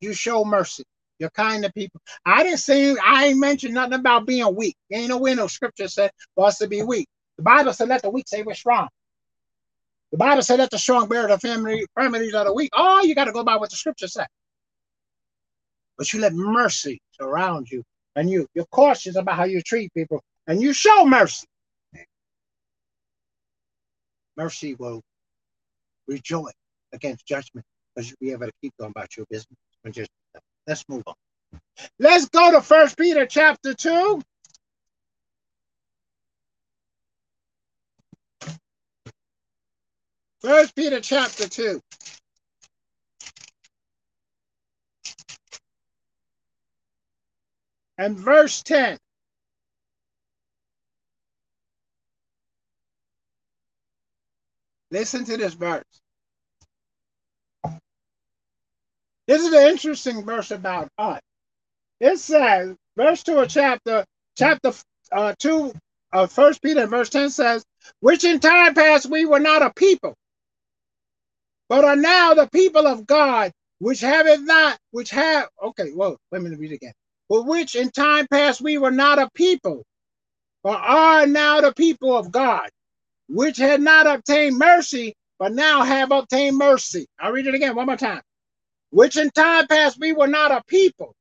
You 0.00 0.14
show 0.14 0.44
mercy. 0.44 0.84
You're 1.18 1.30
kind 1.30 1.62
to 1.62 1.72
people. 1.72 2.00
I 2.26 2.42
didn't 2.42 2.58
say 2.58 2.96
I 3.02 3.26
ain't 3.26 3.38
mentioned 3.38 3.74
nothing 3.74 3.94
about 3.94 4.26
being 4.26 4.54
weak. 4.56 4.76
ain't 4.92 5.08
no 5.08 5.18
way 5.18 5.34
no 5.34 5.46
scripture 5.46 5.88
said 5.88 6.10
for 6.34 6.46
us 6.46 6.58
to 6.58 6.66
be 6.66 6.82
weak. 6.82 7.06
The 7.36 7.44
Bible 7.44 7.72
said 7.72 7.88
let 7.88 8.02
the 8.02 8.10
weak 8.10 8.26
say 8.26 8.42
we're 8.42 8.54
strong. 8.54 8.88
The 10.14 10.18
Bible 10.18 10.42
said 10.42 10.60
let 10.60 10.70
the 10.70 10.78
strong 10.78 11.08
bear 11.08 11.26
the 11.26 11.40
family, 11.40 11.84
families 11.96 12.34
of 12.34 12.46
the 12.46 12.52
weak. 12.52 12.70
Oh, 12.72 13.02
you 13.02 13.16
got 13.16 13.24
to 13.24 13.32
go 13.32 13.42
by 13.42 13.56
what 13.56 13.70
the 13.70 13.76
scripture 13.76 14.06
said. 14.06 14.28
But 15.98 16.12
you 16.12 16.20
let 16.20 16.32
mercy 16.34 17.02
surround 17.20 17.68
you, 17.68 17.82
and 18.14 18.30
you 18.30 18.46
you're 18.54 18.64
cautious 18.66 19.16
about 19.16 19.34
how 19.34 19.42
you 19.42 19.60
treat 19.60 19.92
people, 19.92 20.22
and 20.46 20.62
you 20.62 20.72
show 20.72 21.04
mercy. 21.04 21.48
Mercy 24.36 24.76
will 24.76 25.02
rejoice 26.06 26.54
against 26.92 27.26
judgment 27.26 27.66
because 27.92 28.08
you'll 28.08 28.16
be 28.20 28.30
able 28.30 28.46
to 28.46 28.52
keep 28.62 28.72
going 28.78 28.92
about 28.94 29.16
your 29.16 29.26
business. 29.30 29.58
Let's 30.68 30.84
move 30.88 31.02
on. 31.08 31.14
Let's 31.98 32.28
go 32.28 32.52
to 32.52 32.60
First 32.60 32.96
Peter 32.96 33.26
chapter 33.26 33.74
two. 33.74 34.22
First 40.44 40.76
Peter 40.76 41.00
chapter 41.00 41.48
2. 41.48 41.80
And 47.98 48.18
verse 48.18 48.62
10. 48.62 48.98
Listen 54.90 55.24
to 55.24 55.36
this 55.38 55.54
verse. 55.54 55.84
This 59.26 59.42
is 59.42 59.52
an 59.52 59.68
interesting 59.68 60.24
verse 60.24 60.50
about 60.50 60.88
God. 60.98 61.20
It 62.00 62.18
says, 62.18 62.76
verse 62.96 63.22
2 63.22 63.38
of 63.38 63.48
chapter, 63.48 64.04
chapter 64.36 64.72
uh, 65.12 65.34
2 65.38 65.72
of 66.12 66.32
First 66.32 66.62
Peter 66.62 66.86
verse 66.86 67.10
10 67.10 67.30
says, 67.30 67.64
which 68.00 68.24
in 68.24 68.40
time 68.40 68.74
past 68.74 69.06
we 69.10 69.24
were 69.26 69.40
not 69.40 69.62
a 69.62 69.72
people, 69.74 70.14
but 71.68 71.84
are 71.84 71.96
now 71.96 72.34
the 72.34 72.48
people 72.48 72.86
of 72.86 73.06
God, 73.06 73.52
which 73.78 74.00
have 74.00 74.26
it 74.26 74.40
not, 74.42 74.78
which 74.90 75.10
have, 75.10 75.48
okay, 75.62 75.92
well, 75.94 76.18
let 76.32 76.42
me 76.42 76.54
read 76.56 76.72
again. 76.72 76.92
But 77.28 77.46
which 77.46 77.74
in 77.74 77.90
time 77.90 78.26
past 78.30 78.60
we 78.60 78.78
were 78.78 78.90
not 78.90 79.18
a 79.18 79.30
people, 79.34 79.84
but 80.62 80.80
are 80.80 81.26
now 81.26 81.60
the 81.60 81.72
people 81.74 82.16
of 82.16 82.30
God, 82.30 82.68
which 83.28 83.56
had 83.56 83.80
not 83.80 84.06
obtained 84.06 84.58
mercy, 84.58 85.14
but 85.38 85.52
now 85.52 85.82
have 85.82 86.12
obtained 86.12 86.56
mercy. 86.58 87.06
I'll 87.18 87.32
read 87.32 87.46
it 87.46 87.54
again 87.54 87.74
one 87.74 87.86
more 87.86 87.96
time. 87.96 88.22
Which 88.90 89.16
in 89.16 89.30
time 89.30 89.66
past 89.66 89.98
we 90.00 90.12
were 90.12 90.28
not 90.28 90.52
a 90.52 90.62
people, 90.68 91.14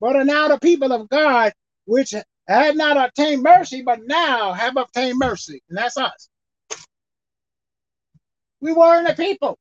but 0.00 0.16
are 0.16 0.24
now 0.24 0.48
the 0.48 0.58
people 0.58 0.92
of 0.92 1.08
God, 1.08 1.52
which 1.86 2.14
had 2.48 2.76
not 2.76 2.96
obtained 2.96 3.42
mercy, 3.42 3.82
but 3.82 4.00
now 4.06 4.52
have 4.52 4.76
obtained 4.76 5.18
mercy. 5.18 5.62
And 5.68 5.78
that's 5.78 5.96
us. 5.96 6.28
We 8.62 8.72
weren't 8.72 9.08
a 9.08 9.14
people, 9.14 9.58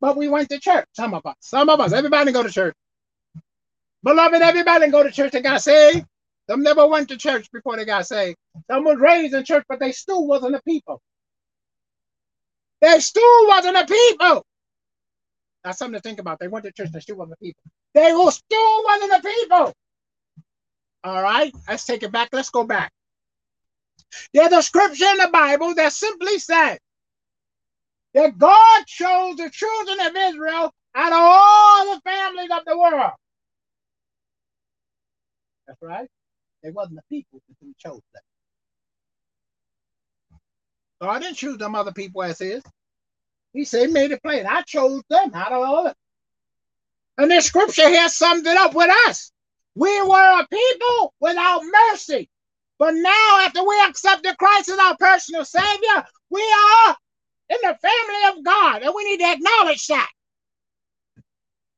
but 0.00 0.16
we 0.16 0.28
went 0.28 0.50
to 0.50 0.60
church. 0.60 0.86
Some 0.94 1.14
of 1.14 1.26
us, 1.26 1.36
some 1.40 1.68
of 1.68 1.80
us, 1.80 1.92
everybody 1.92 2.32
go 2.32 2.42
to 2.42 2.50
church. 2.50 2.74
Beloved, 4.04 4.42
everybody 4.42 4.90
go 4.90 5.02
to 5.04 5.10
church 5.12 5.34
and 5.34 5.44
got 5.44 5.62
saved. 5.62 6.06
Some 6.50 6.62
never 6.62 6.86
went 6.88 7.08
to 7.10 7.18
church 7.18 7.50
before 7.52 7.76
they 7.76 7.84
got 7.84 8.06
saved. 8.06 8.38
Some 8.70 8.84
was 8.84 8.98
raised 8.98 9.34
in 9.34 9.44
church, 9.44 9.64
but 9.68 9.80
they 9.80 9.92
still 9.92 10.26
wasn't 10.26 10.56
a 10.56 10.62
people. 10.62 11.02
They 12.80 13.00
still 13.00 13.48
wasn't 13.48 13.76
a 13.76 13.86
people. 13.86 14.44
That's 15.64 15.78
something 15.78 16.00
to 16.00 16.02
think 16.02 16.20
about. 16.20 16.40
They 16.40 16.48
went 16.48 16.64
to 16.64 16.72
church, 16.72 16.90
they 16.92 17.00
still 17.00 17.16
wasn't 17.16 17.38
a 17.40 17.44
people. 17.44 17.62
They 17.94 18.12
were 18.14 18.30
still 18.30 18.84
wasn't 18.84 19.12
a 19.12 19.22
people. 19.22 19.74
All 21.04 21.22
right, 21.22 21.54
let's 21.68 21.84
take 21.86 22.02
it 22.02 22.12
back. 22.12 22.30
Let's 22.32 22.50
go 22.50 22.64
back. 22.64 22.92
There's 24.34 24.52
a 24.52 24.62
scripture 24.62 25.06
in 25.06 25.18
the 25.18 25.30
Bible 25.32 25.74
that 25.74 25.92
simply 25.92 26.38
said 26.38 26.78
that 28.14 28.38
God 28.38 28.86
chose 28.86 29.36
the 29.36 29.50
children 29.50 30.00
of 30.00 30.16
Israel 30.16 30.72
out 30.94 31.12
of 31.12 31.18
all 31.20 31.94
the 31.94 32.00
families 32.00 32.50
of 32.50 32.64
the 32.66 32.78
world. 32.78 33.12
That's 35.66 35.82
right. 35.82 36.08
They 36.62 36.70
wasn't 36.70 36.96
the 36.96 37.16
people 37.16 37.40
who 37.60 37.74
chose 37.78 38.00
them. 38.12 38.22
God 41.00 41.20
didn't 41.20 41.36
choose 41.36 41.58
them 41.58 41.74
other 41.74 41.92
people 41.92 42.22
as 42.22 42.38
his. 42.38 42.62
He 43.52 43.64
said, 43.64 43.90
made 43.90 44.10
it 44.10 44.22
plain. 44.22 44.46
I 44.46 44.62
chose 44.62 45.02
them 45.08 45.32
out 45.34 45.52
of 45.52 45.62
all 45.62 45.86
of 45.86 45.90
it. 45.92 45.96
And 47.18 47.30
this 47.30 47.46
scripture 47.46 47.88
here 47.88 48.08
sums 48.08 48.46
it 48.46 48.56
up 48.56 48.74
with 48.74 48.90
us. 49.08 49.32
We 49.74 50.02
were 50.02 50.40
a 50.40 50.46
people 50.48 51.14
without 51.20 51.62
mercy. 51.90 52.28
But 52.78 52.94
now, 52.94 53.40
after 53.40 53.64
we 53.64 53.80
accepted 53.88 54.38
Christ 54.38 54.68
as 54.68 54.78
our 54.78 54.96
personal 54.96 55.44
Savior, 55.44 56.04
we 56.30 56.42
are 56.42 56.96
in 57.50 57.58
the 57.62 57.76
family 57.76 58.38
of 58.38 58.44
God. 58.44 58.82
And 58.82 58.92
we 58.94 59.04
need 59.04 59.18
to 59.18 59.32
acknowledge 59.32 59.86
that. 59.88 60.10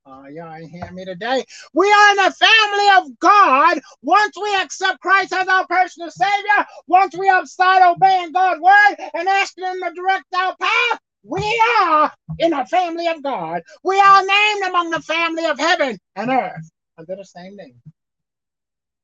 Uh, 0.07 0.25
y'all 0.33 0.55
ain't 0.55 0.71
hear 0.71 0.91
me 0.93 1.05
today. 1.05 1.45
We 1.75 1.87
are 1.93 2.11
in 2.11 2.17
the 2.17 2.33
family 2.33 2.89
of 2.99 3.19
God 3.21 3.81
once 4.03 4.35
we 4.41 4.57
accept 4.57 5.01
Christ 5.01 5.33
as 5.33 5.47
our 5.47 5.67
personal 5.67 6.11
Savior, 6.11 6.67
once 6.87 7.17
we 7.17 7.31
started 7.45 7.91
obeying 7.91 8.33
God's 8.33 8.61
word 8.61 8.97
and 9.15 9.29
asking 9.29 9.65
Him 9.65 9.81
to 9.85 9.93
direct 9.95 10.25
our 10.35 10.57
path. 10.57 11.01
We 11.23 11.63
are 11.83 12.13
in 12.39 12.51
the 12.53 12.65
family 12.65 13.07
of 13.09 13.23
God. 13.23 13.63
We 13.85 14.01
are 14.01 14.27
named 14.27 14.69
among 14.69 14.91
the 14.91 15.03
family 15.03 15.45
of 15.45 15.59
heaven 15.59 15.99
and 16.17 16.31
earth 16.31 16.71
under 16.97 17.15
the 17.15 17.25
same 17.25 17.57
name. 17.57 17.81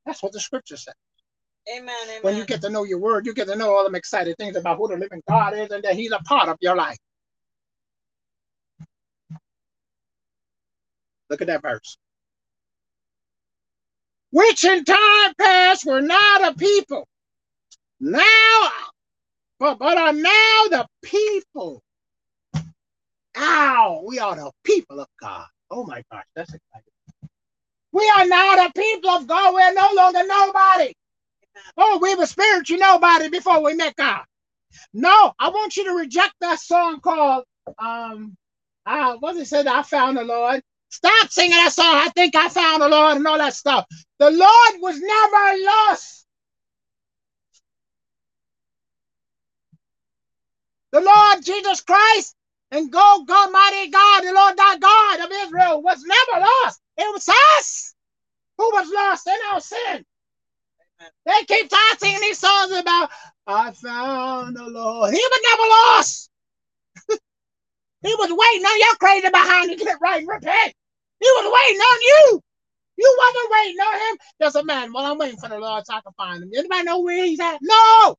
That's 0.06 0.22
what 0.22 0.32
the 0.32 0.40
scripture 0.40 0.78
says. 0.78 0.94
Amen, 1.68 1.94
amen. 2.08 2.20
When 2.22 2.36
you 2.36 2.44
get 2.44 2.62
to 2.62 2.70
know 2.70 2.84
your 2.84 2.98
word, 2.98 3.26
you 3.26 3.34
get 3.34 3.48
to 3.48 3.56
know 3.56 3.74
all 3.74 3.84
them 3.84 3.94
exciting 3.94 4.34
things 4.36 4.56
about 4.56 4.78
who 4.78 4.88
the 4.88 4.96
living 4.96 5.22
God 5.28 5.54
is 5.54 5.70
and 5.70 5.82
that 5.84 5.94
He's 5.94 6.12
a 6.12 6.20
part 6.20 6.48
of 6.48 6.56
your 6.60 6.76
life. 6.76 6.98
Look 11.30 11.40
at 11.40 11.48
that 11.48 11.62
verse. 11.62 11.98
Which 14.32 14.64
in 14.64 14.84
time 14.84 15.34
past 15.40 15.86
were 15.86 16.02
not 16.02 16.52
a 16.52 16.54
people, 16.56 17.06
now, 18.00 18.70
but, 19.58 19.78
but 19.78 19.98
are 19.98 20.12
now 20.12 20.64
the 20.70 20.86
people. 21.02 21.82
Now 23.36 24.02
we 24.06 24.18
are 24.18 24.36
the 24.36 24.50
people 24.64 25.00
of 25.00 25.08
God. 25.20 25.46
Oh 25.70 25.86
my 25.86 26.02
gosh, 26.12 26.24
that's 26.36 26.54
exciting. 26.54 26.92
We 27.92 28.12
are 28.18 28.26
now 28.26 28.56
the 28.56 28.72
people 28.76 29.10
of 29.10 29.26
God. 29.26 29.54
We're 29.54 29.74
no 29.74 29.90
longer 29.94 30.20
nobody. 30.26 30.94
Oh, 31.76 31.98
we 32.02 32.14
were 32.16 32.26
spiritual 32.26 32.78
nobody 32.78 33.28
before 33.30 33.62
we 33.62 33.74
met 33.74 33.96
God. 33.96 34.22
No, 34.94 35.32
I 35.38 35.50
want 35.50 35.76
you 35.76 35.84
to 35.84 35.92
reject 35.94 36.34
that 36.40 36.60
song 36.60 37.00
called 37.00 37.44
um 37.78 38.36
uh 38.86 39.16
what 39.20 39.36
it 39.36 39.46
said, 39.46 39.66
I 39.66 39.82
found 39.82 40.16
the 40.18 40.24
Lord. 40.24 40.62
Stop 40.90 41.30
singing 41.30 41.56
that 41.56 41.72
song. 41.72 41.94
I 41.94 42.10
think 42.10 42.36
I 42.36 42.48
found 42.48 42.82
the 42.82 42.88
Lord 42.88 43.16
and 43.16 43.26
all 43.26 43.38
that 43.38 43.54
stuff. 43.54 43.86
The 44.18 44.30
Lord 44.30 44.80
was 44.80 45.00
never 45.00 45.64
lost. 45.64 46.26
The 50.92 51.00
Lord 51.02 51.44
Jesus 51.44 51.82
Christ 51.82 52.34
and 52.72 52.90
go, 52.92 53.24
God, 53.26 53.52
mighty 53.52 53.90
God, 53.90 54.22
the 54.22 54.32
Lord 54.32 54.56
thy 54.56 54.78
God 54.78 55.20
of 55.26 55.32
Israel 55.32 55.82
was 55.82 56.02
never 56.04 56.44
lost. 56.46 56.80
It 56.96 57.12
was 57.12 57.28
us 57.58 57.94
who 58.58 58.64
was 58.74 58.90
lost 58.94 59.26
in 59.28 59.38
our 59.52 59.60
sin. 59.60 60.04
They 61.24 61.44
keep 61.46 61.72
on 61.72 61.98
singing 61.98 62.20
these 62.20 62.38
songs 62.38 62.72
about, 62.72 63.10
I 63.46 63.72
found 63.72 64.56
the 64.56 64.64
Lord. 64.64 65.12
He 65.12 65.20
was 65.20 65.40
never 65.50 65.68
lost. 65.68 66.30
he 68.02 68.14
was 68.14 68.30
waiting 68.30 68.66
on 68.66 68.78
your 68.78 68.96
crazy 68.96 69.28
behind 69.28 69.70
to 69.70 69.84
get 69.84 69.98
right 70.00 70.20
and 70.20 70.28
repent. 70.28 70.74
He 71.20 71.26
was 71.26 71.44
waiting 71.44 71.80
on 71.80 72.00
you. 72.02 72.42
You 72.98 73.18
wasn't 73.18 73.52
waiting 73.52 73.80
on 73.80 73.94
him. 73.94 74.18
There's 74.38 74.54
a 74.54 74.64
man, 74.64 74.92
well, 74.92 75.04
I'm 75.04 75.18
waiting 75.18 75.38
for 75.38 75.48
the 75.48 75.58
Lord 75.58 75.84
so 75.86 75.94
I 75.94 76.00
can 76.00 76.12
find 76.16 76.42
him. 76.42 76.50
Anybody 76.56 76.84
know 76.84 77.00
where 77.00 77.24
he's 77.24 77.40
at? 77.40 77.58
No. 77.60 78.16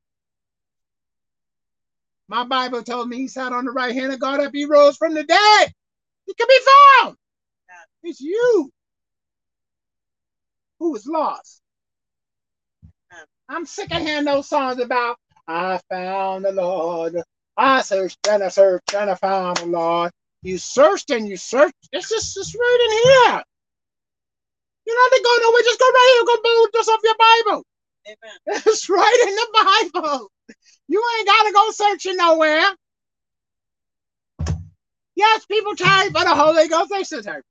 My 2.28 2.44
Bible 2.44 2.82
told 2.82 3.08
me 3.08 3.16
he 3.16 3.28
sat 3.28 3.52
on 3.52 3.64
the 3.64 3.72
right 3.72 3.94
hand 3.94 4.12
of 4.12 4.20
God 4.20 4.40
after 4.40 4.56
he 4.56 4.66
rose 4.66 4.96
from 4.96 5.14
the 5.14 5.24
dead. 5.24 5.72
He 6.26 6.34
can 6.34 6.46
be 6.46 6.60
found. 7.00 7.16
It's 8.02 8.20
you 8.20 8.70
who 10.78 10.92
was 10.92 11.06
lost. 11.06 11.62
I'm 13.48 13.64
sick 13.66 13.90
of 13.92 14.02
hearing 14.02 14.24
those 14.24 14.48
songs 14.48 14.78
about 14.80 15.16
I 15.46 15.80
found 15.90 16.44
the 16.44 16.52
Lord. 16.52 17.16
I 17.56 17.80
searched 17.80 18.18
and 18.28 18.42
I 18.42 18.48
searched 18.48 18.94
and 18.94 19.10
I 19.10 19.14
found 19.14 19.56
the 19.58 19.66
Lord. 19.66 20.12
You 20.42 20.58
searched 20.58 21.10
and 21.10 21.26
you 21.26 21.36
searched. 21.36 21.74
It's 21.92 22.10
just 22.10 22.36
it's 22.36 22.54
right 22.54 22.78
in 22.84 23.32
here. 23.32 23.42
You 24.86 24.94
don't 24.94 25.12
have 25.12 25.18
to 25.18 25.24
go 25.24 25.48
nowhere. 25.48 25.62
Just 25.64 25.80
go 25.80 25.86
right 25.86 26.14
here. 26.14 26.36
Go 26.36 26.42
build 26.42 26.68
this 26.74 26.88
off 26.88 27.00
your 27.02 27.14
Bible. 27.18 27.64
Amen. 28.06 28.62
It's 28.66 28.88
right 28.88 29.26
in 29.28 29.34
the 29.34 29.90
Bible. 30.02 30.30
You 30.88 31.02
ain't 31.18 31.26
gotta 31.26 31.52
go 31.52 31.70
searching 31.70 32.16
nowhere. 32.16 32.64
Yes, 35.14 35.46
people 35.46 35.74
try 35.74 36.08
for 36.12 36.24
the 36.24 36.34
Holy 36.34 36.68
Ghost. 36.68 36.90
They 36.90 37.04
should 37.04 37.26
have. 37.26 37.42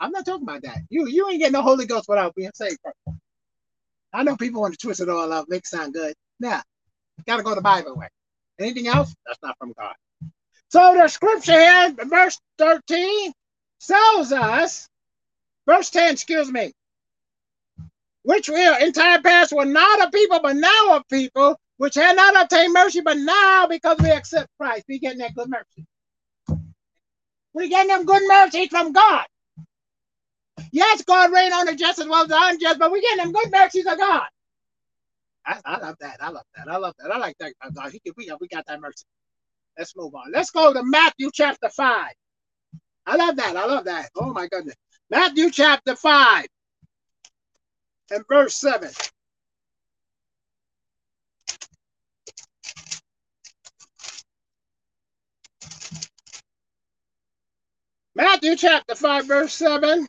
I'm 0.00 0.10
not 0.12 0.26
talking 0.26 0.42
about 0.42 0.62
that. 0.62 0.78
You 0.90 1.06
you 1.08 1.28
ain't 1.28 1.38
getting 1.38 1.52
the 1.52 1.62
Holy 1.62 1.86
Ghost 1.86 2.08
without 2.08 2.34
being 2.34 2.50
saved. 2.54 2.78
First. 2.82 2.96
I 4.12 4.22
know 4.22 4.36
people 4.36 4.60
want 4.60 4.74
to 4.74 4.78
twist 4.78 5.00
it 5.00 5.08
all 5.08 5.32
up, 5.32 5.46
make 5.48 5.60
it 5.60 5.66
sound 5.66 5.94
good. 5.94 6.14
Nah, 6.40 6.62
gotta 7.26 7.42
go 7.42 7.54
the 7.54 7.60
Bible 7.60 7.96
way. 7.96 8.08
Anything 8.58 8.88
else? 8.88 9.14
That's 9.26 9.38
not 9.42 9.56
from 9.58 9.72
God. 9.78 9.94
So 10.70 10.94
the 10.94 11.08
scripture 11.08 11.52
here, 11.52 11.94
verse 12.04 12.38
13, 12.58 13.32
tells 13.80 14.32
us, 14.32 14.88
verse 15.66 15.90
10, 15.90 16.12
excuse 16.12 16.50
me, 16.50 16.72
which 18.22 18.48
we 18.48 18.64
are 18.66 18.80
in 18.80 18.92
time 18.92 19.22
past 19.22 19.52
were 19.52 19.64
not 19.64 20.06
a 20.06 20.10
people, 20.10 20.40
but 20.42 20.56
now 20.56 20.96
a 20.96 21.04
people, 21.10 21.58
which 21.78 21.94
had 21.94 22.16
not 22.16 22.42
obtained 22.42 22.74
mercy, 22.74 23.00
but 23.00 23.16
now 23.16 23.66
because 23.66 23.96
we 23.98 24.10
accept 24.10 24.48
Christ, 24.58 24.84
we 24.88 24.98
getting 24.98 25.20
that 25.20 25.34
good 25.34 25.48
mercy. 25.48 25.86
We 27.54 27.68
getting 27.68 27.88
them 27.88 28.04
good 28.04 28.22
mercies 28.26 28.68
from 28.68 28.92
God. 28.92 29.26
Yes, 30.72 31.02
God 31.02 31.32
reign 31.32 31.52
on 31.52 31.66
the 31.66 31.74
just 31.74 31.98
as 31.98 32.06
well 32.06 32.22
as 32.22 32.28
the 32.28 32.36
unjust, 32.38 32.78
but 32.78 32.90
we're 32.90 33.00
getting 33.00 33.24
them 33.24 33.32
good 33.32 33.50
mercies 33.50 33.86
of 33.86 33.98
God. 33.98 34.28
I, 35.46 35.60
I 35.64 35.78
love 35.78 35.96
that. 36.00 36.16
I 36.20 36.30
love 36.30 36.44
that. 36.56 36.68
I 36.68 36.76
love 36.76 36.94
that. 36.98 37.10
I 37.10 37.18
like 37.18 37.36
that. 37.38 37.52
Uh, 37.62 37.90
he, 37.90 38.00
we, 38.16 38.26
got, 38.26 38.40
we 38.40 38.48
got 38.48 38.66
that 38.66 38.80
mercy. 38.80 39.04
Let's 39.78 39.96
move 39.96 40.14
on. 40.14 40.30
Let's 40.32 40.50
go 40.50 40.72
to 40.72 40.82
Matthew 40.82 41.30
chapter 41.32 41.68
5. 41.68 42.12
I 43.06 43.16
love 43.16 43.36
that. 43.36 43.56
I 43.56 43.64
love 43.64 43.84
that. 43.84 44.10
Oh 44.16 44.32
my 44.32 44.48
goodness. 44.48 44.74
Matthew 45.10 45.50
chapter 45.50 45.96
5 45.96 46.46
and 48.10 48.24
verse 48.28 48.54
7. 48.56 48.90
Matthew 58.14 58.56
chapter 58.56 58.96
5, 58.96 59.26
verse 59.26 59.54
7. 59.54 60.06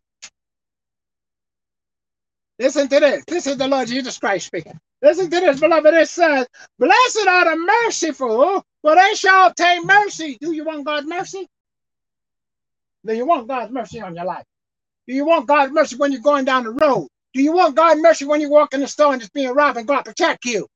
Listen 2.60 2.88
to 2.89 2.99
this. 2.99 3.24
This 3.28 3.47
is 3.47 3.57
the 3.57 3.68
Lord 3.68 3.88
Jesus 3.88 4.18
Christ 4.18 4.47
speaking. 4.47 4.80
Listen 5.01 5.30
to 5.30 5.39
this, 5.41 5.60
beloved. 5.60 5.93
It 5.93 6.10
says, 6.10 6.47
Blessed 6.80 7.28
are 7.28 7.45
the 7.51 7.57
merciful, 7.86 8.64
for 8.82 8.95
they 8.95 9.16
shall 9.16 9.47
obtain 9.49 9.86
mercy. 9.86 10.38
Do 10.41 10.53
you 10.53 10.66
want 10.66 10.86
God's 10.86 11.07
mercy? 11.07 11.47
Do 13.05 13.16
you 13.16 13.26
want 13.26 13.47
God's 13.47 13.72
mercy 13.72 14.01
on 14.01 14.16
your 14.16 14.26
life? 14.26 14.45
Do 15.07 15.16
you 15.16 15.26
want 15.26 15.47
God's 15.47 15.74
mercy 15.74 15.97
when 15.97 16.12
you're 16.14 16.22
going 16.22 16.45
down 16.45 16.66
the 16.66 16.72
road? 16.72 17.07
Do 17.34 17.43
you 17.43 17.53
want 17.53 17.76
God's 17.76 18.01
mercy 18.01 18.26
when 18.26 18.41
you 18.41 18.49
walk 18.49 18.74
in 18.74 18.82
the 18.82 18.88
store 18.88 19.14
and 19.14 19.22
it's 19.22 19.32
being 19.32 19.53
robbed 19.53 19.78
and 19.78 19.88
God 19.88 20.03
protect 20.05 20.45
you? 20.45 20.68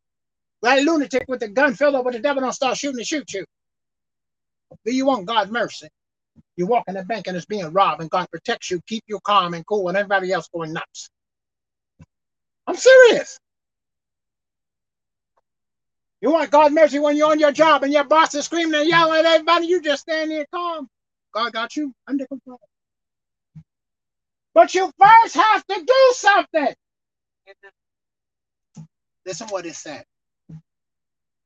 That 0.64 0.84
lunatic 0.84 1.26
with 1.28 1.42
the 1.42 1.50
gun 1.50 1.76
filled 1.76 1.96
up 1.96 2.06
with 2.06 2.16
the 2.16 2.22
devil 2.22 2.42
don't 2.42 2.54
start 2.54 2.78
shooting 2.78 3.00
and 3.00 3.08
shoot 3.08 3.34
you. 3.34 3.46
Do 4.86 4.96
you 4.96 5.06
want 5.06 5.28
God's 5.28 5.52
mercy? 5.52 5.90
You 6.58 6.68
walk 6.68 6.86
in 6.88 6.96
the 6.96 7.04
bank 7.06 7.28
and 7.28 7.38
it's 7.38 7.46
being 7.48 7.72
robbed 7.74 8.02
and 8.02 8.10
God 8.12 8.28
protects 8.32 8.72
you, 8.72 8.82
keep 8.88 9.04
you 9.08 9.20
calm 9.24 9.54
and 9.56 9.66
cool 9.66 9.90
and 9.90 9.98
everybody 9.98 10.32
else 10.32 10.50
going 10.54 10.74
nuts. 10.74 11.10
I'm 12.68 12.76
serious. 12.78 13.39
You 16.22 16.32
want 16.32 16.51
God's 16.51 16.76
mercy 16.76 16.99
when 16.99 17.18
you're 17.18 17.32
on 17.32 17.39
your 17.39 17.53
job 17.53 17.84
and 17.84 17.93
your 17.93 18.05
boss 18.05 18.36
is 18.36 18.45
screaming 18.45 18.76
and 18.82 18.89
yelling 18.89 19.20
at 19.20 19.26
everybody, 19.26 19.68
you 19.68 19.82
just 19.82 20.03
stand 20.03 20.32
there 20.32 20.45
calm. 20.53 20.88
God 21.34 21.53
got 21.53 21.76
you 21.78 21.93
under 22.07 22.28
control. 22.28 22.59
But 24.55 24.76
you 24.76 24.91
first 24.99 25.36
have 25.36 25.66
to 25.68 25.76
do 25.86 26.14
something. 26.14 26.76
Listen 29.26 29.47
what 29.49 29.66
it 29.66 29.76
said. 29.76 30.03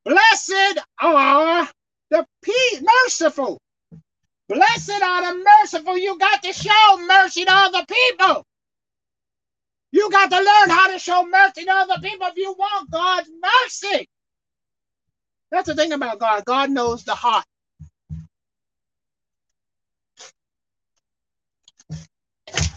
Blessed 0.05 0.79
are 1.01 1.69
the 2.11 2.25
merciful. 3.05 3.59
Blessed 4.49 5.01
are 5.03 5.33
the 5.35 5.43
merciful. 5.61 5.97
You 5.97 6.17
got 6.19 6.43
to 6.43 6.53
show 6.53 6.99
mercy 7.07 7.45
to 7.45 7.51
other 7.53 7.85
people. 7.87 8.43
You 9.97 10.11
got 10.11 10.29
to 10.29 10.37
learn 10.37 10.69
how 10.69 10.91
to 10.91 10.99
show 10.99 11.25
mercy 11.25 11.65
to 11.65 11.71
other 11.71 11.95
people 11.99 12.27
if 12.27 12.37
you 12.37 12.53
want 12.53 12.91
God's 12.91 13.31
mercy. 13.41 14.07
That's 15.49 15.65
the 15.65 15.73
thing 15.73 15.91
about 15.91 16.19
God. 16.19 16.45
God 16.45 16.69
knows 16.69 17.03
the 17.03 17.15
heart. 17.15 17.45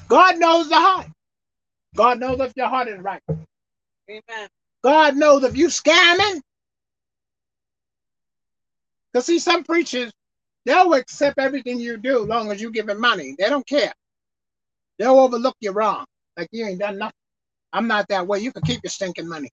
God 0.09 0.39
knows 0.39 0.71
the 0.71 0.77
heart. 0.77 1.09
God 1.95 2.21
knows 2.21 2.41
if 2.41 2.55
your 2.57 2.69
heart 2.69 2.89
is 2.89 3.01
right. 3.01 3.21
Amen. 3.29 4.49
God 4.83 5.15
knows 5.15 5.45
if 5.45 5.59
you 5.59 5.67
scamming. 5.67 6.41
Because 9.13 9.27
see, 9.27 9.39
some 9.41 9.63
preachers, 9.63 10.11
they'll 10.65 10.95
accept 10.95 11.39
everything 11.39 11.79
you 11.79 11.99
do 11.99 12.23
as 12.23 12.29
long 12.29 12.51
as 12.51 12.63
you 12.63 12.71
give 12.71 12.87
them 12.87 12.99
money. 12.99 13.35
They 13.39 13.51
don't 13.51 13.67
care. 13.67 13.93
They'll 14.99 15.19
overlook 15.19 15.57
your 15.61 15.75
wrong. 15.75 16.07
Like 16.41 16.49
you 16.53 16.67
ain't 16.67 16.81
done 16.81 16.99
nothing. 16.99 17.15
I'm 17.73 17.89
not 17.89 18.09
that 18.11 18.27
way. 18.27 18.41
You 18.41 18.53
can 18.53 18.63
keep 18.63 18.81
your 18.85 18.91
stinking 18.91 19.29
money. 19.29 19.51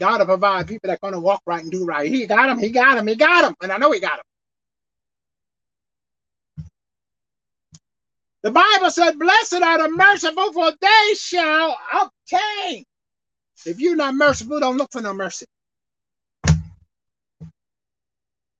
God 0.00 0.20
will 0.20 0.26
provide 0.26 0.68
people 0.68 0.88
that 0.88 0.94
are 0.96 1.00
going 1.02 1.14
to 1.14 1.20
walk 1.20 1.42
right 1.46 1.62
and 1.62 1.72
do 1.72 1.86
right. 1.86 2.10
He 2.10 2.26
got 2.26 2.48
them. 2.48 2.58
He 2.60 2.70
got 2.70 2.96
them. 2.96 3.08
He 3.08 3.16
got 3.16 3.42
them. 3.42 3.54
And 3.62 3.72
I 3.72 3.78
know 3.78 3.92
he 3.92 4.00
got 4.00 4.18
them. 4.18 4.24
The 8.44 8.52
Bible 8.52 8.90
said, 8.90 9.18
Blessed 9.18 9.54
are 9.62 9.82
the 9.82 9.90
merciful, 9.90 10.52
for 10.54 10.72
they 10.80 11.14
shall 11.16 11.78
obtain. 11.94 12.84
If 13.66 13.80
you're 13.80 13.96
not 13.96 14.14
merciful, 14.14 14.60
don't 14.60 14.78
look 14.78 14.90
for 14.92 15.02
no 15.02 15.14
mercy. 15.14 15.46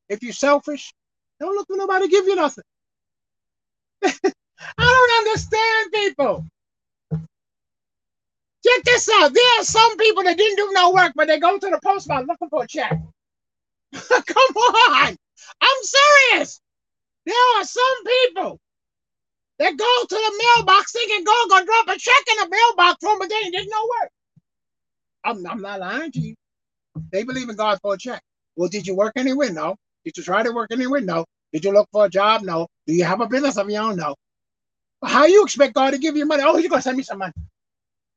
If 0.08 0.22
you're 0.22 0.34
selfish, 0.34 0.92
don't 1.40 1.54
look 1.56 1.68
for 1.68 1.76
nobody 1.76 2.06
to 2.06 2.10
give 2.10 2.26
you 2.26 2.36
nothing. 2.36 2.64
I 4.78 4.84
don't 4.84 5.28
understand 5.28 5.92
people. 5.92 6.46
Check 8.66 8.82
this 8.84 9.08
out. 9.20 9.32
There 9.32 9.60
are 9.60 9.64
some 9.64 9.96
people 9.96 10.24
that 10.24 10.36
didn't 10.36 10.56
do 10.56 10.70
no 10.72 10.92
work, 10.92 11.12
but 11.14 11.28
they 11.28 11.38
go 11.38 11.58
to 11.58 11.70
the 11.70 11.80
post 11.84 12.10
office 12.10 12.26
looking 12.28 12.48
for 12.50 12.64
a 12.64 12.66
check. 12.66 12.98
Come 13.92 14.56
on. 14.56 15.16
I'm 15.60 15.82
serious. 15.82 16.60
There 17.26 17.58
are 17.58 17.64
some 17.64 18.04
people 18.06 18.58
that 19.58 19.76
go 19.76 20.04
to 20.08 20.14
the 20.14 20.42
mailbox 20.56 20.92
thinking 20.92 21.24
God 21.24 21.48
gonna 21.50 21.66
drop 21.66 21.88
a 21.88 21.98
check 21.98 22.24
in 22.32 22.36
the 22.38 22.56
mailbox 22.56 22.98
for 23.02 23.28
they 23.28 23.34
ain't 23.44 23.54
did 23.54 23.68
no 23.70 23.88
work. 24.00 24.10
I'm, 25.24 25.46
I'm 25.46 25.60
not 25.62 25.80
lying 25.80 26.12
to 26.12 26.20
you. 26.20 26.34
They 27.12 27.22
believe 27.24 27.48
in 27.48 27.56
God 27.56 27.78
for 27.82 27.94
a 27.94 27.98
check. 27.98 28.22
Well, 28.56 28.68
did 28.68 28.86
you 28.86 28.94
work 28.94 29.12
anywhere? 29.16 29.52
No. 29.52 29.76
Did 30.04 30.16
you 30.16 30.22
try 30.22 30.42
to 30.42 30.52
work 30.52 30.70
anywhere? 30.72 31.00
No. 31.00 31.24
Did 31.52 31.64
you 31.64 31.72
look 31.72 31.88
for 31.92 32.06
a 32.06 32.08
job? 32.08 32.42
No. 32.42 32.68
Do 32.86 32.94
you 32.94 33.04
have 33.04 33.20
a 33.20 33.26
business 33.26 33.56
of 33.56 33.70
your 33.70 33.82
own? 33.82 33.96
No. 33.96 34.14
How 35.04 35.26
you 35.26 35.44
expect 35.44 35.74
God 35.74 35.90
to 35.92 35.98
give 35.98 36.16
you 36.16 36.26
money? 36.26 36.42
Oh, 36.44 36.56
he's 36.56 36.68
gonna 36.68 36.82
send 36.82 36.96
me 36.96 37.02
some 37.02 37.18
money. 37.18 37.32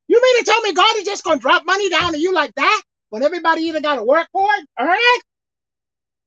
You 0.08 0.22
mean 0.22 0.40
to 0.40 0.46
tell 0.46 0.62
me 0.62 0.74
God 0.74 0.96
is 0.98 1.06
just 1.06 1.24
gonna 1.24 1.40
drop 1.40 1.66
money 1.66 1.90
down 1.90 2.14
to 2.14 2.20
you 2.20 2.34
like 2.34 2.54
that 2.56 2.82
when 3.10 3.24
everybody 3.24 3.64
either 3.64 3.82
got 3.82 3.96
to 3.98 4.04
work 4.04 4.28
for 4.32 4.48
it, 4.56 4.66
all 4.78 4.86
right? 4.86 5.22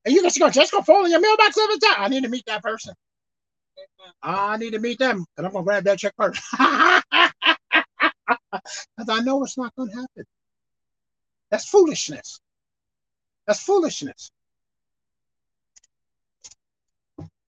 And 0.04 0.14
you 0.14 0.22
just 0.22 0.38
gonna 0.38 0.52
just 0.52 0.72
go 0.72 0.82
fall 0.82 1.04
in 1.04 1.10
your 1.10 1.20
mailbox 1.20 1.58
every 1.58 1.78
time? 1.78 1.94
I 1.98 2.08
need 2.08 2.24
to 2.24 2.28
meet 2.28 2.44
that 2.46 2.62
person. 2.62 2.94
I 4.22 4.56
need 4.56 4.72
to 4.72 4.78
meet 4.78 4.98
them, 4.98 5.24
and 5.36 5.46
I'm 5.46 5.52
gonna 5.52 5.64
grab 5.64 5.84
that 5.84 5.98
check 5.98 6.14
first. 6.16 6.42
Because 8.96 9.20
I 9.20 9.22
know 9.24 9.42
it's 9.42 9.58
not 9.58 9.74
gonna 9.76 9.92
happen. 9.92 10.24
That's 11.50 11.68
foolishness. 11.68 12.40
That's 13.46 13.60
foolishness. 13.60 14.30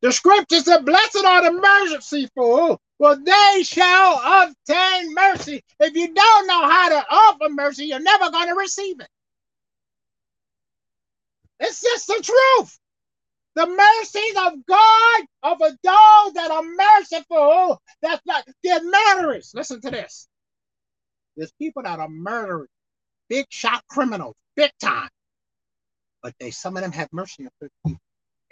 The 0.03 0.13
scripture 0.13 0.61
said, 0.61 0.85
Blessed 0.85 1.25
are 1.25 1.43
the 1.45 1.53
merciful, 1.53 2.81
for 2.99 3.17
they 3.17 3.63
shall 3.63 4.21
obtain 4.43 5.15
mercy. 5.15 5.63
If 5.81 5.95
you 5.95 6.13
don't 6.15 6.47
know 6.47 6.69
how 6.69 6.89
to 6.89 7.05
offer 7.11 7.49
mercy, 7.51 7.87
you're 7.87 8.01
never 8.01 8.31
going 8.31 8.49
to 8.49 8.55
receive 8.55 9.01
it. 9.01 9.09
It's 11.61 11.81
just 11.81 12.07
the 12.07 12.23
truth. 12.23 12.79
The 13.55 13.67
mercies 13.67 14.37
of 14.37 14.67
God 14.67 15.25
of 15.43 15.61
a 15.63 15.71
those 15.83 16.33
that 16.35 16.51
are 16.51 16.63
merciful, 16.63 17.81
that's 18.03 18.21
not, 18.27 18.45
they're 18.63 18.83
murderers. 18.83 19.53
Listen 19.55 19.81
to 19.81 19.91
this. 19.91 20.29
There's 21.37 21.53
people 21.53 21.83
that 21.83 21.99
are 21.99 22.09
murderers, 22.09 22.69
big 23.29 23.47
shot 23.49 23.83
criminals, 23.89 24.35
big 24.57 24.71
time. 24.81 25.09
But 26.23 26.35
they 26.39 26.51
some 26.51 26.77
of 26.77 26.83
them 26.83 26.93
have 26.93 27.09
mercy 27.13 27.45
on 27.45 27.51
people. 27.85 28.01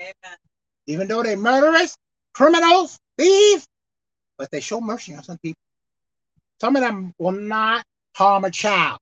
Amen. 0.01 0.39
Even 0.87 1.09
though 1.09 1.23
they're 1.23 1.37
murderers, 1.37 1.97
criminals, 2.33 2.99
thieves, 3.19 3.67
but 4.39 4.51
they 4.51 4.61
show 4.61 4.81
mercy 4.81 5.15
on 5.15 5.23
some 5.23 5.39
people. 5.39 5.61
Some 6.61 6.77
of 6.77 6.83
them 6.83 7.13
will 7.19 7.33
not 7.33 7.85
harm 8.15 8.45
a 8.45 8.51
child. 8.51 8.99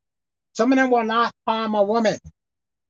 Some 0.55 0.73
of 0.73 0.79
them 0.79 0.91
will 0.91 1.05
not 1.05 1.33
harm 1.47 1.75
a 1.75 1.83
woman. 1.83 2.19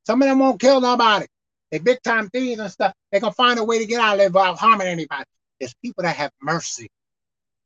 Some 0.06 0.22
of 0.22 0.28
them 0.28 0.38
won't 0.38 0.60
kill 0.60 0.80
nobody. 0.80 1.26
They 1.70 1.78
big 1.78 2.02
time 2.02 2.28
thieves 2.28 2.60
and 2.60 2.70
stuff. 2.70 2.92
They 3.10 3.20
can 3.20 3.32
find 3.32 3.58
a 3.58 3.64
way 3.64 3.78
to 3.78 3.86
get 3.86 4.00
out 4.00 4.14
of 4.14 4.18
there 4.18 4.28
without 4.28 4.58
harming 4.58 4.88
anybody. 4.88 5.24
There's 5.58 5.74
people 5.82 6.02
that 6.02 6.16
have 6.16 6.30
mercy. 6.40 6.88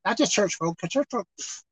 Not 0.05 0.18
just 0.18 0.33
church 0.33 0.55
folks, 0.55 0.77
because 0.81 0.93
church 0.93 1.09
folks, 1.11 1.64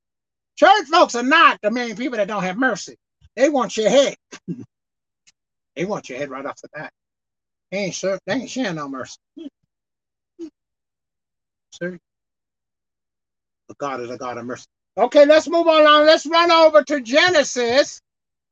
church 0.57 0.87
folks 0.91 1.15
are 1.15 1.23
not 1.23 1.59
the 1.63 1.71
main 1.71 1.97
people 1.97 2.17
that 2.17 2.27
don't 2.27 2.43
have 2.43 2.57
mercy. 2.57 2.97
They 3.37 3.49
want 3.49 3.77
your 3.77 3.91
head. 3.91 4.17
they 5.77 5.85
want 5.85 6.09
your 6.09 6.19
head 6.19 6.31
right 6.31 6.45
off 6.45 6.61
the 6.61 6.69
bat. 6.73 6.93
They 7.71 7.79
ain't 7.79 7.95
sure, 7.95 8.19
they 8.27 8.35
ain't 8.35 8.51
sharing 8.51 8.77
no 8.77 8.89
mercy. 8.89 9.19
Sir. 11.71 11.99
But 13.69 13.79
God 13.79 14.01
is 14.01 14.11
a 14.11 14.17
God 14.17 14.39
of 14.39 14.47
mercy. 14.47 14.67
Okay, 14.97 15.27
let's 15.27 15.49
move 15.49 15.67
on. 15.67 16.07
Let's 16.07 16.27
run 16.27 16.51
over 16.51 16.83
to 16.85 17.01
Genesis. 17.01 18.01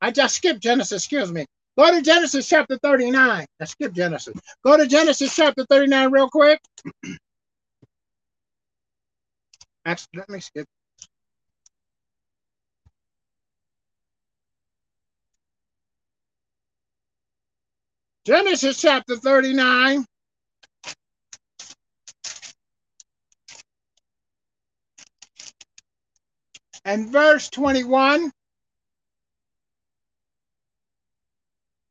I 0.01 0.11
just 0.11 0.35
skipped 0.35 0.61
Genesis, 0.61 1.03
excuse 1.03 1.31
me. 1.31 1.45
Go 1.77 1.91
to 1.91 2.01
Genesis 2.01 2.47
chapter 2.47 2.77
39. 2.83 3.45
Let's 3.59 3.71
skip 3.71 3.93
Genesis. 3.93 4.35
Go 4.63 4.77
to 4.77 4.85
Genesis 4.85 5.35
chapter 5.35 5.65
39 5.69 6.11
real 6.11 6.29
quick. 6.29 6.59
Actually, 9.85 10.19
let 10.19 10.29
me 10.29 10.39
skip. 10.39 10.65
Genesis 18.25 18.79
chapter 18.81 19.17
39. 19.17 20.05
And 26.85 27.09
verse 27.09 27.49
21. 27.49 28.31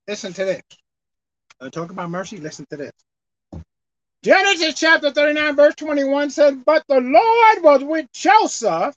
Listen 0.08 0.32
to 0.32 0.44
this. 0.44 0.62
I 1.60 1.68
talk 1.68 1.90
about 1.90 2.10
mercy. 2.10 2.36
Listen 2.38 2.66
to 2.70 2.76
this. 2.76 2.92
Genesis 4.22 4.78
chapter 4.78 5.10
39, 5.10 5.56
verse 5.56 5.74
21 5.76 6.30
said, 6.30 6.64
But 6.64 6.84
the 6.88 7.00
Lord 7.00 7.62
was 7.62 7.82
with 7.82 8.06
Joseph 8.12 8.94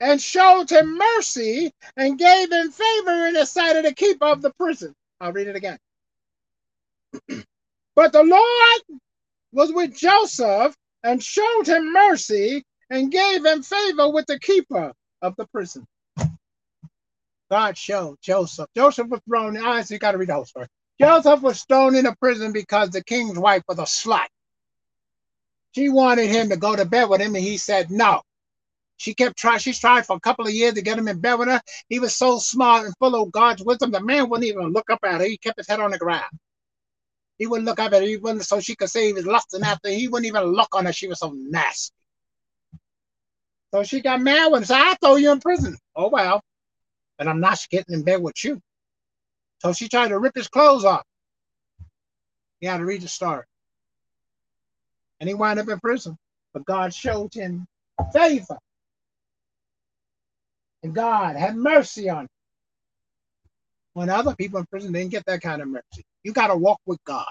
and 0.00 0.20
showed 0.20 0.70
him 0.70 0.98
mercy 0.98 1.72
and 1.96 2.18
gave 2.18 2.52
him 2.52 2.70
favor 2.70 3.26
in 3.26 3.34
the 3.34 3.46
sight 3.46 3.76
of 3.76 3.84
the 3.84 3.94
keeper 3.94 4.26
of 4.26 4.42
the 4.42 4.52
prison. 4.54 4.94
I'll 5.20 5.32
read 5.32 5.48
it 5.48 5.56
again. 5.56 5.78
but 7.96 8.12
the 8.12 8.22
Lord 8.22 9.00
was 9.52 9.72
with 9.72 9.96
Joseph 9.96 10.76
and 11.02 11.22
showed 11.22 11.66
him 11.66 11.92
mercy 11.92 12.64
and 12.90 13.10
gave 13.10 13.44
him 13.44 13.62
favor 13.62 14.10
with 14.10 14.26
the 14.26 14.38
keeper 14.38 14.92
of 15.22 15.34
the 15.36 15.46
prison. 15.46 15.86
God 17.50 17.76
showed 17.76 18.16
Joseph. 18.22 18.68
Joseph 18.76 19.08
was 19.08 19.20
thrown. 19.28 19.56
Ah, 19.56 19.72
Honestly, 19.72 19.94
you 19.94 20.00
got 20.00 20.12
to 20.12 20.18
read 20.18 20.28
the 20.28 20.34
whole 20.34 20.44
story. 20.44 20.66
Joseph 21.00 21.42
was 21.42 21.62
thrown 21.64 21.94
into 21.94 22.14
prison 22.16 22.52
because 22.52 22.90
the 22.90 23.02
king's 23.04 23.38
wife 23.38 23.62
was 23.68 23.78
a 23.78 23.82
slut. 23.82 24.26
She 25.74 25.88
wanted 25.88 26.28
him 26.28 26.50
to 26.50 26.56
go 26.56 26.76
to 26.76 26.84
bed 26.84 27.08
with 27.08 27.20
him, 27.20 27.34
and 27.34 27.44
he 27.44 27.56
said 27.56 27.90
no. 27.90 28.22
She 28.96 29.14
kept 29.14 29.36
trying. 29.36 29.58
She's 29.58 29.80
tried 29.80 30.06
for 30.06 30.16
a 30.16 30.20
couple 30.20 30.46
of 30.46 30.52
years 30.52 30.74
to 30.74 30.82
get 30.82 30.98
him 30.98 31.08
in 31.08 31.20
bed 31.20 31.34
with 31.34 31.48
her. 31.48 31.60
He 31.88 31.98
was 31.98 32.14
so 32.14 32.38
smart 32.38 32.84
and 32.86 32.94
full 32.98 33.20
of 33.20 33.32
God's 33.32 33.64
wisdom. 33.64 33.90
The 33.90 34.00
man 34.00 34.28
wouldn't 34.28 34.48
even 34.48 34.72
look 34.72 34.90
up 34.90 35.00
at 35.02 35.20
her. 35.20 35.26
He 35.26 35.38
kept 35.38 35.58
his 35.58 35.68
head 35.68 35.80
on 35.80 35.90
the 35.90 35.98
ground. 35.98 36.30
He 37.38 37.46
wouldn't 37.46 37.66
look 37.66 37.80
up 37.80 37.92
at 37.92 38.02
her. 38.02 38.06
He 38.06 38.16
wouldn't, 38.16 38.44
so 38.44 38.60
she 38.60 38.76
could 38.76 38.90
say 38.90 39.06
he 39.06 39.12
was 39.12 39.26
lusting 39.26 39.62
after. 39.62 39.88
He 39.88 40.08
wouldn't 40.08 40.28
even 40.28 40.44
look 40.44 40.74
on 40.74 40.86
her. 40.86 40.92
She 40.92 41.08
was 41.08 41.18
so 41.18 41.32
nasty. 41.34 41.92
So 43.72 43.82
she 43.82 44.00
got 44.00 44.20
mad 44.20 44.52
with 44.52 44.62
him. 44.62 44.66
So 44.66 44.74
I 44.74 44.94
throw 45.00 45.16
you 45.16 45.32
in 45.32 45.40
prison. 45.40 45.78
Oh 45.96 46.08
well, 46.08 46.42
and 47.18 47.28
I'm 47.28 47.40
not 47.40 47.58
getting 47.70 47.94
in 47.94 48.02
bed 48.02 48.22
with 48.22 48.42
you. 48.44 48.60
So 49.60 49.72
she 49.72 49.88
tried 49.88 50.08
to 50.08 50.18
rip 50.18 50.34
his 50.34 50.48
clothes 50.48 50.84
off. 50.84 51.04
You 52.60 52.68
had 52.68 52.78
to 52.78 52.84
read 52.84 53.02
the 53.02 53.08
story. 53.08 53.44
And 55.20 55.28
he 55.28 55.34
wound 55.34 55.60
up 55.60 55.68
in 55.68 55.78
prison. 55.80 56.16
But 56.52 56.64
God 56.66 56.92
showed 56.92 57.32
him 57.32 57.66
favor. 58.12 58.58
And 60.82 60.94
God 60.94 61.36
had 61.36 61.56
mercy 61.56 62.10
on 62.10 62.22
him. 62.22 62.28
When 63.94 64.10
other 64.10 64.34
people 64.34 64.58
in 64.58 64.66
prison 64.66 64.92
didn't 64.92 65.10
get 65.10 65.24
that 65.26 65.42
kind 65.42 65.62
of 65.62 65.68
mercy. 65.68 66.04
You 66.24 66.32
got 66.32 66.48
to 66.48 66.56
walk 66.56 66.80
with 66.86 66.98
God. 67.04 67.30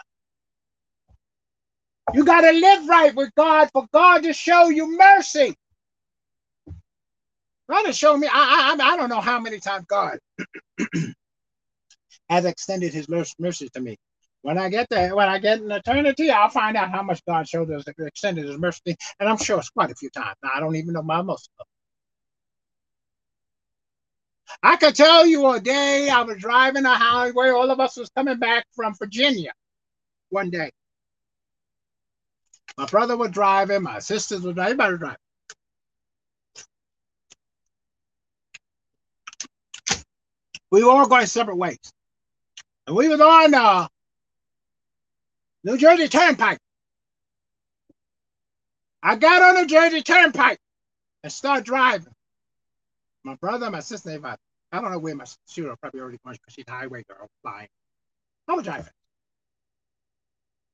You 2.14 2.24
got 2.24 2.42
to 2.42 2.52
live 2.52 2.88
right 2.88 3.14
with 3.16 3.34
God 3.36 3.70
for 3.74 3.86
God 3.94 4.24
to 4.24 4.34
show 4.34 4.70
you 4.70 4.98
mercy. 4.98 5.56
God 7.72 7.86
has 7.86 7.98
shown 7.98 8.20
me, 8.20 8.28
I, 8.30 8.76
I, 8.78 8.94
I 8.94 8.98
don't 8.98 9.08
know 9.08 9.22
how 9.22 9.40
many 9.40 9.60
times 9.62 9.86
God 9.88 10.20
has 12.30 12.44
extended 12.44 12.94
his 12.94 13.08
mercy 13.08 13.70
to 13.74 13.80
me. 13.80 13.96
When 14.42 14.58
I 14.58 14.68
get 14.68 14.88
there, 14.90 15.16
when 15.16 15.30
I 15.30 15.40
get 15.40 15.62
in 15.62 15.72
eternity, 15.72 16.30
I'll 16.32 16.50
find 16.50 16.76
out 16.76 16.92
how 16.92 17.02
much 17.02 17.24
God 17.26 17.48
showed 17.48 17.72
us, 17.72 17.86
extended 17.88 18.46
his 18.46 18.58
mercy, 18.58 18.98
and 19.20 19.30
I'm 19.30 19.38
sure 19.38 19.58
it's 19.60 19.70
quite 19.70 19.90
a 19.90 19.96
few 19.96 20.10
times. 20.10 20.36
I 20.44 20.60
don't 20.60 20.76
even 20.76 20.94
know 20.94 21.02
my 21.02 21.22
most 21.22 21.50
of 21.50 21.60
them. 21.60 21.68
I 24.64 24.76
could 24.76 24.96
tell 24.96 25.26
you 25.26 25.48
a 25.48 25.60
day 25.62 26.10
I 26.10 26.24
was 26.24 26.40
driving 26.40 26.86
a 26.86 26.94
highway, 26.96 27.52
all 27.52 27.72
of 27.72 27.80
us 27.80 27.96
was 27.96 28.10
coming 28.10 28.38
back 28.38 28.66
from 28.76 28.96
Virginia 28.96 29.54
one 30.30 30.50
day. 30.50 30.72
My 32.78 32.86
brother 32.86 33.16
was 33.16 33.32
driving, 33.32 33.84
my 33.84 34.00
sisters 34.00 34.42
were 34.42 34.52
driving, 34.52 34.74
everybody 34.74 34.92
was 34.94 35.00
driving. 35.00 35.18
We 40.72 40.84
were 40.84 40.92
all 40.92 41.08
going 41.08 41.26
separate 41.26 41.58
ways. 41.58 41.80
And 42.88 42.96
we 42.96 43.10
was 43.10 43.22
on 43.22 43.54
uh, 43.54 43.88
New 45.64 45.78
Jersey 45.78 46.08
Turnpike. 46.08 46.60
I 49.04 49.16
got 49.16 49.42
on 49.42 49.62
the 49.62 49.68
Jersey 49.68 50.02
Turnpike 50.02 50.60
and 51.24 51.32
started 51.32 51.66
driving. 51.66 52.14
My 53.24 53.36
brother, 53.36 53.70
my 53.70 53.82
sister, 53.82 54.10
everybody. 54.10 54.38
I 54.72 54.82
don't 54.82 54.92
know 54.92 55.00
where 55.00 55.16
my 55.16 55.26
sister 55.26 55.76
probably 55.82 56.00
already 56.00 56.20
went 56.24 56.40
because 56.40 56.54
she's 56.54 56.66
a 56.68 56.72
highway 56.72 57.04
girl 57.08 57.28
flying. 57.44 57.68
I 58.48 58.54
was 58.54 58.64
driving. 58.64 58.92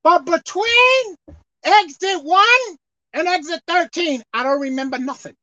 But 0.04 0.26
between 0.26 1.16
exit 1.64 2.24
one 2.24 2.78
and 3.14 3.28
exit 3.28 3.62
13, 3.68 4.22
I 4.34 4.43
don't 4.43 4.62
remember 4.62 5.00
nothing. 5.00 5.36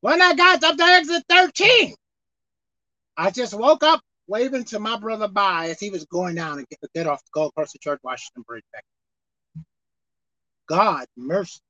When 0.00 0.20
I 0.20 0.34
got 0.34 0.64
up 0.64 0.76
to 0.76 0.84
exit 0.84 1.24
13, 1.28 1.94
I 3.16 3.30
just 3.30 3.54
woke 3.54 3.82
up 3.82 4.00
waving 4.26 4.64
to 4.64 4.78
my 4.78 4.98
brother 4.98 5.28
by 5.28 5.68
as 5.68 5.80
he 5.80 5.90
was 5.90 6.04
going 6.06 6.34
down 6.34 6.58
and 6.58 6.66
get, 6.68 6.78
get 6.94 7.06
off 7.06 7.22
to 7.22 7.30
go 7.32 7.46
across 7.46 7.72
the 7.72 7.78
George 7.80 8.00
Washington 8.02 8.44
Bridge 8.46 8.64
back. 8.72 8.84
God 10.68 11.06
mercy 11.16 11.60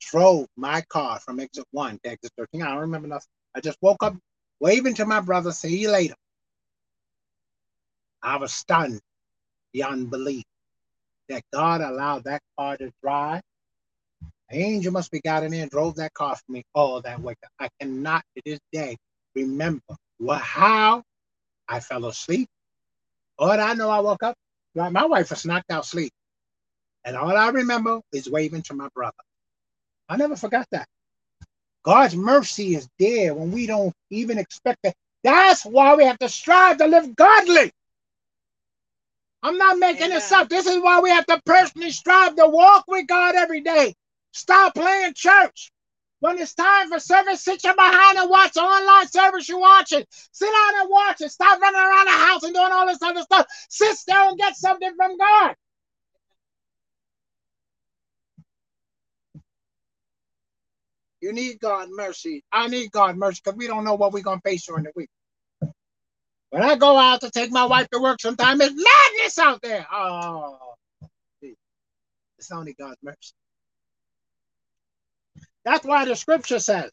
drove 0.00 0.46
my 0.56 0.82
car 0.82 1.18
from 1.20 1.40
exit 1.40 1.64
one 1.72 1.98
to 2.04 2.10
exit 2.10 2.32
13. 2.38 2.62
I 2.62 2.68
don't 2.68 2.78
remember 2.78 3.08
nothing. 3.08 3.28
I 3.54 3.60
just 3.60 3.78
woke 3.80 4.02
up 4.02 4.14
waving 4.60 4.94
to 4.94 5.06
my 5.06 5.20
brother, 5.20 5.50
see 5.52 5.76
you 5.76 5.90
later. 5.90 6.14
I 8.22 8.36
was 8.36 8.52
stunned 8.52 9.00
beyond 9.72 10.10
belief 10.10 10.44
that 11.28 11.42
God 11.52 11.80
allowed 11.80 12.24
that 12.24 12.42
car 12.58 12.76
to 12.76 12.92
drive. 13.02 13.42
An 14.50 14.60
angel 14.60 14.92
must 14.92 15.10
be 15.10 15.20
got 15.20 15.42
in 15.42 15.50
there 15.52 15.62
and 15.62 15.70
drove 15.70 15.96
that 15.96 16.14
car 16.14 16.36
for 16.36 16.52
me 16.52 16.64
all 16.74 17.02
that 17.02 17.20
way. 17.20 17.34
I 17.58 17.68
cannot 17.80 18.22
to 18.36 18.42
this 18.44 18.60
day 18.72 18.96
remember 19.34 19.96
well, 20.18 20.38
how 20.38 21.02
I 21.68 21.80
fell 21.80 22.06
asleep. 22.06 22.48
All 23.38 23.50
I 23.50 23.74
know, 23.74 23.90
I 23.90 24.00
woke 24.00 24.22
up. 24.22 24.36
My 24.74 25.06
wife 25.06 25.30
was 25.30 25.44
knocked 25.44 25.70
out 25.70 25.86
sleep. 25.86 26.12
And 27.04 27.16
all 27.16 27.36
I 27.36 27.48
remember 27.50 28.00
is 28.12 28.28
waving 28.28 28.62
to 28.62 28.74
my 28.74 28.88
brother. 28.94 29.14
I 30.08 30.16
never 30.16 30.36
forgot 30.36 30.66
that. 30.72 30.86
God's 31.84 32.16
mercy 32.16 32.74
is 32.74 32.88
there 32.98 33.34
when 33.34 33.52
we 33.52 33.66
don't 33.66 33.94
even 34.10 34.38
expect 34.38 34.80
it. 34.84 34.94
That's 35.24 35.64
why 35.64 35.94
we 35.94 36.04
have 36.04 36.18
to 36.18 36.28
strive 36.28 36.78
to 36.78 36.86
live 36.86 37.14
godly. 37.16 37.72
I'm 39.42 39.56
not 39.56 39.78
making 39.78 40.10
this 40.10 40.32
up. 40.32 40.48
This 40.48 40.66
is 40.66 40.82
why 40.82 41.00
we 41.00 41.10
have 41.10 41.26
to 41.26 41.40
personally 41.46 41.90
strive 41.90 42.36
to 42.36 42.46
walk 42.48 42.84
with 42.88 43.06
God 43.06 43.34
every 43.36 43.60
day. 43.60 43.94
Stop 44.32 44.74
playing 44.74 45.14
church. 45.14 45.70
When 46.20 46.38
it's 46.38 46.54
time 46.54 46.88
for 46.88 46.98
service, 46.98 47.44
sit 47.44 47.62
your 47.62 47.74
behind 47.74 48.18
and 48.18 48.28
watch 48.28 48.56
online 48.56 49.06
service 49.08 49.48
you're 49.48 49.60
watching. 49.60 50.04
Sit 50.10 50.46
down 50.46 50.80
and 50.80 50.90
watch 50.90 51.20
it. 51.20 51.30
Stop 51.30 51.60
running 51.60 51.80
around 51.80 52.06
the 52.06 52.12
house 52.12 52.42
and 52.42 52.54
doing 52.54 52.72
all 52.72 52.86
this 52.86 53.02
other 53.02 53.22
stuff. 53.22 53.46
Sit 53.68 53.96
there 54.06 54.28
and 54.28 54.38
get 54.38 54.56
something 54.56 54.92
from 54.96 55.16
God. 55.16 55.54
You 61.20 61.32
need 61.32 61.60
God 61.60 61.88
mercy. 61.90 62.44
I 62.52 62.68
need 62.68 62.90
God 62.90 63.16
mercy 63.16 63.40
because 63.44 63.56
we 63.56 63.66
don't 63.66 63.84
know 63.84 63.94
what 63.94 64.12
we're 64.12 64.22
going 64.22 64.40
to 64.40 64.48
face 64.48 64.66
during 64.66 64.84
the 64.84 64.92
week. 64.94 65.10
When 66.50 66.62
I 66.62 66.76
go 66.76 66.96
out 66.96 67.20
to 67.20 67.30
take 67.30 67.50
my 67.50 67.64
wife 67.66 67.88
to 67.90 68.00
work, 68.00 68.20
sometimes 68.20 68.60
it's 68.60 68.74
madness 68.74 69.38
out 69.38 69.60
there. 69.62 69.86
Oh, 69.92 70.58
it's 71.42 72.50
only 72.52 72.74
God's 72.74 72.98
mercy. 73.02 73.32
That's 75.68 75.84
why 75.84 76.06
the 76.06 76.16
scripture 76.16 76.60
says. 76.60 76.90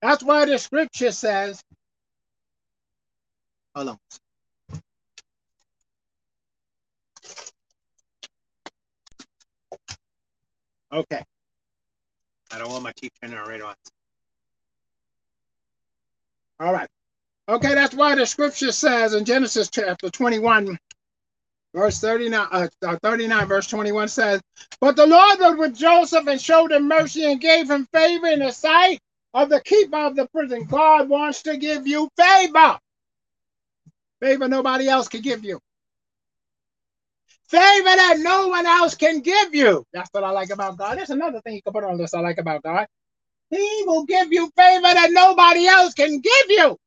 That's 0.00 0.24
why 0.24 0.46
the 0.46 0.58
scripture 0.58 1.12
says. 1.12 1.62
Hold 3.76 3.90
on. 3.90 3.98
Okay. 10.92 11.22
I 12.50 12.58
don't 12.58 12.68
want 12.68 12.82
my 12.82 12.92
teeth 12.96 13.12
turning 13.22 13.38
right 13.38 13.62
on. 13.62 13.76
All 16.58 16.72
right. 16.72 16.88
Okay, 17.48 17.74
that's 17.74 17.94
why 17.94 18.16
the 18.16 18.26
scripture 18.26 18.72
says 18.72 19.14
in 19.14 19.24
Genesis 19.24 19.70
chapter 19.70 20.10
21, 20.10 20.76
verse 21.74 22.00
39, 22.00 22.48
uh, 22.52 22.68
uh, 22.86 22.96
39, 23.02 23.46
verse 23.48 23.66
21 23.66 24.08
says, 24.08 24.40
But 24.80 24.96
the 24.96 25.06
Lord 25.06 25.38
was 25.40 25.56
with 25.58 25.76
Joseph 25.76 26.26
and 26.26 26.40
showed 26.40 26.72
him 26.72 26.88
mercy 26.88 27.30
and 27.30 27.40
gave 27.40 27.70
him 27.70 27.86
favor 27.92 28.28
in 28.28 28.40
the 28.40 28.52
sight 28.52 29.00
of 29.34 29.48
the 29.48 29.60
keeper 29.62 29.98
of 29.98 30.16
the 30.16 30.28
prison. 30.28 30.64
God 30.64 31.08
wants 31.08 31.42
to 31.44 31.56
give 31.56 31.86
you 31.86 32.08
favor. 32.16 32.78
Favor 34.20 34.48
nobody 34.48 34.88
else 34.88 35.08
can 35.08 35.22
give 35.22 35.44
you. 35.44 35.60
Favor 37.48 37.84
that 37.84 38.16
no 38.20 38.48
one 38.48 38.66
else 38.66 38.94
can 38.94 39.20
give 39.20 39.54
you. 39.54 39.84
That's 39.92 40.08
what 40.12 40.24
I 40.24 40.30
like 40.30 40.50
about 40.50 40.78
God. 40.78 40.98
There's 40.98 41.10
another 41.10 41.40
thing 41.42 41.54
you 41.56 41.62
can 41.62 41.72
put 41.72 41.84
on 41.84 41.98
this 41.98 42.14
I 42.14 42.20
like 42.20 42.38
about 42.38 42.62
God. 42.62 42.86
He 43.50 43.84
will 43.86 44.04
give 44.04 44.32
you 44.32 44.50
favor 44.56 44.82
that 44.82 45.10
nobody 45.12 45.66
else 45.66 45.94
can 45.94 46.20
give 46.20 46.46
you. 46.48 46.78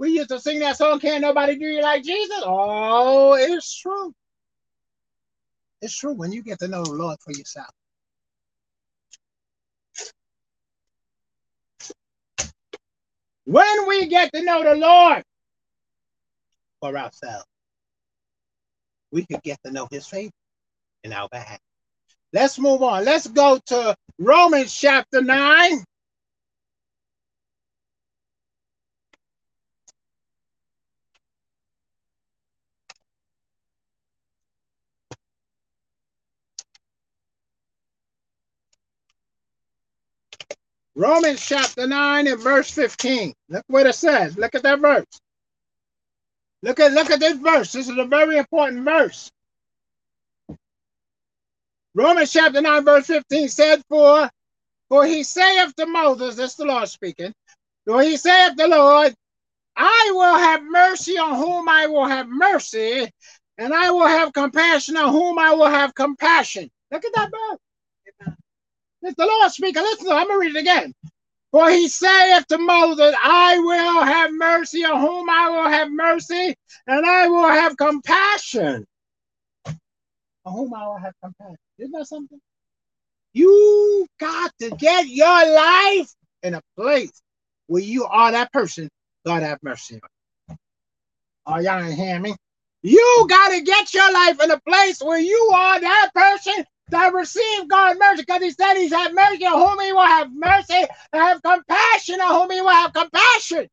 We 0.00 0.12
used 0.12 0.30
to 0.30 0.40
sing 0.40 0.60
that 0.60 0.78
song, 0.78 0.98
Can't 0.98 1.20
Nobody 1.20 1.56
Do 1.56 1.66
You 1.66 1.82
Like 1.82 2.02
Jesus? 2.02 2.40
Oh, 2.42 3.34
it's 3.34 3.78
true. 3.78 4.14
It's 5.82 5.94
true 5.94 6.14
when 6.14 6.32
you 6.32 6.42
get 6.42 6.58
to 6.60 6.68
know 6.68 6.82
the 6.82 6.92
Lord 6.92 7.18
for 7.20 7.32
yourself. 7.32 7.68
When 13.44 13.86
we 13.86 14.06
get 14.06 14.32
to 14.32 14.42
know 14.42 14.64
the 14.64 14.74
Lord 14.74 15.22
for 16.80 16.96
ourselves, 16.96 17.44
we 19.12 19.26
can 19.26 19.40
get 19.44 19.58
to 19.66 19.70
know 19.70 19.86
his 19.90 20.06
favor 20.06 20.32
in 21.04 21.12
our 21.12 21.28
behalf. 21.30 21.60
Let's 22.32 22.58
move 22.58 22.82
on. 22.82 23.04
Let's 23.04 23.26
go 23.26 23.60
to 23.66 23.94
Romans 24.18 24.72
chapter 24.72 25.20
9. 25.20 25.84
Romans 41.00 41.40
chapter 41.40 41.86
9 41.86 42.26
and 42.26 42.42
verse 42.42 42.70
15. 42.72 43.32
Look 43.48 43.64
what 43.68 43.86
it 43.86 43.94
says. 43.94 44.36
Look 44.36 44.54
at 44.54 44.62
that 44.64 44.80
verse. 44.80 45.06
Look 46.62 46.78
at 46.78 46.92
look 46.92 47.10
at 47.10 47.20
this 47.20 47.38
verse. 47.38 47.72
This 47.72 47.88
is 47.88 47.96
a 47.96 48.04
very 48.04 48.36
important 48.36 48.84
verse. 48.84 49.30
Romans 51.94 52.30
chapter 52.30 52.60
9, 52.60 52.84
verse 52.84 53.06
15 53.06 53.48
said, 53.48 53.82
For 53.88 54.28
for 54.90 55.06
he 55.06 55.22
saith 55.22 55.74
to 55.76 55.86
Moses, 55.86 56.36
this 56.36 56.50
is 56.50 56.56
the 56.56 56.66
Lord 56.66 56.86
speaking, 56.86 57.32
for 57.86 58.02
he 58.02 58.18
saith 58.18 58.56
the 58.56 58.68
Lord, 58.68 59.14
I 59.74 60.10
will 60.12 60.36
have 60.38 60.62
mercy 60.62 61.16
on 61.16 61.36
whom 61.36 61.66
I 61.66 61.86
will 61.86 62.04
have 62.04 62.28
mercy, 62.28 63.10
and 63.56 63.72
I 63.72 63.90
will 63.90 64.06
have 64.06 64.34
compassion 64.34 64.98
on 64.98 65.12
whom 65.12 65.38
I 65.38 65.54
will 65.54 65.70
have 65.70 65.94
compassion. 65.94 66.70
Look 66.92 67.06
at 67.06 67.14
that 67.14 67.30
verse. 67.30 67.58
It's 69.02 69.16
the 69.16 69.26
Lord 69.26 69.50
speaking. 69.52 69.82
Listen, 69.82 70.08
I'm 70.10 70.28
going 70.28 70.40
to 70.40 70.46
read 70.46 70.56
it 70.56 70.60
again. 70.60 70.94
For 71.52 71.68
he 71.68 71.88
saith 71.88 72.46
to 72.48 72.58
Moses, 72.58 73.14
I 73.22 73.58
will 73.58 74.04
have 74.04 74.32
mercy 74.32 74.84
on 74.84 75.00
whom 75.00 75.28
I 75.28 75.50
will 75.50 75.68
have 75.68 75.90
mercy, 75.90 76.54
and 76.86 77.06
I 77.06 77.26
will 77.28 77.48
have 77.48 77.76
compassion 77.76 78.86
on 80.44 80.52
whom 80.52 80.74
I 80.74 80.86
will 80.86 80.98
have 80.98 81.14
compassion. 81.22 81.56
Isn't 81.78 81.92
that 81.92 82.06
something? 82.06 82.40
You 83.32 84.06
got 84.20 84.52
to 84.60 84.70
get 84.70 85.08
your 85.08 85.54
life 85.54 86.12
in 86.42 86.54
a 86.54 86.62
place 86.76 87.12
where 87.66 87.82
you 87.82 88.04
are 88.04 88.32
that 88.32 88.52
person. 88.52 88.88
God 89.26 89.42
have 89.42 89.58
mercy 89.62 90.00
on. 90.02 90.56
Oh, 91.46 91.58
y'all 91.60 91.82
ain't 91.82 91.94
hear 91.94 92.18
me? 92.20 92.34
You 92.82 93.26
got 93.28 93.48
to 93.50 93.60
get 93.62 93.92
your 93.92 94.12
life 94.12 94.40
in 94.42 94.50
a 94.50 94.60
place 94.60 95.00
where 95.00 95.18
you 95.18 95.50
are 95.54 95.80
that 95.80 96.10
person 96.14 96.64
that 96.90 97.12
receive 97.14 97.68
God's 97.68 97.98
mercy 97.98 98.22
because 98.22 98.42
he 98.42 98.50
said 98.50 98.74
he's 98.74 98.92
had 98.92 99.14
mercy 99.14 99.44
on 99.46 99.60
whom 99.60 99.80
he 99.84 99.92
will 99.92 100.00
have 100.00 100.32
mercy 100.32 100.86
and 101.12 101.22
have 101.22 101.42
compassion 101.42 102.20
on 102.20 102.40
whom 102.40 102.50
he 102.50 102.60
will 102.60 102.70
have 102.70 102.92
compassion. 102.92 103.68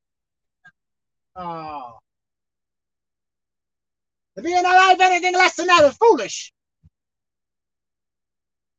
Oh. 1.35 1.97
To 4.35 4.43
be 4.43 4.53
in 4.53 4.59
a 4.59 4.69
life 4.69 4.99
anything 4.99 5.33
less 5.33 5.55
than 5.55 5.67
that 5.67 5.83
is 5.85 5.97
foolish. 5.97 6.53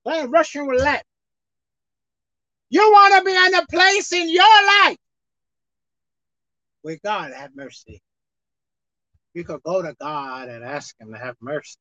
Playing 0.05 0.31
Russian 0.31 0.67
roulette. 0.67 1.05
You 2.71 2.81
want 2.93 3.15
to 3.15 3.25
be 3.25 3.37
in 3.37 3.55
a 3.55 3.67
place 3.67 4.13
in 4.13 4.29
your 4.29 4.45
life 4.45 4.97
where 6.83 6.99
God 7.05 7.33
have 7.33 7.51
mercy. 7.55 8.01
You 9.35 9.45
could 9.45 9.63
go 9.63 9.83
to 9.83 9.95
God 10.01 10.49
and 10.49 10.65
ask 10.65 10.95
him 11.01 11.13
to 11.13 11.19
have 11.19 11.37
mercy. 11.41 11.77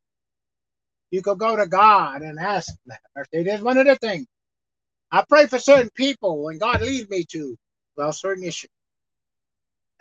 You 1.12 1.22
could 1.22 1.40
go 1.40 1.56
to 1.56 1.68
God 1.68 2.22
and 2.24 2.40
ask 2.40 2.74
have 2.90 3.00
mercy. 3.16 3.30
It 3.34 3.48
is 3.48 3.62
one 3.62 3.78
of 3.78 3.88
the 3.88 3.96
things. 3.98 4.28
I 5.12 5.24
pray 5.30 5.48
for 5.48 5.60
certain 5.60 5.92
people 5.96 6.44
when 6.44 6.60
God 6.60 6.82
leads 6.82 7.10
me 7.10 7.26
to 7.32 7.58
well 7.98 8.14
certain 8.14 8.44
issues. 8.44 8.70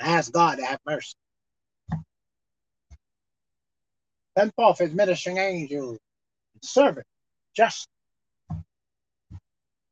Ask 0.01 0.33
God 0.33 0.59
to 0.59 0.65
have 0.67 0.81
mercy. 0.87 1.15
Send 4.39 4.55
forth 4.55 4.79
his 4.79 4.93
ministering 4.95 5.39
angels 5.39 5.99
servant 6.63 7.07
just 7.57 7.89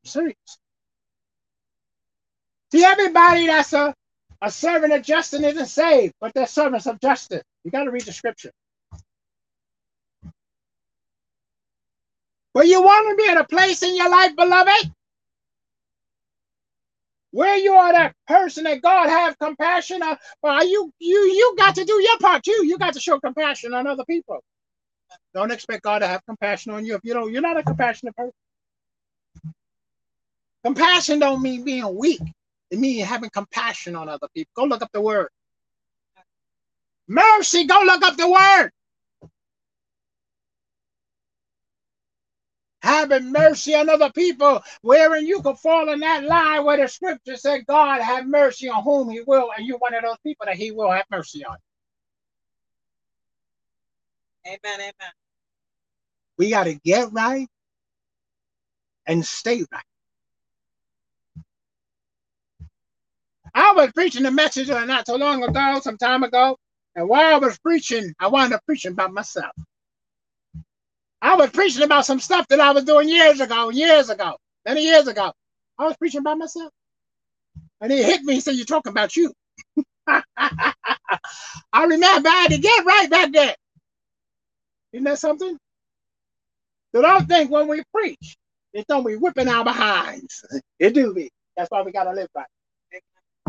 serious. 0.05 0.35
See, 2.71 2.83
everybody 2.85 3.47
that's 3.47 3.73
a, 3.73 3.93
a 4.41 4.51
servant 4.51 4.93
of 4.93 5.03
justice 5.03 5.41
isn't 5.43 5.67
saved, 5.67 6.13
but 6.21 6.33
they're 6.33 6.47
servants 6.47 6.87
of 6.87 6.99
justice. 7.01 7.43
You 7.63 7.71
got 7.71 7.85
to 7.85 7.91
read 7.91 8.03
the 8.03 8.13
scripture. 8.13 8.51
But 12.55 12.67
you 12.67 12.83
want 12.83 13.09
to 13.19 13.23
be 13.25 13.31
in 13.31 13.39
a 13.39 13.45
place 13.45 13.83
in 13.83 13.97
your 13.97 14.11
life, 14.11 14.37
beloved, 14.37 14.93
where 17.31 17.57
you 17.57 17.73
are 17.73 17.93
that 17.93 18.13
person 18.27 18.65
that 18.65 18.81
God 18.81 19.09
have 19.09 19.39
compassion 19.39 20.03
on. 20.03 20.17
Well, 20.43 20.67
you 20.67 20.91
you 20.99 21.17
you 21.19 21.55
got 21.57 21.75
to 21.75 21.85
do 21.85 22.01
your 22.01 22.19
part 22.19 22.43
too. 22.43 22.65
You 22.65 22.77
got 22.77 22.93
to 22.95 23.01
show 23.01 23.19
compassion 23.19 23.73
on 23.73 23.87
other 23.87 24.05
people. 24.05 24.39
Don't 25.35 25.51
expect 25.51 25.83
God 25.83 25.99
to 25.99 26.07
have 26.07 26.25
compassion 26.25 26.73
on 26.73 26.85
you 26.85 26.95
if 26.95 27.01
you 27.03 27.13
don't. 27.13 27.31
You're 27.33 27.41
not 27.43 27.57
a 27.57 27.63
compassionate 27.63 28.15
person. 28.15 28.33
Compassion 30.65 31.19
don't 31.19 31.41
mean 31.41 31.65
being 31.65 31.97
weak. 31.97 32.21
It 32.71 32.79
means 32.79 33.07
having 33.07 33.31
compassion 33.31 33.95
on 33.95 34.09
other 34.09 34.27
people. 34.35 34.51
Go 34.55 34.65
look 34.65 34.83
up 34.83 34.91
the 34.93 35.01
word. 35.01 35.29
Mercy, 37.07 37.65
go 37.65 37.81
look 37.85 38.03
up 38.03 38.17
the 38.17 38.29
word. 38.29 38.71
Having 42.85 43.33
mercy 43.33 43.75
on 43.75 43.89
other 43.89 44.11
people, 44.11 44.63
wherein 44.83 45.27
you 45.27 45.41
can 45.43 45.57
fall 45.57 45.91
in 45.93 46.01
that 46.01 46.25
line 46.25 46.65
where 46.65 46.77
the 46.77 46.87
scripture 46.89 47.37
said, 47.37 47.67
God 47.67 48.01
have 48.01 48.27
mercy 48.27 48.69
on 48.69 48.83
whom 48.83 49.09
he 49.11 49.21
will, 49.27 49.51
and 49.57 49.67
you're 49.67 49.79
one 49.79 49.95
of 49.95 50.03
those 50.03 50.19
people 50.25 50.47
that 50.47 50.57
he 50.57 50.71
will 50.71 50.91
have 50.91 51.05
mercy 51.11 51.45
on. 51.45 51.57
Amen. 54.47 54.59
Amen. 54.81 55.13
We 56.37 56.51
got 56.51 56.65
to 56.65 56.75
get 56.75 57.09
right 57.13 57.47
and 59.07 59.25
stay 59.25 59.63
right. 59.71 59.83
I 63.55 63.73
was 63.75 63.91
preaching 63.93 64.25
a 64.25 64.31
message 64.31 64.69
not 64.69 65.07
so 65.07 65.15
long 65.17 65.43
ago, 65.43 65.79
some 65.81 65.97
time 65.97 66.23
ago, 66.23 66.57
and 66.95 67.09
while 67.09 67.35
I 67.35 67.39
was 67.39 67.57
preaching, 67.59 68.13
I 68.19 68.27
wound 68.27 68.53
up 68.53 68.61
preaching 68.65 68.93
about 68.93 69.13
myself. 69.13 69.51
I 71.21 71.35
was 71.35 71.49
preaching 71.51 71.83
about 71.83 72.05
some 72.05 72.19
stuff 72.19 72.47
that 72.49 72.59
I 72.59 72.71
was 72.71 72.83
doing 72.83 73.09
years 73.09 73.39
ago, 73.39 73.69
years 73.69 74.09
ago, 74.09 74.37
many 74.65 74.83
years 74.83 75.07
ago. 75.07 75.31
I 75.77 75.85
was 75.85 75.97
preaching 75.97 76.23
by 76.23 76.35
myself. 76.35 76.71
And 77.81 77.91
he 77.91 78.03
hit 78.03 78.23
me 78.23 78.35
and 78.35 78.43
said, 78.43 78.55
You're 78.55 78.65
talking 78.65 78.91
about 78.91 79.15
you. 79.15 79.33
I 80.07 80.23
remember 81.73 82.29
I 82.29 82.41
had 82.41 82.51
to 82.51 82.57
get 82.57 82.85
right 82.85 83.09
back 83.09 83.31
there. 83.31 83.55
Isn't 84.93 85.03
that 85.05 85.19
something? 85.19 85.57
So 86.93 87.01
don't 87.01 87.27
think 87.27 87.51
when 87.51 87.67
we 87.67 87.83
preach, 87.93 88.37
it 88.73 88.87
don't 88.87 89.05
be 89.05 89.15
whipping 89.15 89.49
our 89.49 89.63
behinds. 89.63 90.45
It 90.79 90.93
do 90.93 91.13
be. 91.13 91.29
That's 91.57 91.71
why 91.71 91.81
we 91.81 91.91
gotta 91.91 92.11
live 92.11 92.27
right. 92.35 92.45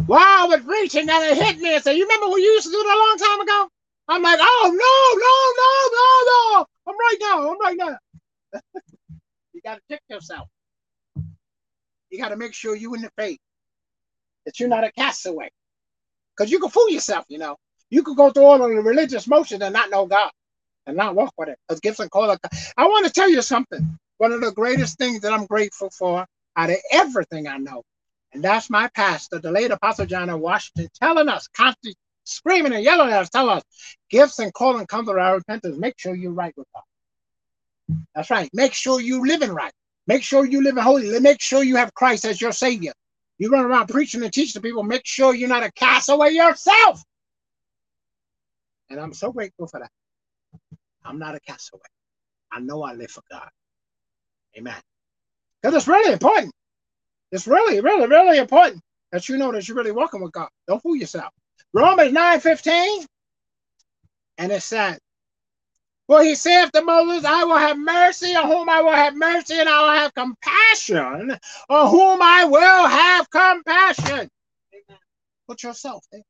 While 0.07 0.21
I 0.21 0.47
was 0.47 0.61
preaching, 0.61 1.09
and 1.09 1.25
it 1.25 1.43
hit 1.43 1.59
me 1.59 1.75
and 1.75 1.83
said, 1.83 1.93
You 1.93 2.05
remember 2.05 2.29
what 2.29 2.41
you 2.41 2.51
used 2.51 2.67
to 2.67 2.73
do 2.73 2.83
that 2.83 2.95
a 2.95 3.05
long 3.07 3.17
time 3.19 3.41
ago? 3.41 3.69
I'm 4.09 4.23
like, 4.23 4.39
Oh, 4.41 4.71
no, 4.71 4.95
no, 5.25 5.35
no, 5.63 6.59
no, 6.59 6.61
no. 6.61 6.67
I'm 6.89 6.95
right 6.95 7.17
now. 7.21 7.51
I'm 7.51 7.61
right 7.61 7.77
now. 7.77 7.99
you 9.53 9.61
got 9.63 9.77
to 9.77 9.81
check 9.91 10.03
yourself. 10.09 10.49
You 12.11 12.19
got 12.19 12.31
to 12.31 12.37
make 12.37 12.55
sure 12.55 12.77
you 12.77 12.95
in 12.95 13.03
the 13.03 13.11
faith, 13.19 13.41
that 14.47 14.61
you're 14.61 14.69
not 14.69 14.85
a 14.85 14.93
castaway. 14.93 15.51
Because 16.37 16.51
you 16.53 16.61
can 16.61 16.71
fool 16.71 16.91
yourself, 16.91 17.25
you 17.29 17.39
know. 17.39 17.57
You 17.91 18.03
could 18.03 18.17
go 18.17 18.31
through 18.31 18.45
all 18.45 18.63
of 18.63 18.71
the 18.71 18.83
religious 18.83 19.27
motions 19.27 19.63
and 19.63 19.73
not 19.73 19.91
know 19.91 20.07
God 20.07 20.31
and 20.87 20.97
not 20.97 21.15
walk 21.15 21.33
with 21.39 21.49
it. 21.49 21.59
Because 21.69 21.81
Gibson 21.81 22.09
called 22.09 22.39
it. 22.43 22.73
I 22.77 22.87
want 22.87 23.07
to 23.07 23.13
tell 23.13 23.31
you 23.31 23.43
something. 23.43 23.99
One 24.19 24.33
of 24.33 24.41
the 24.41 24.53
greatest 24.53 24.99
things 24.99 25.21
that 25.23 25.33
I'm 25.33 25.47
grateful 25.47 25.91
for 25.91 26.27
out 26.57 26.71
of 26.71 26.77
everything 26.93 27.49
I 27.49 27.59
know 27.59 27.83
and 28.33 28.45
that's 28.45 28.69
my 28.69 28.89
pastor, 28.95 29.39
the 29.39 29.51
late 29.51 29.71
Apostle 29.71 30.07
John 30.07 30.29
of 30.29 30.41
Washington, 30.41 30.91
telling 31.01 31.29
us, 31.29 31.49
constantly 31.57 31.97
screaming 32.27 32.73
and 32.73 32.83
yelling 32.83 33.11
at 33.11 33.23
us, 33.23 33.31
telling 33.31 33.57
us, 33.57 33.63
gifts 34.11 34.39
and 34.39 34.53
calling 34.53 34.87
come 34.87 35.07
to 35.07 35.13
our 35.13 35.37
repentance. 35.37 35.77
Make 35.79 35.95
sure 35.99 36.15
you're 36.15 36.33
right 36.33 36.55
with 36.57 36.67
God. 36.75 37.99
That's 38.15 38.31
right. 38.31 38.51
Make 38.53 38.75
sure 38.75 39.01
you're 39.01 39.27
living 39.27 39.51
right. 39.51 39.73
Make 40.07 40.23
sure 40.23 40.45
you 40.45 40.63
live 40.63 40.77
in 40.77 40.83
holy. 40.83 41.19
Make 41.21 41.41
sure 41.41 41.63
you 41.63 41.77
have 41.77 41.93
Christ 41.95 42.25
as 42.25 42.41
your 42.41 42.53
Savior. 42.53 42.93
You 43.39 43.51
run 43.51 43.65
around 43.65 43.89
preaching 43.89 44.23
and 44.23 44.33
teaching 44.33 44.63
people. 44.63 44.83
Make 44.83 45.05
sure 45.05 45.35
you're 45.35 45.49
not 45.49 45.63
a 45.63 45.73
castaway 45.73 46.33
yourself. 46.33 47.03
And 48.89 49.01
I'm 49.01 49.13
so 49.13 49.33
grateful 49.33 49.67
for 49.67 49.81
that. 49.81 49.91
I'm 51.05 51.19
not 51.19 51.35
a 51.35 51.41
castaway. 51.41 51.83
I 52.53 52.61
know 52.61 52.83
I 52.83 52.95
live 52.95 53.11
for 53.11 53.23
God. 53.31 53.49
Amen. 54.57 54.77
Because 55.61 55.77
it's 55.77 55.89
really 55.89 56.13
important. 56.13 56.53
It's 57.33 57.47
really, 57.47 57.81
really, 57.81 58.07
really 58.07 58.39
important 58.39 58.81
that 59.13 59.29
you 59.29 59.37
know 59.37 59.53
that 59.53 59.67
you're 59.67 59.77
really 59.77 59.93
walking 59.93 60.23
with 60.23 60.33
God. 60.33 60.49
Don't 60.67 60.83
fool 60.83 60.97
yourself. 60.97 61.33
Romans 61.73 62.13
9 62.13 62.41
15. 62.41 63.07
And 64.39 64.53
it 64.53 64.63
said, 64.63 64.99
For 66.07 66.23
he 66.23 66.35
saith 66.35 66.73
to 66.73 66.83
Moses, 66.83 67.25
I 67.25 67.45
will 67.45 67.57
have 67.57 67.79
mercy 67.79 68.35
on 68.35 68.47
whom 68.47 68.69
I 68.69 68.83
will 68.83 68.93
have 68.93 69.15
mercy, 69.15 69.59
and 69.59 69.69
I 69.69 69.83
will 69.83 69.99
have 69.99 70.15
compassion 70.15 71.39
on 71.69 71.91
whom 71.91 72.23
I 72.23 72.45
will 72.45 72.87
have 72.87 73.31
compassion. 73.31 74.29
Put 75.49 75.63
yourself 75.63 76.05
there. 76.13 76.23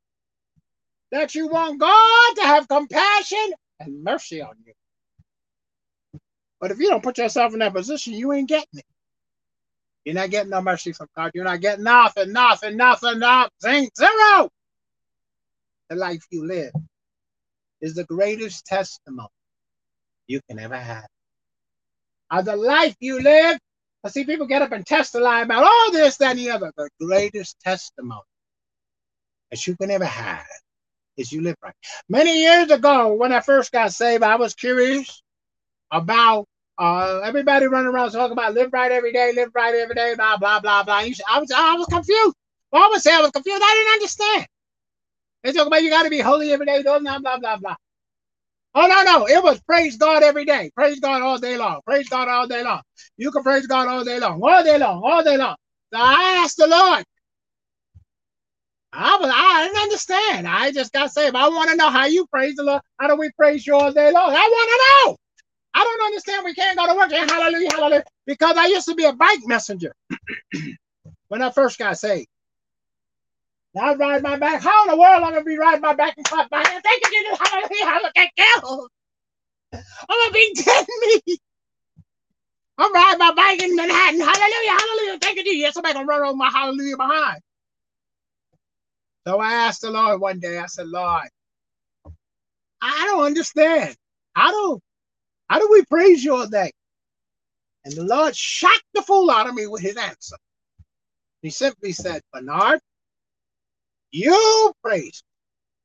That 1.13 1.35
you 1.35 1.49
want 1.49 1.81
God 1.81 2.35
to 2.37 2.43
have 2.43 2.69
compassion 2.69 3.53
and 3.81 4.03
mercy 4.03 4.43
on 4.43 4.55
you. 4.65 4.73
But 6.61 6.71
if 6.71 6.79
you 6.79 6.89
don't 6.89 7.03
put 7.03 7.19
yourself 7.19 7.53
in 7.53 7.61
that 7.61 7.73
position, 7.75 8.15
you 8.15 8.33
ain't 8.33 8.49
getting 8.49 8.79
it. 8.79 8.85
You're 10.05 10.15
not 10.15 10.31
getting 10.31 10.51
no 10.51 10.63
mercy 10.63 10.93
from 10.93 11.09
God. 11.17 11.33
You're 11.35 11.45
not 11.45 11.61
getting 11.61 11.85
nothing, 11.85 12.33
nothing, 12.33 12.77
nothing, 12.77 13.19
nothing, 13.19 13.91
zero. 13.99 14.51
The 15.89 15.97
life 15.97 16.25
you 16.31 16.47
live 16.47 16.73
is 17.81 17.95
the 17.95 18.05
greatest 18.05 18.67
testimony 18.67 19.29
you 20.27 20.41
can 20.49 20.59
ever 20.59 20.77
have. 20.77 21.07
Of 22.31 22.45
the 22.45 22.57
life 22.57 22.97
you 23.01 23.21
live, 23.21 23.59
I 24.05 24.09
see 24.09 24.25
people 24.25 24.47
get 24.47 24.63
up 24.63 24.73
and 24.73 24.85
testify 24.85 25.43
about 25.43 25.65
all 25.65 25.93
this, 25.93 26.17
that, 26.17 26.31
and 26.31 26.39
the 26.39 26.51
other. 26.51 26.73
The 26.77 26.89
greatest 27.01 27.61
testimony 27.61 28.21
that 29.51 29.67
you 29.67 29.77
can 29.77 29.91
ever 29.91 30.05
have 30.05 30.47
is 31.17 31.33
you 31.33 31.43
live 31.43 31.57
right. 31.63 31.75
Many 32.09 32.41
years 32.43 32.71
ago, 32.71 33.15
when 33.15 33.33
I 33.33 33.41
first 33.41 33.73
got 33.73 33.93
saved, 33.93 34.23
I 34.23 34.37
was 34.37 34.55
curious 34.55 35.23
about 35.91 36.47
uh, 36.79 37.21
everybody 37.25 37.67
running 37.67 37.89
around 37.89 38.11
talking 38.11 38.33
about 38.33 38.55
live 38.55 38.73
right 38.73 38.93
every 38.93 39.13
day, 39.13 39.33
live 39.35 39.51
right 39.55 39.75
every 39.75 39.95
day, 39.95 40.15
blah 40.17 40.37
blah 40.37 40.61
blah 40.61 40.83
blah. 40.83 40.95
I 41.29 41.39
was 41.39 41.51
I 41.51 41.75
was 41.75 41.87
confused. 41.87 42.35
Well, 42.73 42.83
I 42.83 42.89
would 42.89 43.01
say 43.01 43.15
I 43.15 43.21
was 43.21 43.31
confused. 43.31 43.63
I 43.65 43.75
didn't 43.75 43.93
understand. 43.95 44.47
They 45.43 45.53
talk 45.53 45.67
about 45.67 45.83
you 45.83 45.91
got 45.91 46.05
to 46.05 46.11
be 46.11 46.21
holy 46.21 46.53
every 46.53 46.67
day, 46.67 46.83
blah 46.83 46.99
blah 46.99 47.19
blah 47.19 47.57
blah. 47.57 47.77
Oh 48.75 48.87
no 48.87 49.03
no! 49.03 49.27
It 49.27 49.43
was 49.43 49.61
praise 49.61 49.97
God 49.97 50.23
every 50.23 50.45
day, 50.45 50.71
praise 50.75 51.01
God 51.01 51.23
all 51.23 51.39
day 51.39 51.57
long, 51.57 51.81
praise 51.87 52.09
God 52.09 52.29
all 52.29 52.47
day 52.47 52.63
long. 52.63 52.83
You 53.17 53.31
can 53.31 53.43
praise 53.43 53.67
God 53.67 53.89
all 53.89 54.05
day 54.05 54.19
long, 54.21 54.41
all 54.43 54.63
day 54.63 54.79
long, 54.79 55.03
all 55.05 55.23
day 55.25 55.37
long. 55.37 55.57
So 55.93 56.01
I 56.01 56.43
asked 56.45 56.59
the 56.59 56.67
Lord. 56.67 57.05
I 58.93 59.17
was 59.19 59.31
I 59.33 59.65
didn't 59.67 59.83
understand. 59.83 60.49
I 60.49 60.73
just 60.73 60.93
got 60.93 61.13
saved. 61.13 61.37
I 61.37 61.49
want 61.49 61.71
to 61.71 61.77
know 61.77 61.91
how 61.91 62.07
you 62.07 62.27
praise 62.27 62.57
the 62.57 62.63
Lord. 62.63 62.83
How 62.99 63.09
do 63.09 63.17
we 63.17 63.31
praise 63.33 63.67
you 63.67 63.75
all 63.75 63.93
day 63.93 64.11
long? 64.11 64.31
I 64.31 64.33
want 64.33 64.71
to 64.71 65.11
know. 65.11 65.17
I 65.75 65.85
don't 65.85 66.07
understand. 66.07 66.45
We 66.45 66.55
can't 66.55 66.79
go 66.79 66.87
to 66.87 66.95
work 66.95 67.13
and 67.13 67.31
hallelujah, 67.31 67.71
hallelujah. 67.71 68.05
Because 68.27 68.57
I 68.57 68.67
used 68.67 68.89
to 68.89 68.95
be 68.95 69.05
a 69.05 69.13
bike 69.13 69.41
messenger 69.45 69.95
when 71.29 71.43
I 71.43 71.51
first 71.51 71.79
got 71.79 71.99
saved. 71.99 72.29
I 73.79 73.95
ride 73.95 74.23
my 74.23 74.39
bike. 74.39 74.63
How 74.63 74.85
in 74.85 74.91
the 74.91 74.97
world 74.99 75.17
am 75.17 75.25
I 75.25 75.31
gonna 75.33 75.45
be 75.45 75.59
riding 75.59 75.83
my 75.83 75.95
bike 75.95 76.15
and 76.17 76.27
clap 76.27 76.51
my 76.51 76.67
hands? 76.67 76.83
Thank 76.85 77.03
you, 77.05 77.11
Jesus. 77.23 77.39
Hallelujah, 77.49 77.85
hallelujah. 77.87 78.89
I'm 80.09 80.19
gonna 80.21 80.33
be 80.33 80.55
dead 80.65 80.87
me. 81.01 81.39
I'm 82.79 82.93
riding 82.93 83.19
my 83.19 83.33
bike 83.35 83.63
in 83.63 83.77
Manhattan. 83.77 84.21
Hallelujah, 84.21 84.71
hallelujah. 84.71 85.19
Thank 85.21 85.39
you, 85.39 85.45
Jesus. 85.45 85.75
Somebody 85.75 85.95
gonna 85.95 86.07
run 86.07 86.23
over 86.23 86.37
my 86.37 86.51
hallelujah 86.51 86.97
behind. 86.97 87.41
So 89.27 89.41
I 89.41 89.53
asked 89.55 89.83
the 89.83 89.91
Lord 89.91 90.21
one 90.21 90.41
day, 90.41 90.59
I 90.59 90.67
said, 90.67 90.89
Lord, 90.89 91.29
I 92.83 93.07
don't 93.07 93.25
understand. 93.25 93.97
How 94.35 94.51
do 94.53 94.81
how 95.49 95.59
do 95.61 95.69
we 95.71 95.85
praise 95.85 96.25
you 96.25 96.37
all 96.37 96.49
day? 96.49 96.73
And 97.85 97.95
the 97.95 98.05
Lord 98.05 98.37
shocked 98.37 98.85
the 98.95 99.03
fool 99.03 99.31
out 99.31 99.49
of 99.49 99.55
me 99.55 99.67
with 99.67 99.83
his 99.83 99.97
answer. 99.97 100.37
He 101.43 101.51
simply 101.51 101.93
said, 101.93 102.23
Bernard, 102.33 102.81
you 104.13 104.73
praise 104.83 105.23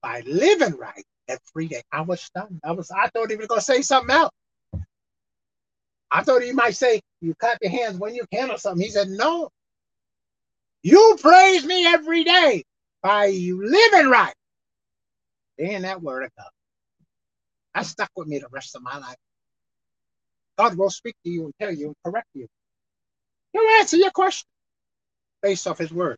by 0.04 0.22
living 0.26 0.78
right 0.78 1.06
every 1.28 1.68
day. 1.68 1.84
I 1.92 2.02
was 2.02 2.22
stunned. 2.22 2.60
I 2.64 2.74
was 2.74 2.92
I 2.92 3.10
thought 3.10 3.32
he 3.32 3.38
was 3.38 3.48
gonna 3.48 3.62
say 3.62 3.82
something 3.82 4.16
else. 4.16 4.32
I 6.12 6.24
thought 6.24 6.44
he 6.44 6.54
might 6.54 6.76
say, 6.76 7.02
you 7.22 7.36
clap 7.36 7.58
your 7.62 7.72
hands 7.72 7.98
when 7.98 8.16
you 8.16 8.26
can 8.32 8.52
or 8.52 8.58
something. 8.58 8.84
He 8.84 8.92
said, 8.92 9.10
No. 9.10 9.50
You 10.84 11.18
praise 11.22 11.66
me 11.66 11.86
every 11.88 12.24
day 12.24 12.64
by 13.04 13.26
you 13.26 13.66
living 13.68 14.10
right. 14.10 14.34
And 15.60 15.84
that 15.86 16.02
word 16.02 16.24
of 16.24 16.32
God. 16.38 16.50
That 17.76 17.86
stuck 17.86 18.10
with 18.16 18.28
me 18.28 18.40
the 18.40 18.48
rest 18.52 18.76
of 18.76 18.84
my 18.84 18.98
life. 18.98 19.18
God 20.58 20.78
will 20.78 20.90
speak 20.90 21.16
to 21.26 21.30
you 21.32 21.46
and 21.46 21.54
tell 21.60 21.74
you 21.74 21.88
and 21.88 21.96
correct 22.06 22.28
you. 22.34 22.48
He'll 23.54 23.80
answer 23.80 23.98
your 23.98 24.12
question 24.12 24.48
based 25.44 25.68
off 25.68 25.80
his 25.80 25.92
word. 25.94 26.18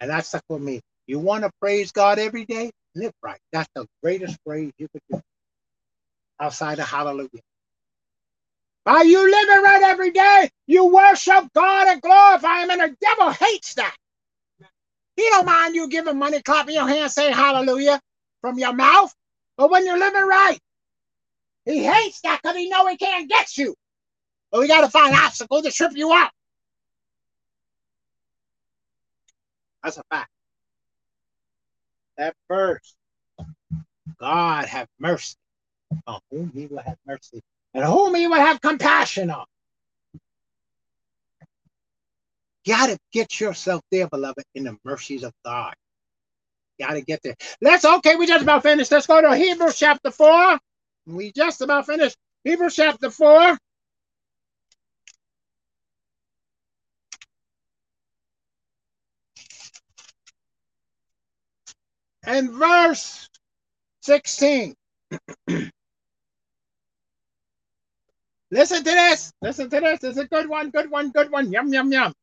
And 0.00 0.10
that 0.10 0.26
stuck 0.26 0.44
with 0.48 0.62
me. 0.62 0.80
You 1.06 1.18
want 1.20 1.44
to 1.44 1.50
praise 1.60 1.92
God 1.92 2.18
every 2.18 2.46
day? 2.46 2.70
Live 2.94 3.12
right. 3.22 3.40
That's 3.52 3.68
the 3.74 3.86
greatest 4.02 4.38
praise 4.46 4.72
you 4.78 4.88
could 4.92 5.02
do. 5.10 5.20
Outside 6.40 6.78
of 6.80 6.88
hallelujah. 6.88 7.28
By 8.84 9.02
you 9.02 9.20
living 9.22 9.62
right 9.64 9.82
every 9.84 10.10
day, 10.12 10.50
you 10.66 10.86
worship 10.86 11.46
God 11.54 11.88
and 11.88 12.02
glorify 12.02 12.62
Him, 12.62 12.70
and 12.70 12.80
the 12.82 12.96
devil 13.00 13.30
hates 13.30 13.74
that. 13.74 13.96
He 15.16 15.28
don't 15.30 15.46
mind 15.46 15.76
you 15.76 15.88
giving 15.88 16.18
money, 16.18 16.42
clapping 16.42 16.76
your 16.76 16.88
hands, 16.88 17.14
saying 17.14 17.34
hallelujah 17.34 18.00
from 18.42 18.58
your 18.58 18.74
mouth. 18.74 19.14
But 19.58 19.70
when 19.70 19.86
you're 19.86 19.98
living 19.98 20.26
right, 20.26 20.58
he 21.66 21.84
hates 21.84 22.20
that 22.22 22.40
because 22.42 22.56
he 22.56 22.68
know 22.70 22.86
he 22.88 22.96
can't 22.96 23.28
get 23.28 23.56
you. 23.58 23.74
But 24.52 24.60
we 24.62 24.68
got 24.68 24.82
to 24.82 24.90
find 24.90 25.14
obstacles 25.14 25.64
to 25.64 25.72
trip 25.72 25.92
you 25.96 26.12
up. 26.12 26.32
That's 29.82 29.98
a 29.98 30.02
fact. 30.10 30.30
That 32.16 32.34
verse, 32.48 32.94
God 34.20 34.64
have 34.66 34.88
mercy 34.98 35.36
on 36.06 36.20
whom 36.30 36.52
he 36.54 36.66
will 36.66 36.82
have 36.82 36.98
mercy 37.06 37.40
and 37.74 37.84
whom 37.84 38.14
he 38.14 38.26
will 38.26 38.36
have 38.36 38.60
compassion 38.60 39.30
on. 39.30 39.44
Got 42.66 42.88
to 42.88 42.98
get 43.12 43.40
yourself 43.40 43.82
there, 43.90 44.08
beloved, 44.08 44.44
in 44.54 44.64
the 44.64 44.76
mercies 44.84 45.22
of 45.22 45.32
God. 45.44 45.74
Got 46.80 46.94
to 46.94 47.00
get 47.00 47.20
there. 47.22 47.36
Let's, 47.60 47.84
okay, 47.84 48.16
we 48.16 48.26
just 48.26 48.42
about 48.42 48.62
finished. 48.62 48.92
Let's 48.92 49.06
go 49.06 49.20
to 49.20 49.36
Hebrews 49.36 49.78
chapter 49.78 50.10
4. 50.10 50.58
We 51.06 51.32
just 51.32 51.60
about 51.62 51.86
finished 51.86 52.16
Hebrews 52.44 52.76
chapter 52.76 53.10
4. 53.10 53.58
And 62.24 62.50
verse 62.50 63.28
16. 64.02 64.74
Listen 68.50 68.78
to 68.78 68.84
this. 68.84 69.32
Listen 69.42 69.70
to 69.70 69.80
this. 69.80 70.04
It's 70.04 70.18
a 70.18 70.26
good 70.26 70.48
one, 70.48 70.70
good 70.70 70.90
one, 70.90 71.10
good 71.10 71.30
one. 71.30 71.52
Yum, 71.52 71.72
yum, 71.72 71.92
yum. 71.92 72.14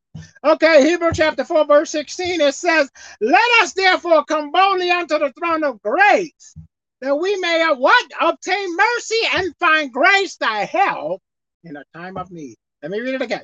Okay, 0.44 0.84
Hebrew 0.90 1.12
chapter 1.14 1.44
4, 1.44 1.66
verse 1.66 1.90
16. 1.92 2.42
It 2.42 2.56
says, 2.56 2.90
Let 3.22 3.62
us 3.62 3.74
therefore 3.74 4.26
come 4.26 4.52
boldly 4.52 4.90
unto 4.92 5.20
the 5.20 5.32
throne 5.38 5.64
of 5.64 5.82
grace 5.82 6.56
that 7.02 7.16
we 7.16 7.36
may 7.38 7.62
uh, 7.62 7.76
what 7.76 8.12
obtain 8.22 8.76
mercy 8.76 9.20
and 9.36 9.56
find 9.60 9.92
grace 9.94 10.38
to 10.38 10.48
help 10.48 11.22
in 11.64 11.78
a 11.78 11.84
time 11.94 12.18
of 12.18 12.32
need. 12.32 12.56
Let 12.82 12.92
me 12.92 13.00
read 13.00 13.16
it 13.16 13.22
again. 13.22 13.44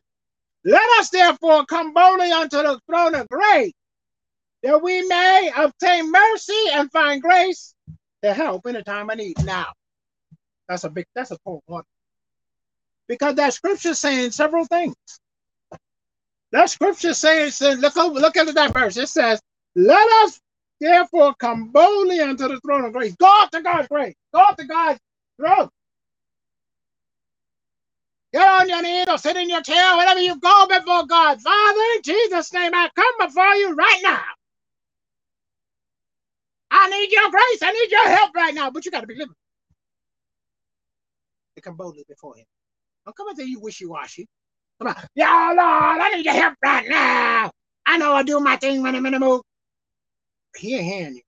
Let 0.64 0.99
us 0.99 1.10
therefore 1.10 1.66
come 1.66 1.93
boldly 1.93 2.32
unto 2.32 2.58
the 2.58 2.80
throne 2.88 3.16
of 3.16 3.28
grace, 3.30 3.74
that 4.64 4.82
we 4.82 5.07
may 5.07 5.51
obtain 5.55 6.12
mercy 6.12 6.66
and 6.74 6.91
find 6.91 7.22
grace 7.22 7.74
to 8.24 8.34
help 8.34 8.66
in 8.68 8.76
a 8.76 8.84
time 8.84 9.09
of 9.09 9.18
need. 9.18 9.43
Now, 9.43 9.68
that's 10.68 10.84
a 10.84 10.89
big, 10.89 11.05
that's 11.16 11.32
a 11.32 11.38
cool 11.45 11.64
one. 11.66 11.84
Because 13.07 13.36
that 13.36 13.53
scripture 13.53 13.93
saying 13.93 14.32
several 14.32 14.66
things. 14.66 14.95
That 16.51 16.70
scripture 16.70 17.14
saying, 17.14 17.51
look, 17.80 17.97
over, 17.97 18.20
look 18.20 18.38
at 18.38 18.53
that 18.53 18.74
verse. 18.74 18.97
It 18.97 19.07
says, 19.07 19.41
Let 19.76 20.07
us 20.24 20.39
Therefore, 20.82 21.36
come 21.36 21.68
boldly 21.68 22.20
unto 22.22 22.47
the 22.47 22.59
throne 22.66 22.86
of 22.86 22.93
grace. 22.93 23.16
Go 23.16 23.45
to 23.51 23.62
God's 23.62 23.88
grace. 23.88 24.16
Go 24.34 24.43
to 24.57 24.66
God's 24.66 24.99
throne. 25.39 25.70
Get 28.34 28.49
on 28.49 28.68
your 28.68 28.82
knees 28.82 29.05
or 29.07 29.20
sit 29.20 29.38
in 29.38 29.47
your 29.47 29.62
chair, 29.62 29.95
whatever 29.95 30.22
you 30.22 30.39
go 30.39 30.66
before 30.68 31.05
God. 31.05 31.39
Father, 31.39 31.82
in 31.97 32.01
Jesus' 32.03 32.51
name, 32.51 32.72
I 32.74 32.89
come 32.95 33.28
before 33.28 33.53
you 33.53 33.76
right 33.76 33.99
now. 34.01 34.24
I 36.72 36.89
need 36.89 37.11
your 37.11 37.30
grace. 37.30 37.61
I 37.61 37.72
need 37.72 37.91
your 37.91 38.07
help 38.07 38.34
right 38.34 38.53
now, 38.53 38.72
but 38.72 38.86
you 38.86 38.91
got 38.91 39.01
to 39.01 39.07
be 39.07 39.15
living. 39.15 39.36
To 41.57 41.61
come 41.61 41.76
boldly 41.76 42.05
before 42.07 42.36
Him. 42.38 42.45
Don't 43.05 43.15
come 43.15 43.28
and 43.28 43.38
say 43.38 43.43
you 43.43 43.59
wishy 43.59 43.86
washy. 43.86 44.28
Come 44.80 44.88
on. 44.88 44.95
Yeah, 45.15 45.47
Lord, 45.49 46.01
I 46.01 46.11
need 46.15 46.26
your 46.26 46.34
help 46.34 46.55
right 46.63 46.88
now. 46.88 47.51
I 47.86 47.97
know 47.97 48.13
I 48.13 48.24
do 48.24 48.39
my 48.39 48.55
thing 48.55 48.82
when 48.82 48.95
I'm 48.95 49.05
in 49.05 49.13
the 49.13 49.19
mood. 49.19 49.41
He 50.57 50.76
ain't 50.76 50.86
hearing 50.86 51.15
you. 51.15 51.22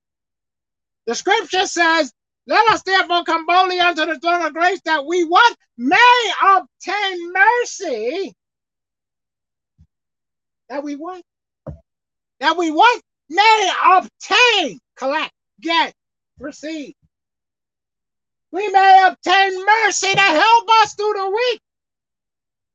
The 1.06 1.14
scripture 1.14 1.66
says, 1.66 2.12
Let 2.46 2.66
us 2.70 2.82
therefore 2.82 3.24
come 3.24 3.44
boldly 3.44 3.80
unto 3.80 4.06
the 4.06 4.18
throne 4.18 4.42
of 4.42 4.54
grace 4.54 4.80
that 4.86 5.04
we 5.04 5.24
what? 5.24 5.54
May 5.76 6.32
obtain 6.42 7.32
mercy. 7.32 8.32
That 10.70 10.82
we 10.82 10.96
what? 10.96 11.22
That 12.40 12.56
we 12.56 12.70
what? 12.70 13.02
May 13.30 13.72
obtain, 13.84 14.78
collect, 14.96 15.32
get, 15.60 15.94
receive. 16.38 16.94
We 18.50 18.68
may 18.68 19.08
obtain 19.08 19.66
mercy 19.66 20.12
to 20.12 20.20
help 20.20 20.68
us 20.82 20.94
through 20.94 21.14
the 21.14 21.30
week. 21.30 21.60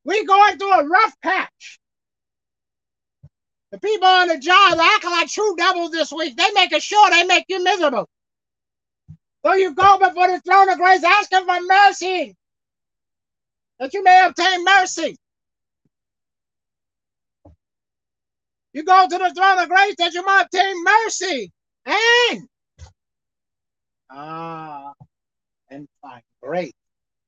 We 0.04 0.26
going 0.26 0.58
through 0.58 0.74
a 0.74 0.88
rough 0.88 1.14
patch. 1.22 1.80
The 3.72 3.80
people 3.80 4.08
on 4.08 4.28
the 4.28 4.39
job 4.39 4.80
acting 4.80 5.12
like 5.12 5.30
true 5.30 5.56
devils 5.56 5.91
this 5.91 6.12
week. 6.12 6.36
They 6.36 6.52
making 6.54 6.80
sure 6.80 7.10
they 7.12 7.24
make 7.24 7.45
you 7.47 7.64
miserable. 7.64 8.10
So 9.45 9.54
you 9.54 9.74
go 9.74 9.97
before 10.00 10.28
the 10.28 10.41
throne 10.41 10.70
of 10.70 10.78
grace 10.78 11.04
asking 11.04 11.45
for 11.45 11.60
mercy, 11.62 12.36
that 13.80 13.93
you 13.93 14.04
may 14.04 14.26
obtain 14.26 14.66
mercy. 14.66 15.16
You 18.74 18.84
go 18.84 19.07
to 19.09 19.17
the 19.17 19.34
throne 19.36 19.59
of 19.59 19.70
grace 19.70 19.95
that 19.97 20.13
you 20.13 20.24
might 20.24 20.43
obtain 20.43 20.84
mercy 20.84 21.51
and 21.86 22.47
ah 24.11 24.93
and 25.70 25.88
find 26.01 26.22
grace. 26.41 26.74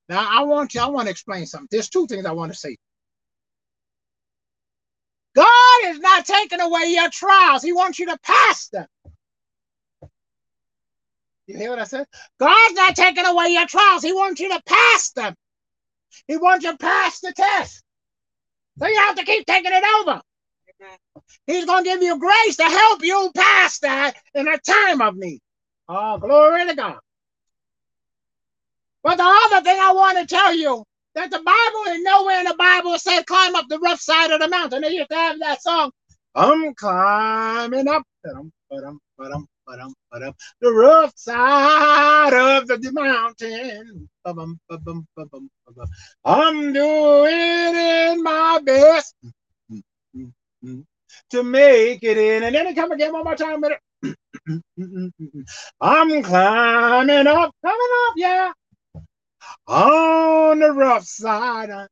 Now 0.10 0.28
I 0.30 0.44
want 0.44 0.76
you, 0.76 0.82
I 0.82 0.88
want 0.88 1.08
to 1.08 1.12
explain 1.12 1.46
something. 1.46 1.68
There's 1.72 1.90
two 1.90 2.08
things 2.08 2.26
I 2.26 2.32
want 2.32 2.52
to 2.52 2.58
say. 2.58 2.78
God 5.36 5.80
is 5.86 6.00
not 6.00 6.26
taking 6.26 6.60
away 6.60 6.94
your 6.94 7.10
trials. 7.10 7.64
He 7.64 7.74
wants 7.74 8.00
you 8.00 8.08
to 8.08 8.18
pass 8.22 8.68
them. 8.68 8.86
You 11.48 11.58
hear 11.58 11.70
what 11.70 11.80
I 11.80 11.86
said? 11.86 12.06
God's 12.40 12.76
not 12.76 12.96
taking 12.96 13.26
away 13.26 13.50
your 13.50 13.66
trials. 13.66 14.04
He 14.04 14.14
wants 14.14 14.40
you 14.40 14.50
to 14.50 14.62
pass 14.66 15.12
them. 15.12 15.36
He 16.28 16.38
wants 16.38 16.66
you 16.66 16.72
to 16.72 16.78
pass 16.78 17.20
the 17.22 17.34
test. 17.34 17.84
So 18.80 18.88
you 18.88 19.00
have 19.00 19.16
to 19.16 19.24
keep 19.24 19.46
taking 19.46 19.72
it 19.74 19.84
over. 20.02 20.22
He's 21.48 21.66
going 21.66 21.84
to 21.84 21.90
give 21.90 22.02
you 22.02 22.20
grace 22.20 22.56
to 22.58 22.64
help 22.64 23.04
you 23.04 23.32
pass 23.36 23.80
that 23.80 24.14
in 24.34 24.48
a 24.48 24.58
time 24.58 25.02
of 25.02 25.16
need. 25.16 25.42
Oh, 25.88 26.18
glory 26.18 26.68
to 26.68 26.76
God. 26.76 27.00
But 29.04 29.18
the 29.18 29.24
other 29.24 29.64
thing 29.64 29.78
I 29.80 29.92
want 29.94 30.18
to 30.20 30.26
tell 30.28 30.54
you 30.54 30.84
that 31.16 31.32
the 31.32 31.40
Bible 31.40 31.94
is 31.94 32.04
nowhere 32.04 32.40
in 32.40 32.46
the 32.46 32.56
Bible 32.58 32.98
says 32.98 33.24
climb 33.26 33.56
up 33.56 33.66
the 33.68 33.80
rough 33.80 34.00
side 34.00 34.32
of 34.32 34.40
the 34.40 34.48
mountain. 34.48 34.82
They 34.82 34.92
used 34.92 35.10
to 35.10 35.16
have 35.16 35.40
that 35.40 35.62
song. 35.62 35.92
I'm 36.36 36.74
climbing 36.76 37.88
up, 37.90 38.04
the 38.24 38.52
rough 40.64 41.12
side 41.16 42.34
of 42.34 42.68
the 42.68 42.92
mountain. 42.92 44.10
I'm 46.24 46.74
doing 46.74 48.24
my 48.24 48.60
best 48.64 49.16
to 51.32 51.44
make 51.44 52.04
it 52.04 52.18
in. 52.18 52.44
And 52.44 52.56
then 52.56 52.68
it 52.68 52.76
come 52.76 52.92
again 52.92 53.14
one 53.14 53.24
more 53.24 53.36
time. 53.36 53.62
I'm 55.82 56.24
climbing 56.24 57.28
up, 57.28 57.56
coming 57.64 57.92
up, 58.08 58.14
yeah. 58.16 58.52
On 59.68 60.60
the 60.60 60.72
rough 60.72 61.06
side 61.06 61.70
uh, 61.70 61.88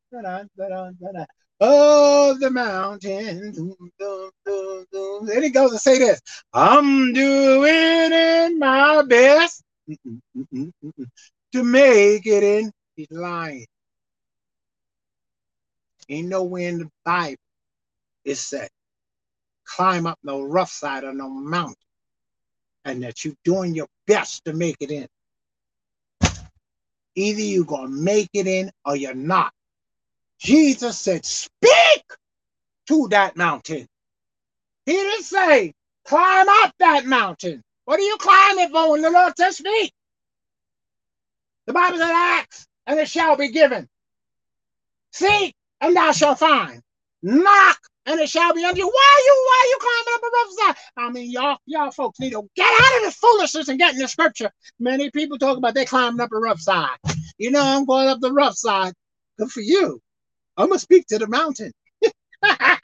of 1.61 2.39
the 2.39 2.49
mountain. 2.51 3.53
Then 5.25 5.43
he 5.43 5.49
goes 5.49 5.71
and 5.71 5.81
say 5.81 5.99
this. 5.99 6.21
I'm 6.53 7.13
doing 7.13 8.59
my 8.59 9.03
best 9.03 9.63
mm, 9.89 10.19
mm, 10.53 10.71
mm, 10.83 11.05
to 11.53 11.63
make 11.63 12.25
it 12.25 12.43
in. 12.43 12.71
He's 12.95 13.11
lying. 13.11 13.65
Ain't 16.09 16.27
nowhere 16.27 16.69
in 16.69 16.79
the 16.79 16.89
Bible 17.05 17.37
it 18.25 18.35
said 18.37 18.69
climb 19.65 20.07
up 20.07 20.19
no 20.23 20.41
rough 20.43 20.71
side 20.71 21.03
of 21.05 21.15
no 21.15 21.29
mountain 21.29 21.75
and 22.85 23.03
that 23.03 23.23
you're 23.23 23.35
doing 23.43 23.75
your 23.75 23.87
best 24.07 24.45
to 24.45 24.53
make 24.53 24.77
it 24.79 24.91
in. 24.91 25.07
Either 27.15 27.41
you're 27.41 27.65
going 27.65 27.89
to 27.91 28.01
make 28.03 28.29
it 28.33 28.47
in 28.47 28.71
or 28.85 28.95
you're 28.95 29.15
not. 29.15 29.53
Jesus 30.39 30.99
said, 30.99 31.25
Speak 31.25 32.03
to 32.87 33.07
that 33.09 33.37
mountain. 33.37 33.87
He 34.85 34.93
didn't 34.93 35.25
say, 35.25 35.73
Climb 36.05 36.47
up 36.49 36.73
that 36.79 37.05
mountain. 37.05 37.63
What 37.85 37.99
are 37.99 38.03
you 38.03 38.17
climbing 38.19 38.69
for 38.71 38.91
when 38.91 39.01
the 39.01 39.11
Lord 39.11 39.33
says, 39.37 39.57
Speak? 39.57 39.93
The 41.67 41.73
Bible 41.73 41.97
said, 41.99 42.11
Ask 42.11 42.67
and 42.87 42.99
it 42.99 43.09
shall 43.09 43.37
be 43.37 43.51
given. 43.51 43.87
Seek 45.13 45.55
and 45.81 45.95
thou 45.95 46.13
shalt 46.13 46.39
find. 46.39 46.81
Knock 47.23 47.79
and 48.09 48.19
it 48.19 48.29
shall 48.29 48.53
be 48.53 48.65
unto 48.65 48.79
you. 48.79 48.87
Why 48.87 49.15
are 49.15 49.25
you 49.25 49.45
why 49.45 49.63
are 49.63 49.69
you 49.69 49.77
climbing 49.81 50.13
up 50.15 50.23
a 50.23 50.31
rough 50.35 50.51
side? 50.57 50.83
I 50.97 51.11
mean, 51.11 51.31
y'all, 51.31 51.57
y'all 51.67 51.91
folks 51.91 52.19
need 52.19 52.31
to 52.31 52.49
get 52.55 52.65
out 52.65 52.97
of 52.97 53.03
this 53.03 53.15
foolishness 53.15 53.67
and 53.67 53.77
get 53.77 53.93
in 53.93 53.99
the 53.99 54.07
scripture. 54.07 54.51
Many 54.79 55.11
people 55.11 55.37
talk 55.37 55.57
about 55.57 55.75
they 55.75 55.85
climbing 55.85 56.19
up 56.19 56.31
a 56.31 56.37
rough 56.37 56.59
side. 56.59 56.97
You 57.37 57.51
know, 57.51 57.61
I'm 57.61 57.85
going 57.85 58.07
up 58.07 58.19
the 58.19 58.33
rough 58.33 58.55
side. 58.55 58.93
Good 59.37 59.51
for 59.51 59.61
you. 59.61 60.01
I'm 60.57 60.69
gonna 60.69 60.79
speak 60.79 61.05
to 61.07 61.19
the 61.19 61.27
mountain. 61.27 61.71
I'm 62.43 62.79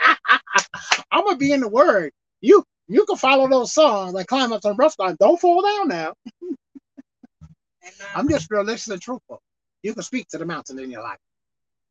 gonna 1.11 1.37
be 1.37 1.51
in 1.51 1.61
the 1.61 1.69
word. 1.69 2.11
You 2.41 2.63
you 2.87 3.03
can 3.05 3.17
follow 3.17 3.49
those 3.49 3.73
songs 3.73 4.13
like 4.13 4.27
climb 4.27 4.53
up 4.53 4.61
the 4.61 4.75
rough 4.75 4.93
side. 4.93 5.17
Don't 5.17 5.41
fall 5.41 5.63
down 5.63 5.87
now. 5.87 6.13
I'm 8.15 8.29
just 8.29 8.51
realistic 8.51 8.93
and 8.93 9.01
truthful. 9.01 9.41
You 9.81 9.95
can 9.95 10.03
speak 10.03 10.27
to 10.29 10.37
the 10.37 10.45
mountain 10.45 10.77
in 10.77 10.91
your 10.91 11.01
life. 11.01 11.19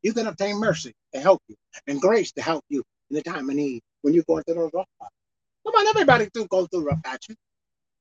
You 0.03 0.12
can 0.12 0.28
obtain 0.28 0.59
mercy 0.59 0.93
to 1.14 1.20
help 1.20 1.43
you 1.49 1.57
and 1.89 2.01
grace 2.01 2.30
to 2.32 2.43
help 2.43 2.64
you 2.68 2.85
in 3.15 3.23
the 3.23 3.31
time 3.31 3.49
of 3.49 3.57
need 3.57 3.81
when 4.03 4.12
you're 4.12 4.25
going 4.27 4.43
through 4.43 4.57
those 4.57 4.71
rough 4.75 4.89
patches. 5.01 5.15
Come 5.67 5.75
on, 5.75 5.87
everybody 5.87 6.29
do 6.35 6.47
go 6.47 6.67
through 6.67 6.85
rough 6.85 7.03
patches. 7.03 7.37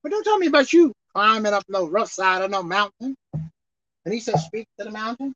But 0.02 0.10
don't 0.10 0.24
tell 0.24 0.38
me 0.38 0.48
about 0.48 0.72
you 0.72 0.92
climbing 1.14 1.52
up 1.52 1.64
no 1.68 1.86
rough 1.88 2.10
side 2.10 2.42
of 2.42 2.50
no 2.50 2.62
mountain. 2.62 3.14
And 3.32 4.12
he 4.12 4.20
says, 4.20 4.44
speak 4.44 4.66
to 4.78 4.84
the 4.84 4.90
mountain. 4.90 5.34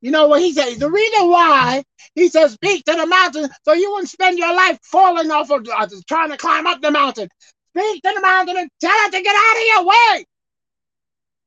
You 0.00 0.10
know 0.10 0.28
what 0.28 0.42
he 0.42 0.52
says? 0.52 0.78
The 0.78 0.90
reason 0.90 1.28
why 1.28 1.82
he 2.14 2.28
says 2.28 2.52
speak 2.52 2.84
to 2.84 2.94
the 2.94 3.06
mountain, 3.06 3.50
so 3.64 3.74
you 3.74 3.90
wouldn't 3.92 4.08
spend 4.08 4.38
your 4.38 4.54
life 4.54 4.78
falling 4.82 5.30
off 5.30 5.50
of 5.50 5.66
uh, 5.68 5.86
trying 6.08 6.30
to 6.30 6.38
climb 6.38 6.66
up 6.66 6.80
the 6.80 6.90
mountain. 6.90 7.28
Speak 7.76 8.02
to 8.02 8.12
the 8.14 8.20
mountain 8.20 8.56
and 8.56 8.70
tell 8.80 8.90
it 9.06 9.12
to 9.12 9.22
get 9.22 9.36
out 9.36 9.56
of 9.56 9.62
your 9.66 9.86
way. 9.86 10.24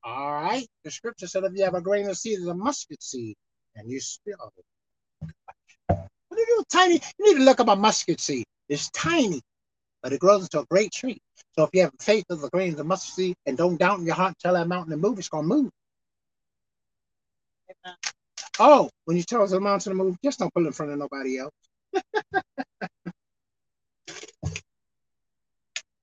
All 0.03 0.31
right. 0.31 0.67
The 0.83 0.91
scripture 0.91 1.27
said 1.27 1.43
if 1.45 1.53
you 1.55 1.63
have 1.63 1.73
a 1.73 1.81
grain 1.81 2.07
of 2.07 2.17
seed 2.17 2.39
as 2.39 2.47
a 2.47 2.53
mustard 2.53 3.01
seed, 3.01 3.35
and 3.75 3.89
you 3.89 3.99
spill 3.99 4.51
it. 4.57 4.65
Are 6.33 6.39
you 6.39 6.63
tiny? 6.69 7.01
You 7.19 7.33
need 7.33 7.39
to 7.39 7.45
look 7.45 7.59
up 7.59 7.67
a 7.67 7.75
mustard 7.75 8.19
seed. 8.19 8.45
It's 8.69 8.89
tiny, 8.91 9.41
but 10.01 10.13
it 10.13 10.19
grows 10.19 10.43
into 10.43 10.59
a 10.59 10.65
great 10.65 10.91
tree. 10.91 11.19
So 11.55 11.63
if 11.63 11.69
you 11.73 11.81
have 11.81 11.91
faith 11.99 12.25
of 12.29 12.41
the 12.41 12.49
grain 12.49 12.71
of 12.71 12.77
the 12.77 12.83
mustard 12.83 13.13
seed 13.15 13.35
and 13.45 13.57
don't 13.57 13.77
doubt 13.77 13.99
in 13.99 14.05
your 14.05 14.15
heart, 14.15 14.35
tell 14.39 14.53
that 14.53 14.67
mountain 14.67 14.91
to 14.91 14.97
move, 14.97 15.19
it's 15.19 15.29
gonna 15.29 15.47
move. 15.47 15.69
Amen. 17.85 17.95
Oh, 18.59 18.89
when 19.05 19.17
you 19.17 19.23
tell 19.23 19.45
the 19.45 19.59
mountain 19.59 19.91
to 19.91 20.03
move, 20.03 20.17
just 20.23 20.39
don't 20.39 20.53
put 20.53 20.63
it 20.63 20.67
in 20.67 20.73
front 20.73 20.91
of 20.91 20.99
nobody 20.99 21.39
else. 21.39 21.53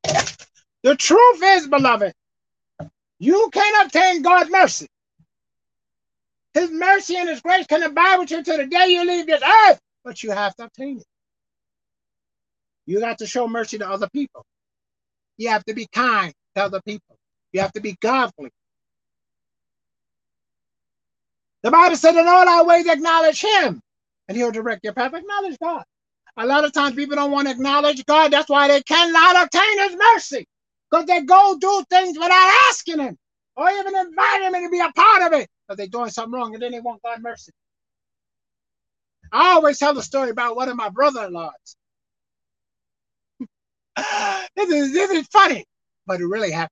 the 0.83 0.97
truth 0.97 1.41
is, 1.43 1.69
beloved, 1.69 2.13
you 3.19 3.51
can 3.53 3.87
obtain 3.87 4.23
God's 4.23 4.51
mercy. 4.51 4.87
His 6.55 6.71
mercy 6.71 7.17
and 7.17 7.29
His 7.29 7.41
grace 7.41 7.67
can 7.67 7.83
abide 7.83 8.19
with 8.19 8.31
you 8.31 8.43
till 8.43 8.57
the 8.57 8.67
day 8.67 8.89
you 8.89 9.07
leave 9.07 9.27
this 9.27 9.43
earth, 9.43 9.79
but 10.05 10.23
you 10.23 10.33
have 10.33 10.55
to 10.57 10.65
obtain 10.65 10.99
it. 10.99 11.07
You 12.87 13.01
got 13.01 13.19
to 13.19 13.27
show 13.27 13.49
mercy 13.49 13.79
to 13.79 13.89
other 13.89 14.09
people. 14.11 14.45
You 15.39 15.51
have 15.51 15.65
to 15.67 15.75
be 15.75 15.87
kind 15.93 16.33
to 16.57 16.65
other 16.65 16.81
people. 16.87 17.17
You 17.53 17.61
have 17.63 17.73
to 17.75 17.81
be 17.81 17.97
godly. 18.03 18.51
The 21.63 21.73
Bible 21.73 21.97
said, 21.97 22.17
in 22.17 22.29
all 22.29 22.49
our 22.49 22.67
ways 22.67 22.89
acknowledge 22.89 23.43
Him, 23.43 23.83
and 24.29 24.39
He'll 24.39 24.53
direct 24.53 24.85
your 24.85 24.95
path. 24.95 25.15
Acknowledge 25.15 25.59
God. 25.63 25.85
A 26.39 26.47
lot 26.47 26.65
of 26.65 26.73
times 26.73 26.97
people 26.97 27.17
don't 27.17 27.33
want 27.33 27.49
to 27.49 27.53
acknowledge 27.55 28.05
God. 28.07 28.33
That's 28.33 28.51
why 28.51 28.69
they 28.69 28.83
cannot 28.83 29.45
obtain 29.45 29.81
His 29.91 29.97
mercy 30.15 30.47
because 30.91 31.07
they 31.07 31.23
go 31.23 31.59
do 31.61 31.85
things 31.91 32.19
without 32.19 32.65
asking 32.71 33.01
Him 33.01 33.19
or 33.57 33.71
even 33.71 33.97
inviting 33.97 34.55
Him 34.55 34.65
to 34.65 34.71
be 34.71 34.81
a 34.81 34.93
part 34.95 35.23
of 35.35 35.41
it 35.41 35.49
because 35.69 35.79
they're 35.79 35.89
doing 35.89 36.11
something 36.11 36.33
wrong 36.33 36.55
and 36.55 36.63
then 36.65 36.73
they 36.73 36.81
want 36.81 37.03
God's 37.03 37.23
mercy. 37.23 37.53
I 39.33 39.53
always 39.53 39.79
tell 39.79 39.95
the 39.95 40.03
story 40.03 40.31
about 40.31 40.57
one 40.57 40.69
of 40.69 40.77
my 40.77 40.89
brother-in-laws. 40.89 41.77
this, 44.57 44.71
is, 44.71 44.93
this 44.93 45.11
is 45.11 45.27
funny, 45.29 45.65
but 46.07 46.21
it 46.21 46.27
really 46.27 46.51
happened. 46.51 46.71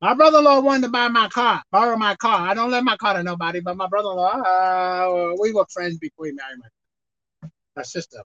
My 0.00 0.14
brother-in-law 0.14 0.60
wanted 0.60 0.82
to 0.82 0.88
buy 0.90 1.08
my 1.08 1.28
car, 1.28 1.62
borrow 1.70 1.96
my 1.96 2.16
car. 2.16 2.48
I 2.48 2.54
don't 2.54 2.70
lend 2.70 2.84
my 2.84 2.96
car 2.96 3.14
to 3.14 3.22
nobody, 3.22 3.60
but 3.60 3.76
my 3.76 3.86
brother-in-law, 3.86 4.40
uh, 4.40 5.36
we 5.40 5.52
were 5.52 5.64
friends 5.72 5.98
before 5.98 6.26
he 6.26 6.32
married 6.32 6.58
my, 6.58 7.48
my 7.76 7.82
sister. 7.82 8.22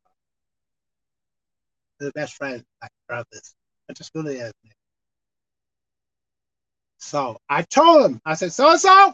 The 2.00 2.12
best 2.12 2.34
friends, 2.34 2.64
like 2.82 2.92
brothers. 3.08 3.56
I 3.90 3.94
just 3.94 4.12
really 4.16 4.38
is. 4.38 4.52
So 6.98 7.38
I 7.48 7.62
told 7.62 8.06
him, 8.12 8.22
I 8.26 8.34
said, 8.34 8.52
so 8.54 8.76
so, 8.76 9.14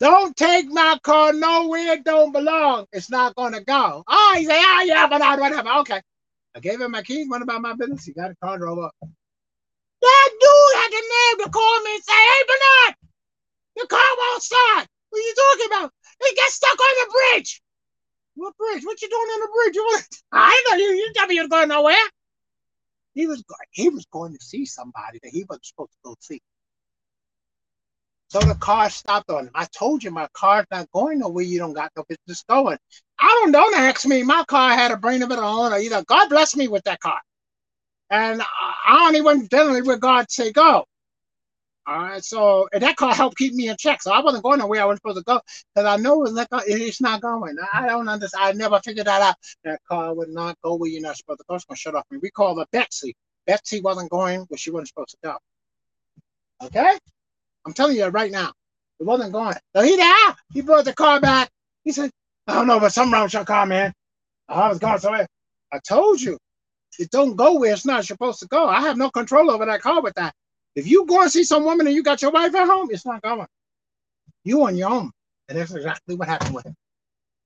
don't 0.00 0.36
take 0.36 0.66
my 0.70 0.98
car 1.02 1.32
nowhere 1.32 1.94
it 1.94 2.04
don't 2.04 2.32
belong. 2.32 2.86
It's 2.92 3.10
not 3.10 3.34
gonna 3.34 3.62
go. 3.62 4.04
Oh, 4.06 4.34
he 4.36 4.44
said, 4.44 4.56
oh 4.56 4.84
yeah, 4.86 5.08
but 5.08 5.22
I 5.22 5.36
whatever. 5.36 5.68
Okay. 5.80 6.00
I 6.54 6.60
gave 6.60 6.80
him 6.80 6.92
my 6.92 7.02
keys, 7.02 7.28
went 7.28 7.42
about 7.42 7.62
my 7.62 7.74
business. 7.74 8.04
He 8.04 8.12
got 8.12 8.30
a 8.30 8.36
car, 8.42 8.58
drove 8.58 8.78
up. 8.78 8.94
That 9.00 10.30
dude 10.40 10.82
had 10.82 10.90
the 10.90 11.02
nerve 11.02 11.46
to 11.46 11.50
call 11.50 11.82
me 11.82 11.94
and 11.94 12.04
say, 12.04 12.12
Hey 12.12 12.42
Bernard, 12.46 12.96
the 13.76 13.86
car 13.88 14.10
won't 14.18 14.42
start. 14.42 14.86
What 15.10 15.18
are 15.18 15.22
you 15.22 15.34
talking 15.34 15.66
about? 15.66 15.92
He 16.24 16.34
gets 16.34 16.54
stuck 16.54 16.78
on 16.78 16.94
the 17.00 17.12
bridge. 17.12 17.62
What 18.34 18.56
bridge? 18.56 18.84
What 18.84 19.02
you 19.02 19.08
doing 19.08 19.20
on 19.20 19.40
the 19.40 19.48
bridge? 19.52 19.76
You 19.76 19.82
want 19.82 20.08
I 20.32 20.64
know 20.70 20.76
you 20.76 20.90
you 20.92 21.12
tell 21.14 21.26
me 21.26 21.34
you're 21.34 21.48
going 21.48 21.68
nowhere. 21.68 21.96
He 23.14 23.26
was 23.26 23.42
going 23.42 23.66
he 23.72 23.88
was 23.88 24.06
going 24.12 24.32
to 24.32 24.44
see 24.44 24.64
somebody 24.64 25.18
that 25.22 25.30
he 25.30 25.44
wasn't 25.48 25.66
supposed 25.66 25.92
to 25.92 25.98
go 26.04 26.14
see. 26.20 26.40
So 28.28 28.40
the 28.40 28.54
car 28.56 28.90
stopped 28.90 29.30
on 29.30 29.46
him. 29.46 29.50
I 29.54 29.66
told 29.66 30.04
you 30.04 30.10
my 30.10 30.28
car's 30.34 30.66
not 30.70 30.90
going 30.92 31.20
nowhere. 31.20 31.44
You 31.44 31.58
don't 31.58 31.72
got 31.72 31.90
no 31.96 32.04
business 32.08 32.44
going. 32.48 32.78
I 33.18 33.26
don't 33.42 33.52
don't 33.52 33.74
ask 33.74 34.06
me. 34.06 34.22
My 34.22 34.44
car 34.46 34.70
had 34.72 34.90
a 34.90 34.96
brain 34.96 35.22
of 35.22 35.30
its 35.30 35.40
own, 35.40 35.72
or 35.72 35.78
either 35.78 36.04
God 36.04 36.28
bless 36.28 36.54
me 36.54 36.68
with 36.68 36.84
that 36.84 37.00
car. 37.00 37.20
And 38.10 38.42
I 38.42 39.06
only 39.06 39.22
went 39.22 39.50
generally 39.50 39.82
where 39.82 39.96
God 39.96 40.30
say 40.30 40.52
go. 40.52 40.84
All 41.86 42.02
right, 42.02 42.22
so 42.22 42.68
and 42.74 42.82
that 42.82 42.96
car 42.96 43.14
helped 43.14 43.38
keep 43.38 43.54
me 43.54 43.68
in 43.68 43.76
check. 43.78 44.02
So 44.02 44.12
I 44.12 44.20
wasn't 44.20 44.42
going 44.42 44.58
nowhere 44.58 44.82
I 44.82 44.84
was 44.84 44.98
supposed 44.98 45.16
to 45.16 45.24
go 45.24 45.40
because 45.74 45.86
I 45.86 45.96
know 45.96 46.22
it's 46.26 47.00
not 47.00 47.22
going. 47.22 47.56
I 47.72 47.86
don't 47.86 48.08
understand. 48.08 48.44
I 48.44 48.52
never 48.52 48.78
figured 48.84 49.06
that 49.06 49.22
out. 49.22 49.36
That 49.64 49.80
car 49.88 50.12
would 50.14 50.28
not 50.28 50.58
go 50.62 50.74
where 50.74 50.90
you're 50.90 51.00
not 51.00 51.16
supposed 51.16 51.38
to 51.38 51.44
go. 51.48 51.54
It's 51.54 51.64
gonna 51.64 51.78
shut 51.78 51.94
off 51.94 52.04
me. 52.10 52.18
We 52.20 52.30
call 52.30 52.58
her 52.58 52.66
Betsy. 52.72 53.16
Betsy 53.46 53.80
wasn't 53.80 54.10
going 54.10 54.40
where 54.48 54.58
she 54.58 54.70
wasn't 54.70 54.88
supposed 54.88 55.12
to 55.12 55.16
go. 55.22 55.36
Okay, 56.66 56.98
I'm 57.68 57.74
telling 57.74 57.98
you 57.98 58.06
right 58.06 58.32
now, 58.32 58.50
it 58.98 59.04
wasn't 59.04 59.30
going. 59.30 59.54
So 59.76 59.82
he 59.82 59.94
there. 59.96 60.36
He 60.54 60.62
brought 60.62 60.86
the 60.86 60.94
car 60.94 61.20
back. 61.20 61.50
He 61.84 61.92
said, 61.92 62.10
"I 62.46 62.54
don't 62.54 62.66
know, 62.66 62.80
but 62.80 62.94
something 62.94 63.12
wrong 63.12 63.24
with 63.24 63.34
your 63.34 63.44
car, 63.44 63.66
man. 63.66 63.92
I 64.48 64.68
was 64.68 64.78
going 64.78 64.98
somewhere." 64.98 65.28
I 65.70 65.78
told 65.86 66.18
you, 66.18 66.38
it 66.98 67.10
don't 67.10 67.36
go 67.36 67.58
where 67.58 67.74
it's 67.74 67.84
not 67.84 68.06
supposed 68.06 68.40
to 68.40 68.46
go. 68.46 68.66
I 68.66 68.80
have 68.80 68.96
no 68.96 69.10
control 69.10 69.50
over 69.50 69.66
that 69.66 69.82
car 69.82 70.00
with 70.00 70.14
that. 70.14 70.34
If 70.76 70.86
you 70.86 71.04
go 71.04 71.20
and 71.20 71.30
see 71.30 71.44
some 71.44 71.64
woman 71.64 71.86
and 71.86 71.94
you 71.94 72.02
got 72.02 72.22
your 72.22 72.30
wife 72.30 72.54
at 72.54 72.66
home, 72.66 72.88
it's 72.90 73.04
not 73.04 73.20
going. 73.20 73.46
You 74.44 74.64
on 74.64 74.78
your 74.78 74.88
own. 74.88 75.10
And 75.48 75.58
that's 75.58 75.74
exactly 75.74 76.14
what 76.14 76.26
happened 76.26 76.54
with 76.54 76.64
him. 76.64 76.74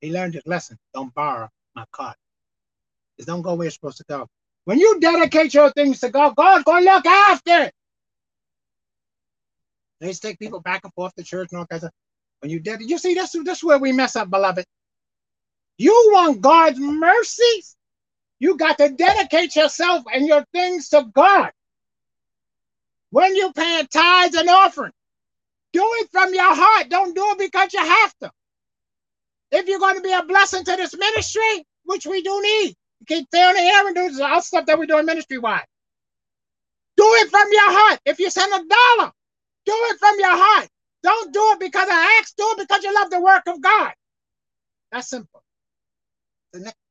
He 0.01 0.13
learned 0.13 0.35
his 0.35 0.47
lesson. 0.47 0.79
Don't 0.95 1.13
borrow 1.15 1.49
my 1.75 1.85
car. 1.91 2.15
Just 3.17 3.27
don't 3.27 3.43
go 3.43 3.55
where 3.55 3.67
it's 3.67 3.75
supposed 3.75 3.99
to 3.99 4.05
go. 4.09 4.29
When 4.67 4.79
you 4.79 5.01
dedicate 5.01 5.53
your 5.53 5.71
things 5.73 5.99
to 6.01 6.11
God, 6.11 6.37
God's 6.37 6.63
gonna 6.63 6.85
look 6.85 7.07
after 7.07 7.65
it. 7.65 7.75
They 10.03 10.09
used 10.09 10.21
to 10.23 10.29
take 10.29 10.41
people 10.41 10.61
back 10.61 10.81
and 10.83 10.93
forth 10.95 11.15
to 11.15 11.23
church 11.23 11.51
and 11.53 11.61
all 11.61 11.67
kinds 11.67 11.85
of 11.85 11.93
when 12.41 12.51
you 12.51 12.59
dedicate, 12.59 12.91
you 12.91 12.99
see, 12.99 13.15
that's 13.15 13.37
that's 13.45 13.63
where 13.63 13.79
we 13.79 13.93
mess 13.93 14.17
up, 14.17 14.29
beloved. 14.31 14.65
You 15.79 15.93
want 16.13 16.41
God's 16.41 16.81
mercies. 16.81 17.77
You 18.41 18.57
got 18.57 18.79
to 18.79 18.89
dedicate 18.89 19.55
yourself 19.55 20.03
and 20.13 20.27
your 20.27 20.45
things 20.53 20.89
to 20.89 21.07
God. 21.15 21.53
When 23.11 23.37
you 23.37 23.53
paying 23.53 23.87
tithes 23.87 24.35
and 24.35 24.49
offering, 24.49 24.91
do 25.73 25.89
it 26.01 26.09
from 26.11 26.35
your 26.35 26.53
heart. 26.53 26.89
Don't 26.89 27.15
do 27.15 27.25
it 27.31 27.39
because 27.39 27.73
you 27.73 27.79
have 27.79 28.15
to. 28.23 28.33
If 29.53 29.69
you're 29.69 29.79
going 29.79 29.97
to 29.97 30.03
be 30.03 30.13
a 30.13 30.25
blessing 30.25 30.65
to 30.65 30.77
this 30.77 30.97
ministry, 30.97 31.65
which 31.85 32.07
we 32.07 32.23
do 32.23 32.43
need, 32.43 32.75
keep 33.07 33.29
on 33.37 33.55
the 33.55 33.61
air 33.61 33.87
and 33.87 33.95
do 33.95 34.25
all 34.25 34.43
stuff 34.43 34.67
that 34.67 34.77
we're 34.77 34.87
doing 34.87 35.07
ministry 35.07 35.39
wise. 35.39 35.63
Do 36.97 37.05
it 37.07 37.31
from 37.31 37.47
your 37.53 37.71
heart. 37.71 38.01
If 38.05 38.19
you 38.19 38.31
send 38.31 38.53
a 38.53 38.67
dollar, 38.99 39.13
do 39.65 39.73
it 39.75 39.99
from 39.99 40.15
your 40.19 40.37
heart. 40.37 40.69
Don't 41.03 41.33
do 41.33 41.41
it 41.53 41.61
because 41.61 41.89
I 41.91 42.19
asked. 42.21 42.37
Do 42.37 42.45
it 42.53 42.59
because 42.69 42.83
you 42.85 42.95
love 42.95 43.11
the 43.11 43.21
work 43.21 43.43
of 43.47 43.61
God. 43.61 43.93
That's 44.91 45.09
simple. 45.09 45.43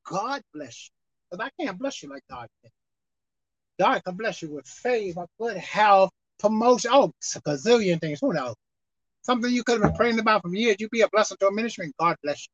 God 0.06 0.42
bless 0.54 0.90
you. 0.90 0.92
Because 1.30 1.48
I 1.48 1.64
can't 1.64 1.80
bless 1.80 2.04
you 2.04 2.10
like 2.10 2.24
God 2.30 2.48
can. 2.62 2.72
God 3.80 4.04
can 4.04 4.16
bless 4.16 4.42
you 4.42 4.54
with 4.54 4.68
favor, 4.68 5.26
good 5.40 5.58
health, 5.58 6.12
promotion. 6.40 6.92
Oh, 6.94 7.14
it's 7.20 7.36
a 7.36 7.42
gazillion 7.42 8.00
things. 8.00 8.20
Who 8.22 8.34
knows? 8.34 8.56
Something 9.24 9.52
you 9.52 9.64
could 9.64 9.82
have 9.82 9.92
been 9.92 9.98
praying 9.98 10.20
about 10.20 10.42
for 10.42 10.54
years. 10.54 10.78
You 10.80 10.90
be 10.90 11.02
a 11.02 11.10
blessing 11.10 11.38
to 11.40 11.48
a 11.48 11.54
ministry, 11.54 11.86
and 11.86 11.94
God 12.00 12.18
bless 12.24 12.42
you. 12.42 12.52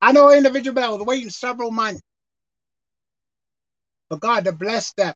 I 0.00 0.12
know 0.12 0.28
an 0.28 0.38
individual 0.38 0.74
that 0.74 0.90
was 0.90 1.06
waiting 1.06 1.30
several 1.30 1.70
months 1.70 2.02
for 4.08 4.18
God 4.18 4.44
to 4.46 4.52
bless 4.52 4.92
them. 4.94 5.14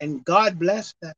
And 0.00 0.24
God 0.24 0.58
blessed 0.58 0.96
them. 1.02 1.14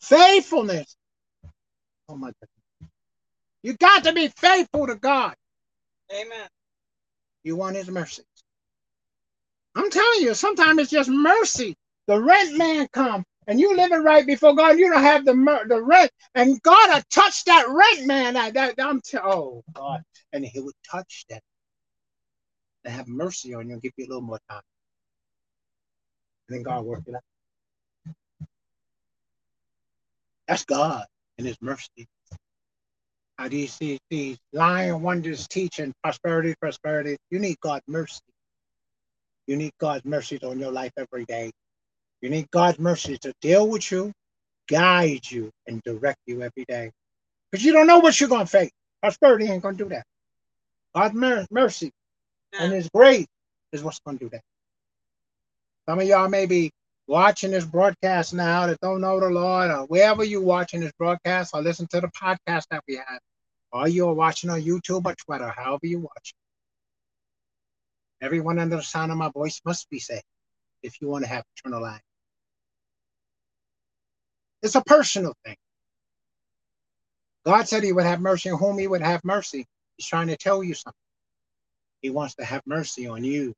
Faithfulness. 0.00 0.96
Oh 2.08 2.16
my 2.16 2.28
God. 2.28 2.48
You 3.62 3.74
got 3.74 4.04
to 4.04 4.12
be 4.14 4.28
faithful 4.28 4.86
to 4.88 4.96
God. 4.96 5.34
Amen. 6.12 6.48
You 7.44 7.56
want 7.56 7.76
his 7.76 7.88
mercy. 7.90 8.22
I'm 9.76 9.90
telling 9.90 10.22
you, 10.22 10.34
sometimes 10.34 10.80
it's 10.80 10.90
just 10.90 11.10
mercy. 11.10 11.76
The 12.08 12.20
rent 12.20 12.58
man 12.58 12.88
come 12.92 13.24
and 13.50 13.58
you 13.58 13.76
living 13.76 14.04
right 14.04 14.24
before 14.24 14.54
God, 14.54 14.78
you 14.78 14.88
don't 14.88 15.02
have 15.02 15.24
the 15.24 15.34
the 15.68 15.82
rent, 15.82 16.12
and 16.36 16.62
God 16.62 16.94
will 16.94 17.02
touch 17.10 17.42
that 17.46 17.66
rent 17.68 18.06
man. 18.06 18.34
That, 18.34 18.54
that 18.54 18.74
I'm 18.78 19.00
t- 19.00 19.18
oh 19.18 19.64
God, 19.74 20.02
and 20.32 20.44
He 20.44 20.60
would 20.60 20.76
touch 20.88 21.24
that 21.28 21.42
and 22.84 22.94
have 22.94 23.08
mercy 23.08 23.52
on 23.52 23.66
you 23.66 23.72
and 23.72 23.82
give 23.82 23.90
you 23.96 24.06
a 24.06 24.08
little 24.08 24.22
more 24.22 24.38
time. 24.48 24.62
And 26.48 26.58
then 26.58 26.62
God 26.62 26.84
work 26.84 27.02
it 27.08 27.14
out. 27.16 28.14
That's 30.46 30.64
God 30.64 31.04
and 31.36 31.44
His 31.44 31.56
mercy. 31.60 32.06
How 33.36 33.48
do 33.48 33.56
you 33.56 33.66
see 33.66 33.98
these 34.10 34.38
lying 34.52 35.02
wonders 35.02 35.48
teaching 35.48 35.92
prosperity, 36.04 36.54
prosperity? 36.60 37.16
You 37.30 37.40
need 37.40 37.58
God's 37.58 37.84
mercy. 37.88 38.20
You 39.48 39.56
need 39.56 39.72
God's 39.80 40.04
mercy 40.04 40.38
on 40.44 40.60
your 40.60 40.70
life 40.70 40.92
every 40.96 41.24
day. 41.24 41.50
You 42.20 42.30
need 42.30 42.50
God's 42.50 42.78
mercy 42.78 43.16
to 43.18 43.32
deal 43.40 43.68
with 43.68 43.90
you, 43.90 44.12
guide 44.68 45.30
you, 45.30 45.50
and 45.66 45.82
direct 45.82 46.18
you 46.26 46.42
every 46.42 46.64
day. 46.68 46.90
Because 47.50 47.64
you 47.64 47.72
don't 47.72 47.86
know 47.86 47.98
what 47.98 48.20
you're 48.20 48.28
going 48.28 48.46
to 48.46 48.50
face. 48.50 48.70
Prosperity 49.02 49.46
ain't 49.46 49.62
going 49.62 49.76
to 49.76 49.84
do 49.84 49.90
that. 49.90 50.04
God's 50.94 51.14
mer- 51.14 51.46
mercy 51.50 51.92
and 52.58 52.72
His 52.72 52.88
grace 52.94 53.26
is 53.72 53.82
what's 53.82 54.00
going 54.00 54.18
to 54.18 54.24
do 54.24 54.30
that. 54.30 54.42
Some 55.88 56.00
of 56.00 56.06
y'all 56.06 56.28
may 56.28 56.46
be 56.46 56.70
watching 57.06 57.50
this 57.50 57.64
broadcast 57.64 58.34
now 58.34 58.66
that 58.66 58.80
don't 58.80 59.00
know 59.00 59.18
the 59.18 59.28
Lord, 59.28 59.70
or 59.70 59.86
wherever 59.86 60.22
you're 60.22 60.42
watching 60.42 60.80
this 60.80 60.92
broadcast, 60.98 61.52
or 61.54 61.62
listen 61.62 61.86
to 61.88 62.00
the 62.00 62.08
podcast 62.08 62.64
that 62.70 62.82
we 62.86 62.96
have, 62.96 63.20
or 63.72 63.88
you're 63.88 64.12
watching 64.12 64.50
on 64.50 64.62
YouTube 64.62 65.06
or 65.06 65.14
Twitter, 65.14 65.48
however 65.48 65.86
you 65.86 66.00
watch. 66.00 66.34
Everyone 68.20 68.58
under 68.58 68.76
the 68.76 68.82
sound 68.82 69.10
of 69.10 69.18
my 69.18 69.30
voice 69.30 69.60
must 69.64 69.88
be 69.90 69.98
saved 69.98 70.22
if 70.82 71.00
you 71.00 71.08
want 71.08 71.24
to 71.24 71.30
have 71.30 71.44
eternal 71.56 71.82
life. 71.82 72.02
It's 74.62 74.74
a 74.74 74.82
personal 74.82 75.34
thing. 75.44 75.56
God 77.44 77.68
said 77.68 77.82
he 77.82 77.92
would 77.92 78.04
have 78.04 78.20
mercy 78.20 78.50
on 78.50 78.58
whom 78.58 78.78
he 78.78 78.86
would 78.86 79.00
have 79.00 79.24
mercy. 79.24 79.66
He's 79.96 80.06
trying 80.06 80.28
to 80.28 80.36
tell 80.36 80.62
you 80.62 80.74
something. 80.74 80.94
He 82.02 82.10
wants 82.10 82.34
to 82.36 82.44
have 82.44 82.62
mercy 82.66 83.06
on 83.06 83.24
you. 83.24 83.54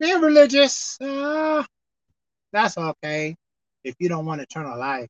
Being 0.00 0.20
religious, 0.20 0.96
uh, 1.00 1.64
that's 2.52 2.78
okay 2.78 3.34
if 3.84 3.94
you 3.98 4.08
don't 4.08 4.26
want 4.26 4.40
eternal 4.40 4.78
life. 4.78 5.08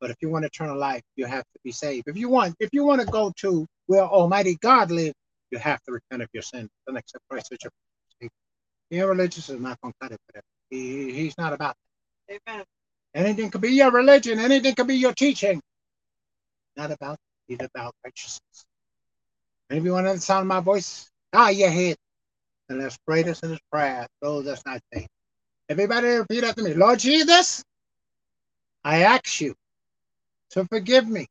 But 0.00 0.10
if 0.10 0.16
you 0.20 0.30
want 0.30 0.44
eternal 0.44 0.76
life, 0.76 1.02
you 1.16 1.26
have 1.26 1.42
to 1.42 1.60
be 1.62 1.72
saved. 1.72 2.08
If 2.08 2.16
you 2.16 2.28
want, 2.28 2.56
if 2.58 2.70
you 2.72 2.84
want 2.84 3.00
to 3.00 3.06
go 3.06 3.32
to 3.38 3.66
where 3.86 4.02
Almighty 4.02 4.56
God 4.60 4.90
lives, 4.90 5.14
you 5.50 5.58
have 5.58 5.80
to 5.84 5.92
repent 5.92 6.22
of 6.22 6.28
your 6.32 6.42
sin 6.42 6.68
and 6.86 6.96
accept 6.96 7.24
Christ 7.28 7.52
as 7.52 7.58
your 7.62 7.70
Savior. 8.20 8.30
Being 8.90 9.04
religious 9.04 9.48
is 9.48 9.60
not 9.60 9.80
going 9.80 9.92
to 9.92 10.08
cut 10.08 10.12
it. 10.12 10.42
He, 10.70 11.12
he's 11.12 11.36
not 11.38 11.52
about 11.52 11.76
that. 11.76 11.91
Amen. 12.32 12.64
Anything 13.14 13.50
could 13.50 13.60
be 13.60 13.72
your 13.72 13.90
religion. 13.90 14.38
Anything 14.38 14.74
could 14.74 14.86
be 14.86 14.96
your 14.96 15.12
teaching. 15.12 15.60
Not 16.76 16.90
about. 16.90 17.18
He's 17.46 17.58
about 17.60 17.94
righteousness. 18.04 18.64
You 19.70 19.92
want 19.92 20.06
to 20.06 20.18
sound 20.20 20.48
my 20.48 20.60
voice, 20.60 21.08
ah, 21.32 21.48
your 21.48 21.70
head 21.70 21.96
and 22.72 22.80
let's 22.80 22.98
pray 23.06 23.22
this 23.22 23.40
in 23.40 23.50
his 23.50 23.60
prayer. 23.70 24.06
Those 24.20 24.44
that's 24.46 24.64
not 24.66 24.80
saved. 24.92 25.08
Everybody 25.68 26.08
repeat 26.08 26.44
after 26.44 26.62
me. 26.62 26.74
Lord 26.74 26.98
Jesus, 26.98 27.62
I 28.84 29.02
ask 29.02 29.40
you 29.40 29.54
to 30.50 30.64
forgive 30.66 31.08
me 31.08 31.26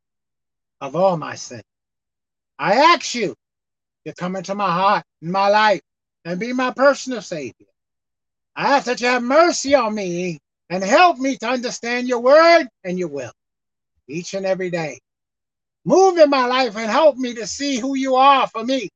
of 0.80 0.96
all 0.96 1.18
my 1.18 1.36
sins. 1.36 1.64
I 2.58 2.76
ask 2.76 3.16
you 3.16 3.36
to 4.06 4.14
come 4.14 4.36
into 4.36 4.56
my 4.56 4.72
heart 4.72 5.04
and 5.22 5.32
my 5.32 5.50
life 5.50 5.82
and 6.26 6.40
be 6.40 6.54
my 6.54 6.72
personal 6.72 7.22
savior. 7.22 7.68
I 8.56 8.78
ask 8.78 8.86
that 8.86 9.02
you 9.02 9.08
have 9.08 9.24
mercy 9.24 9.76
on 9.76 9.96
me 9.96 10.40
and 10.72 10.84
help 10.84 11.20
me 11.20 11.38
to 11.38 11.48
understand 11.48 12.08
your 12.08 12.22
word 12.22 12.68
and 12.86 12.98
your 12.98 13.10
will 13.10 13.34
each 14.08 14.34
and 14.34 14.46
every 14.46 14.72
day. 14.72 14.98
Move 15.84 16.18
in 16.18 16.30
my 16.30 16.46
life 16.46 16.78
and 16.78 16.90
help 16.90 17.18
me 17.18 17.34
to 17.36 17.46
see 17.46 17.78
who 17.78 17.96
you 17.96 18.16
are 18.16 18.48
for 18.48 18.64
me 18.64 18.88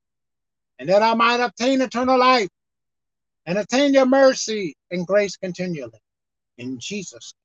and 0.80 0.88
that 0.90 1.04
I 1.04 1.14
might 1.16 1.42
obtain 1.42 1.82
eternal 1.82 2.18
life 2.18 2.48
and 3.46 3.58
attain 3.58 3.94
your 3.94 4.06
mercy 4.06 4.74
and 4.90 5.06
grace 5.06 5.36
continually. 5.36 6.00
In 6.58 6.80
Jesus' 6.80 7.34
name. 7.36 7.42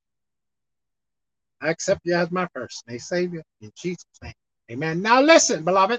I 1.68 1.72
accept 1.72 2.02
you 2.04 2.14
as 2.14 2.30
my 2.30 2.46
personal 2.54 3.00
Savior 3.00 3.42
in 3.60 3.72
Jesus' 3.76 4.06
name. 4.22 4.34
Amen. 4.70 5.02
Now 5.02 5.20
listen, 5.20 5.64
beloved. 5.64 5.98